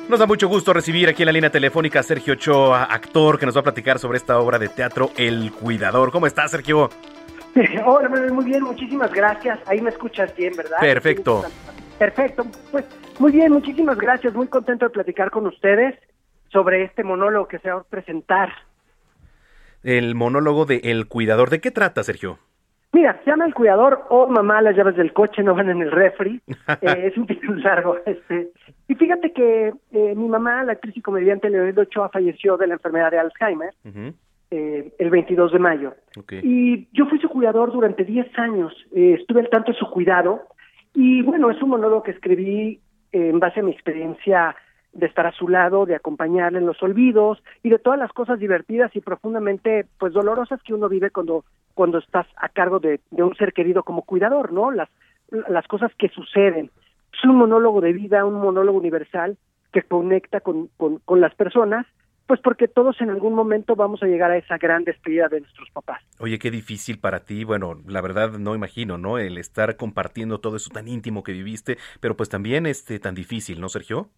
[0.09, 3.45] Nos da mucho gusto recibir aquí en la línea telefónica a Sergio Ochoa, actor, que
[3.45, 6.11] nos va a platicar sobre esta obra de teatro El Cuidador.
[6.11, 6.89] ¿Cómo estás, Sergio?
[7.85, 9.59] Hola, muy bien, muchísimas gracias.
[9.65, 10.77] Ahí me escuchas bien, ¿verdad?
[10.81, 11.43] Perfecto.
[11.97, 12.45] Perfecto.
[12.71, 12.85] Pues
[13.17, 14.33] muy bien, muchísimas gracias.
[14.33, 15.95] Muy contento de platicar con ustedes
[16.51, 18.49] sobre este monólogo que se va a presentar.
[19.83, 21.49] El monólogo de El Cuidador.
[21.49, 22.39] ¿De qué trata, Sergio?
[22.91, 25.91] Mira, se llama El Cuidador o Mamá, las llaves del coche no van en el
[25.91, 26.41] refri.
[26.81, 27.97] Eh, es un título largo.
[28.05, 28.51] Este.
[28.87, 32.73] Y fíjate que eh, mi mamá, la actriz y comediante Leonel Ochoa, falleció de la
[32.73, 33.73] enfermedad de Alzheimer
[34.51, 35.93] eh, el 22 de mayo.
[36.43, 38.73] Y yo fui su cuidador durante 10 años.
[38.93, 40.41] estuve al tanto de su cuidado.
[40.93, 42.79] Y bueno, es un monólogo que escribí
[43.11, 44.55] en base a mi experiencia
[44.93, 48.39] de estar a su lado, de acompañarle en los olvidos y de todas las cosas
[48.39, 53.35] divertidas y profundamente pues dolorosas que uno vive cuando cuando estás a cargo de, un
[53.35, 54.69] ser querido como cuidador, ¿no?
[54.69, 54.89] Las
[55.31, 56.69] las cosas que suceden.
[57.13, 59.37] Es un monólogo de vida, un monólogo universal
[59.71, 61.85] que conecta con, con, con las personas
[62.27, 65.69] pues porque todos en algún momento vamos a llegar a esa gran despedida de nuestros
[65.71, 66.01] papás.
[66.19, 69.17] Oye, qué difícil para ti, bueno, la verdad no imagino, ¿no?
[69.17, 73.59] El estar compartiendo todo eso tan íntimo que viviste, pero pues también este tan difícil,
[73.59, 74.09] ¿no, Sergio?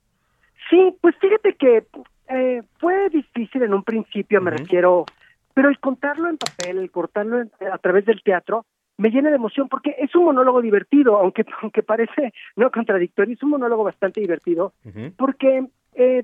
[0.69, 1.85] Sí, pues fíjate que
[2.29, 5.05] eh, fue difícil en un principio, me refiero,
[5.53, 8.65] pero el contarlo en papel, el cortarlo a través del teatro,
[8.97, 13.43] me llena de emoción porque es un monólogo divertido, aunque aunque parece no contradictorio, es
[13.43, 14.73] un monólogo bastante divertido
[15.17, 16.23] porque eh,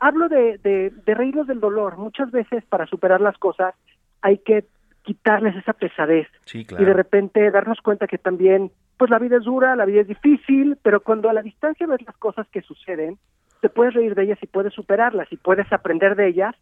[0.00, 1.96] hablo de, de, de reírnos del dolor.
[1.96, 3.74] Muchas veces para superar las cosas
[4.22, 4.64] hay que
[5.02, 9.76] quitarles esa pesadez y de repente darnos cuenta que también pues la vida es dura,
[9.76, 13.18] la vida es difícil, pero cuando a la distancia ves las cosas que suceden,
[13.62, 16.54] te puedes reír de ellas y puedes superarlas y puedes aprender de ellas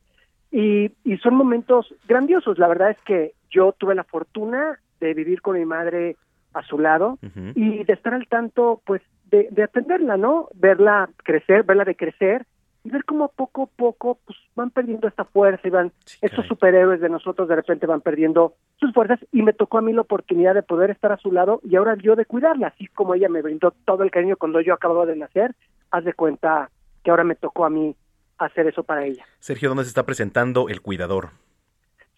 [0.52, 2.58] y, y son momentos grandiosos.
[2.58, 6.16] La verdad es que yo tuve la fortuna de vivir con mi madre
[6.54, 7.18] a su lado
[7.54, 10.48] y de estar al tanto, pues, de, de atenderla, ¿no?
[10.54, 12.46] Verla crecer, verla de crecer
[12.84, 15.92] y ver cómo poco a poco pues, van perdiendo esta fuerza y van,
[16.22, 19.92] estos superhéroes de nosotros de repente van perdiendo sus fuerzas y me tocó a mí
[19.92, 23.14] la oportunidad de poder estar a su lado y ahora yo de cuidarla, así como
[23.14, 25.54] ella me brindó todo el cariño cuando yo acababa de nacer,
[25.90, 26.70] haz de cuenta
[27.02, 27.94] que ahora me tocó a mí
[28.38, 29.24] hacer eso para ella.
[29.40, 31.30] Sergio, ¿dónde se está presentando El Cuidador?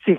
[0.05, 0.19] Sí,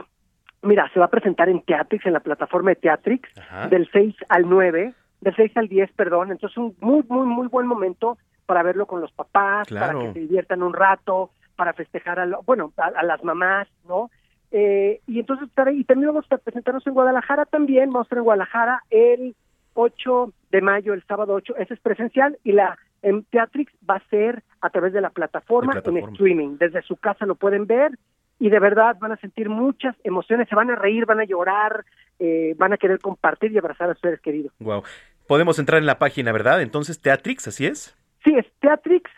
[0.62, 3.30] mira, se va a presentar en Teatrix, en la plataforma de Teatrix,
[3.70, 7.68] del 6 al 9, del 6 al 10, perdón, entonces un muy, muy, muy buen
[7.68, 12.28] momento para verlo con los papás, para que se diviertan un rato, para festejar a,
[12.46, 14.10] bueno, a, las mamás, ¿no?
[14.52, 18.24] Eh, y entonces y también vamos a presentarnos en Guadalajara también, vamos a estar en
[18.26, 19.36] Guadalajara el
[19.76, 24.10] 8 de mayo, el sábado 8, ese es presencial y la en Teatrix va a
[24.10, 26.58] ser a través de la plataforma, en streaming.
[26.58, 27.98] Desde su casa lo pueden ver
[28.42, 31.86] y de verdad van a sentir muchas emociones, se van a reír, van a llorar,
[32.18, 34.52] eh, van a querer compartir y abrazar a sus seres queridos.
[34.58, 34.82] Wow.
[35.28, 36.64] podemos entrar en la página, ¿verdad?
[36.64, 37.96] Entonces, Teatrix, ¿así es?
[38.24, 39.12] Sí, es teatrix.mx,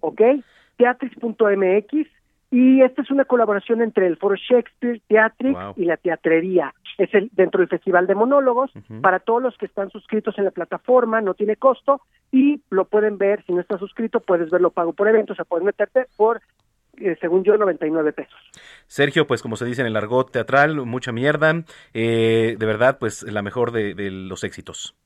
[0.00, 0.20] ¿ok?
[0.76, 2.06] Teatrix.mx
[2.50, 6.74] y esta es una colaboración entre el Foro Shakespeare, Teatrix y la Teatrería.
[6.96, 8.70] Es el, dentro del Festival de Monólogos.
[9.02, 13.18] Para todos los que están suscritos en la plataforma, no tiene costo y lo pueden
[13.18, 13.42] ver.
[13.46, 15.32] Si no estás suscrito, puedes verlo pago por evento.
[15.32, 16.40] O sea, puedes meterte por,
[17.00, 18.38] eh, según yo, 99 pesos.
[18.86, 21.64] Sergio, pues como se dice en el argot teatral, mucha mierda.
[21.94, 24.96] Eh, de verdad, pues la mejor de, de los éxitos.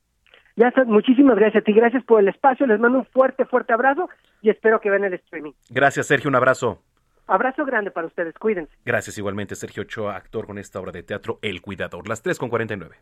[0.55, 3.73] Ya está, muchísimas gracias a ti, gracias por el espacio, les mando un fuerte, fuerte
[3.73, 4.09] abrazo
[4.41, 5.53] y espero que vean el streaming.
[5.69, 6.81] Gracias, Sergio, un abrazo.
[7.27, 8.73] Abrazo grande para ustedes, cuídense.
[8.83, 12.09] Gracias igualmente, Sergio Ochoa, actor con esta obra de teatro El Cuidador.
[12.09, 12.97] Las 3 con 49.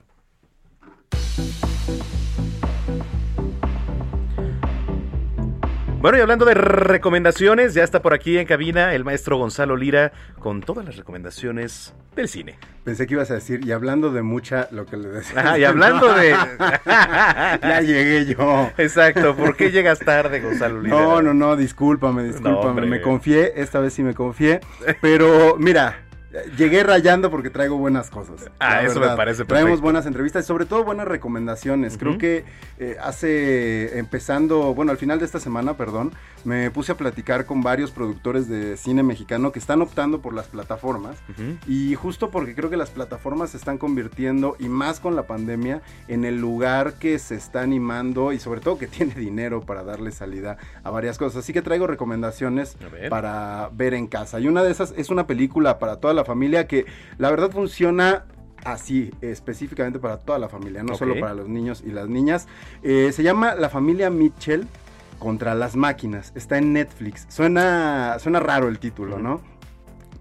[6.02, 10.14] Bueno, y hablando de recomendaciones, ya está por aquí en cabina el maestro Gonzalo Lira
[10.40, 12.58] con todas las recomendaciones del cine.
[12.86, 15.52] Pensé que ibas a decir, y hablando de mucha, lo que le decía.
[15.52, 16.30] Ah, y hablando de...
[16.86, 18.72] ya llegué yo.
[18.78, 20.96] Exacto, ¿por qué llegas tarde, Gonzalo Lira?
[20.96, 24.62] No, no, no, discúlpame, discúlpame, me confié, esta vez sí me confié,
[25.02, 25.98] pero mira,
[26.58, 28.52] Llegué rayando porque traigo buenas cosas.
[28.60, 29.56] Ah, eso me parece perfecto.
[29.56, 31.98] Traemos buenas entrevistas y sobre todo buenas recomendaciones.
[31.98, 32.46] Creo que
[32.78, 36.12] eh, hace, empezando, bueno, al final de esta semana, perdón,
[36.44, 40.48] me puse a platicar con varios productores de cine mexicano que están optando por las
[40.48, 41.18] plataformas.
[41.68, 45.82] Y justo porque creo que las plataformas se están convirtiendo, y más con la pandemia,
[46.08, 50.12] en el lugar que se está animando y sobre todo que tiene dinero para darle
[50.12, 51.44] salida a varias cosas.
[51.44, 52.78] Así que traigo recomendaciones
[53.10, 54.40] para ver en casa.
[54.40, 56.86] Y una de esas es una película para toda la familia que
[57.18, 58.26] la verdad funciona
[58.64, 62.48] así específicamente para toda la familia, no solo para los niños y las niñas.
[62.84, 64.68] Eh, se llama La familia Mitchell
[65.18, 66.32] contra las máquinas.
[66.36, 67.26] Está en Netflix.
[67.30, 69.42] Suena, suena raro el título, ¿no?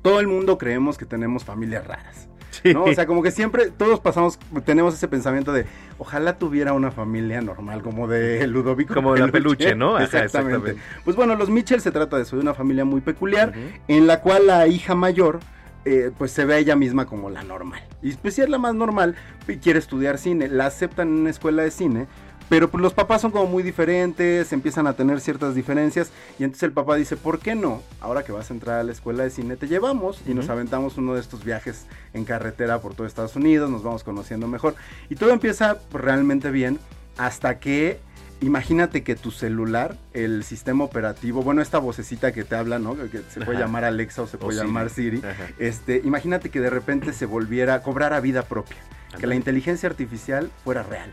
[0.02, 2.28] Todo el mundo creemos que tenemos familias raras.
[2.64, 2.84] ¿no?
[2.84, 5.66] O sea, como que siempre todos pasamos, tenemos ese pensamiento de
[5.98, 8.94] ojalá tuviera una familia normal, como de Ludovico.
[8.94, 9.98] Como de la peluche, ¿no?
[9.98, 10.76] exactamente.
[11.04, 13.52] Pues bueno, los Mitchell se trata de eso, de una familia muy peculiar,
[13.86, 15.40] en la cual la hija mayor
[15.84, 17.82] eh, pues se ve ella misma como la normal.
[18.02, 19.14] Y pues si es la más normal,
[19.62, 22.06] quiere estudiar cine, la aceptan en una escuela de cine,
[22.48, 26.62] pero pues los papás son como muy diferentes, empiezan a tener ciertas diferencias y entonces
[26.62, 27.82] el papá dice, ¿por qué no?
[28.00, 30.96] Ahora que vas a entrar a la escuela de cine, te llevamos y nos aventamos
[30.96, 34.76] uno de estos viajes en carretera por todo Estados Unidos, nos vamos conociendo mejor.
[35.10, 36.78] Y todo empieza realmente bien
[37.18, 38.00] hasta que
[38.40, 42.96] imagínate que tu celular, el sistema operativo, bueno, esta vocecita que te habla, ¿no?
[42.96, 45.22] Que se puede llamar Alexa o se puede llamar Siri,
[45.58, 48.76] este, imagínate que de repente se volviera, cobrara vida propia,
[49.18, 51.12] que la inteligencia artificial fuera real.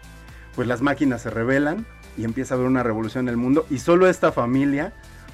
[0.55, 1.85] Pues las máquinas se rebelan
[2.17, 4.93] y empieza a haber una revolución en el mundo y solo esta familia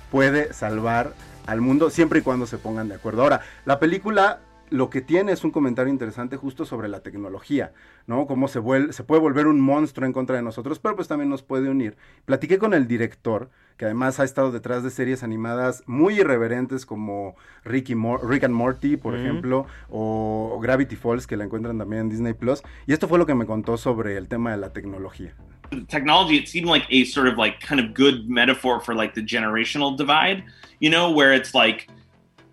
[0.10, 1.14] puede salvar
[1.46, 3.24] al mundo siempre y cuando se pongan de acuerdo.
[3.24, 4.40] Ahora, la película
[4.72, 7.74] lo que tiene es un comentario interesante justo sobre la tecnología,
[8.08, 8.26] ¿no?
[8.26, 11.30] Cómo se, vuelve, se puede volver un monstruo en contra de nosotros, pero pues también
[11.30, 11.98] nos puede unir.
[12.24, 17.36] Platiqué con el director, que además ha estado detrás de series animadas muy irreverentes como
[17.66, 17.90] Rick,
[18.24, 22.64] Rick and Morty, por ejemplo, o Gravity Falls, que la encuentran también en Disney Plus.
[22.88, 25.36] Y esto fue lo que me contó sobre el tema de la tecnología.
[25.90, 29.22] Technology, it seemed like a sort of like kind of good metaphor for like the
[29.22, 30.44] generational divide,
[30.80, 31.88] you know, where it's like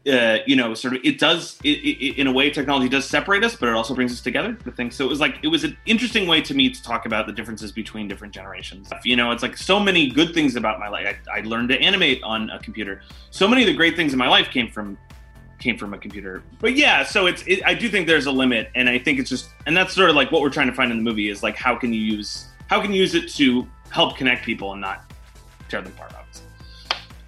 [0.09, 3.45] uh, you know, sort of, it does, it, it, in a way, technology does separate
[3.45, 4.57] us, but it also brings us together.
[4.65, 7.07] The thing, so it was like, it was an interesting way to me to talk
[7.07, 8.91] about the differences between different generations.
[9.05, 11.17] You know, it's like so many good things about my life.
[11.31, 13.03] I, I learned to animate on a computer.
[13.31, 14.99] So many of the great things in my life came from
[15.59, 16.43] came from a computer.
[16.61, 19.29] But yeah, so it's it, I do think there's a limit, and I think it's
[19.29, 21.43] just, and that's sort of like what we're trying to find in the movie is
[21.43, 24.81] like how can you use how can you use it to help connect people and
[24.81, 25.13] not
[25.69, 26.13] tear them apart.
[26.19, 26.47] Obviously,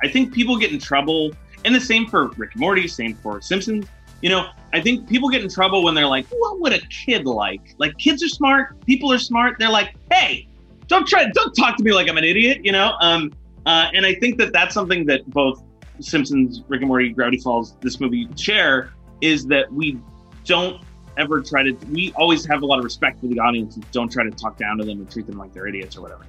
[0.02, 1.32] I think people get in trouble
[1.64, 3.86] and the same for Rick and Morty, same for Simpsons.
[4.22, 7.26] You know, I think people get in trouble when they're like, what would a kid
[7.26, 7.74] like?
[7.78, 9.56] Like kids are smart, people are smart.
[9.58, 10.46] They're like, hey,
[10.88, 12.94] don't try, don't talk to me like I'm an idiot, you know?
[13.00, 13.32] Um,
[13.66, 15.62] uh, and I think that that's something that both
[16.00, 19.98] Simpsons, Rick and Morty, Gravity Falls, this movie share is that we
[20.44, 20.82] don't
[21.16, 24.10] ever try to, we always have a lot of respect for the audience and don't
[24.10, 26.26] try to talk down to them and treat them like they're idiots or whatever.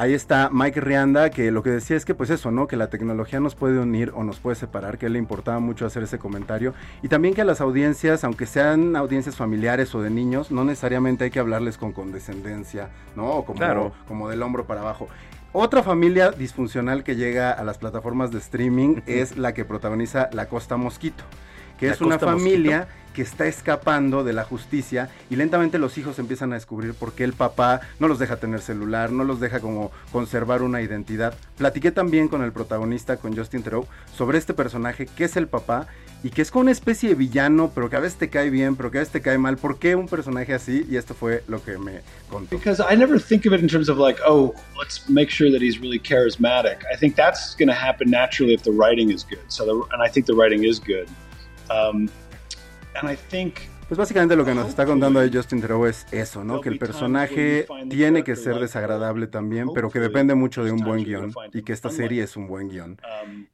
[0.00, 2.66] Ahí está Mike Rianda, que lo que decía es que pues eso, ¿no?
[2.66, 6.02] Que la tecnología nos puede unir o nos puede separar, que le importaba mucho hacer
[6.02, 6.72] ese comentario.
[7.02, 11.24] Y también que a las audiencias, aunque sean audiencias familiares o de niños, no necesariamente
[11.24, 13.26] hay que hablarles con condescendencia, ¿no?
[13.26, 15.06] O como, como del hombro para abajo.
[15.52, 20.46] Otra familia disfuncional que llega a las plataformas de streaming es la que protagoniza La
[20.48, 21.24] Costa Mosquito
[21.80, 26.52] que es una familia que está escapando de la justicia y lentamente los hijos empiezan
[26.52, 29.90] a descubrir por qué el papá no los deja tener celular, no los deja como
[30.12, 31.34] conservar una identidad.
[31.56, 35.88] Platiqué también con el protagonista, con Justin Theroux, sobre este personaje, que es el papá
[36.22, 38.76] y que es como una especie de villano, pero que a veces te cae bien,
[38.76, 39.56] pero que a veces te cae mal.
[39.56, 40.86] ¿Por qué un personaje así?
[40.90, 42.56] Y esto fue lo que me contó.
[42.56, 45.62] Because I never think of it in terms of like, oh, let's make sure that
[45.62, 46.84] he's really charismatic.
[46.92, 49.44] I think that's going to happen naturally if the writing is good.
[49.48, 51.08] So, the, and I think the writing is good.
[51.70, 52.10] Um,
[52.96, 56.44] and I think Pues básicamente lo que nos está contando ahí Justin Theroux es eso,
[56.44, 56.60] ¿no?
[56.60, 61.02] Que el personaje tiene que ser desagradable también, pero que depende mucho de un buen
[61.02, 63.00] guion y que esta serie es un buen guion.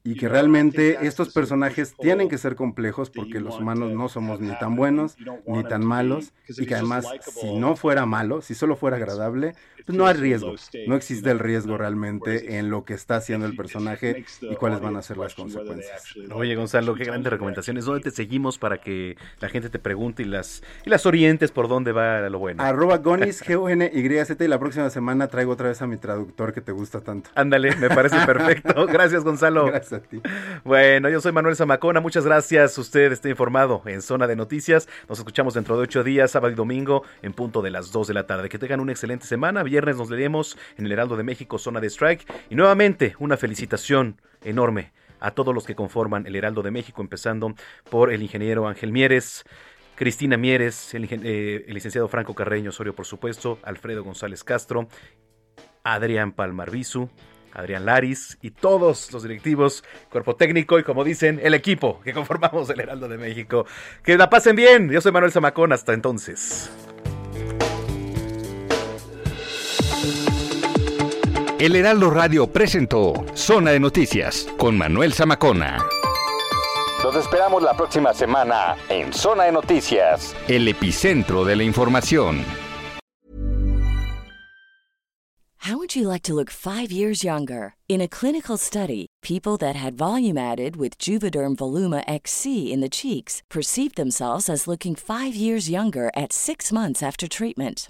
[0.03, 4.55] Y que realmente estos personajes tienen que ser complejos porque los humanos no somos ni
[4.59, 8.97] tan buenos ni tan malos y que además si no fuera malo, si solo fuera
[8.97, 9.55] agradable,
[9.87, 10.53] pues no hay riesgo.
[10.85, 14.97] No existe el riesgo realmente en lo que está haciendo el personaje y cuáles van
[14.97, 16.13] a ser las consecuencias.
[16.31, 17.85] Oye Gonzalo, qué grandes recomendaciones.
[17.85, 21.67] ¿Dónde te seguimos para que la gente te pregunte y las, y las orientes por
[21.67, 22.63] dónde va lo bueno.
[22.63, 26.53] Arroba Gonis, g o n y la próxima semana traigo otra vez a mi traductor
[26.53, 27.29] que te gusta tanto.
[27.35, 28.85] Ándale, me parece perfecto.
[28.87, 29.65] Gracias, Gonzalo.
[29.67, 30.21] Gracias a ti.
[30.63, 32.77] Bueno, yo soy Manuel Zamacona, muchas gracias.
[32.77, 34.87] Usted está informado en Zona de Noticias.
[35.09, 38.13] Nos escuchamos dentro de ocho días, sábado y domingo, en punto de las dos de
[38.13, 38.49] la tarde.
[38.49, 39.63] Que tengan una excelente semana.
[39.63, 42.25] Viernes nos leemos en el Heraldo de México, Zona de Strike.
[42.49, 47.53] Y nuevamente, una felicitación enorme a todos los que conforman el Heraldo de México, empezando
[47.89, 49.45] por el ingeniero Ángel Mieres,
[49.97, 54.87] Cristina Mieres, eh, el, licenciado Franco Carreño Osorio, por supuesto, Alfredo González Castro,
[55.83, 57.09] Adrián Palmarvisu,
[57.51, 62.69] Adrián Laris y todos los directivos, cuerpo técnico y como dicen, el equipo que conformamos
[62.69, 63.65] el Heraldo de México.
[64.03, 64.91] Que la pasen bien.
[64.91, 65.73] Yo soy Manuel Zamacón.
[65.73, 66.69] Hasta entonces.
[71.57, 75.83] El Heraldo Radio presentó Zona de Noticias con Manuel Zamacona.
[77.07, 82.43] Los esperamos la próxima semana en Zona de Noticias, el epicentro de la información.
[85.59, 87.75] How would you like to look 5 years younger?
[87.87, 92.89] In a clinical study, people that had volume added with Juvederm Voluma XC in the
[92.89, 97.89] cheeks perceived themselves as looking 5 years younger at 6 months after treatment.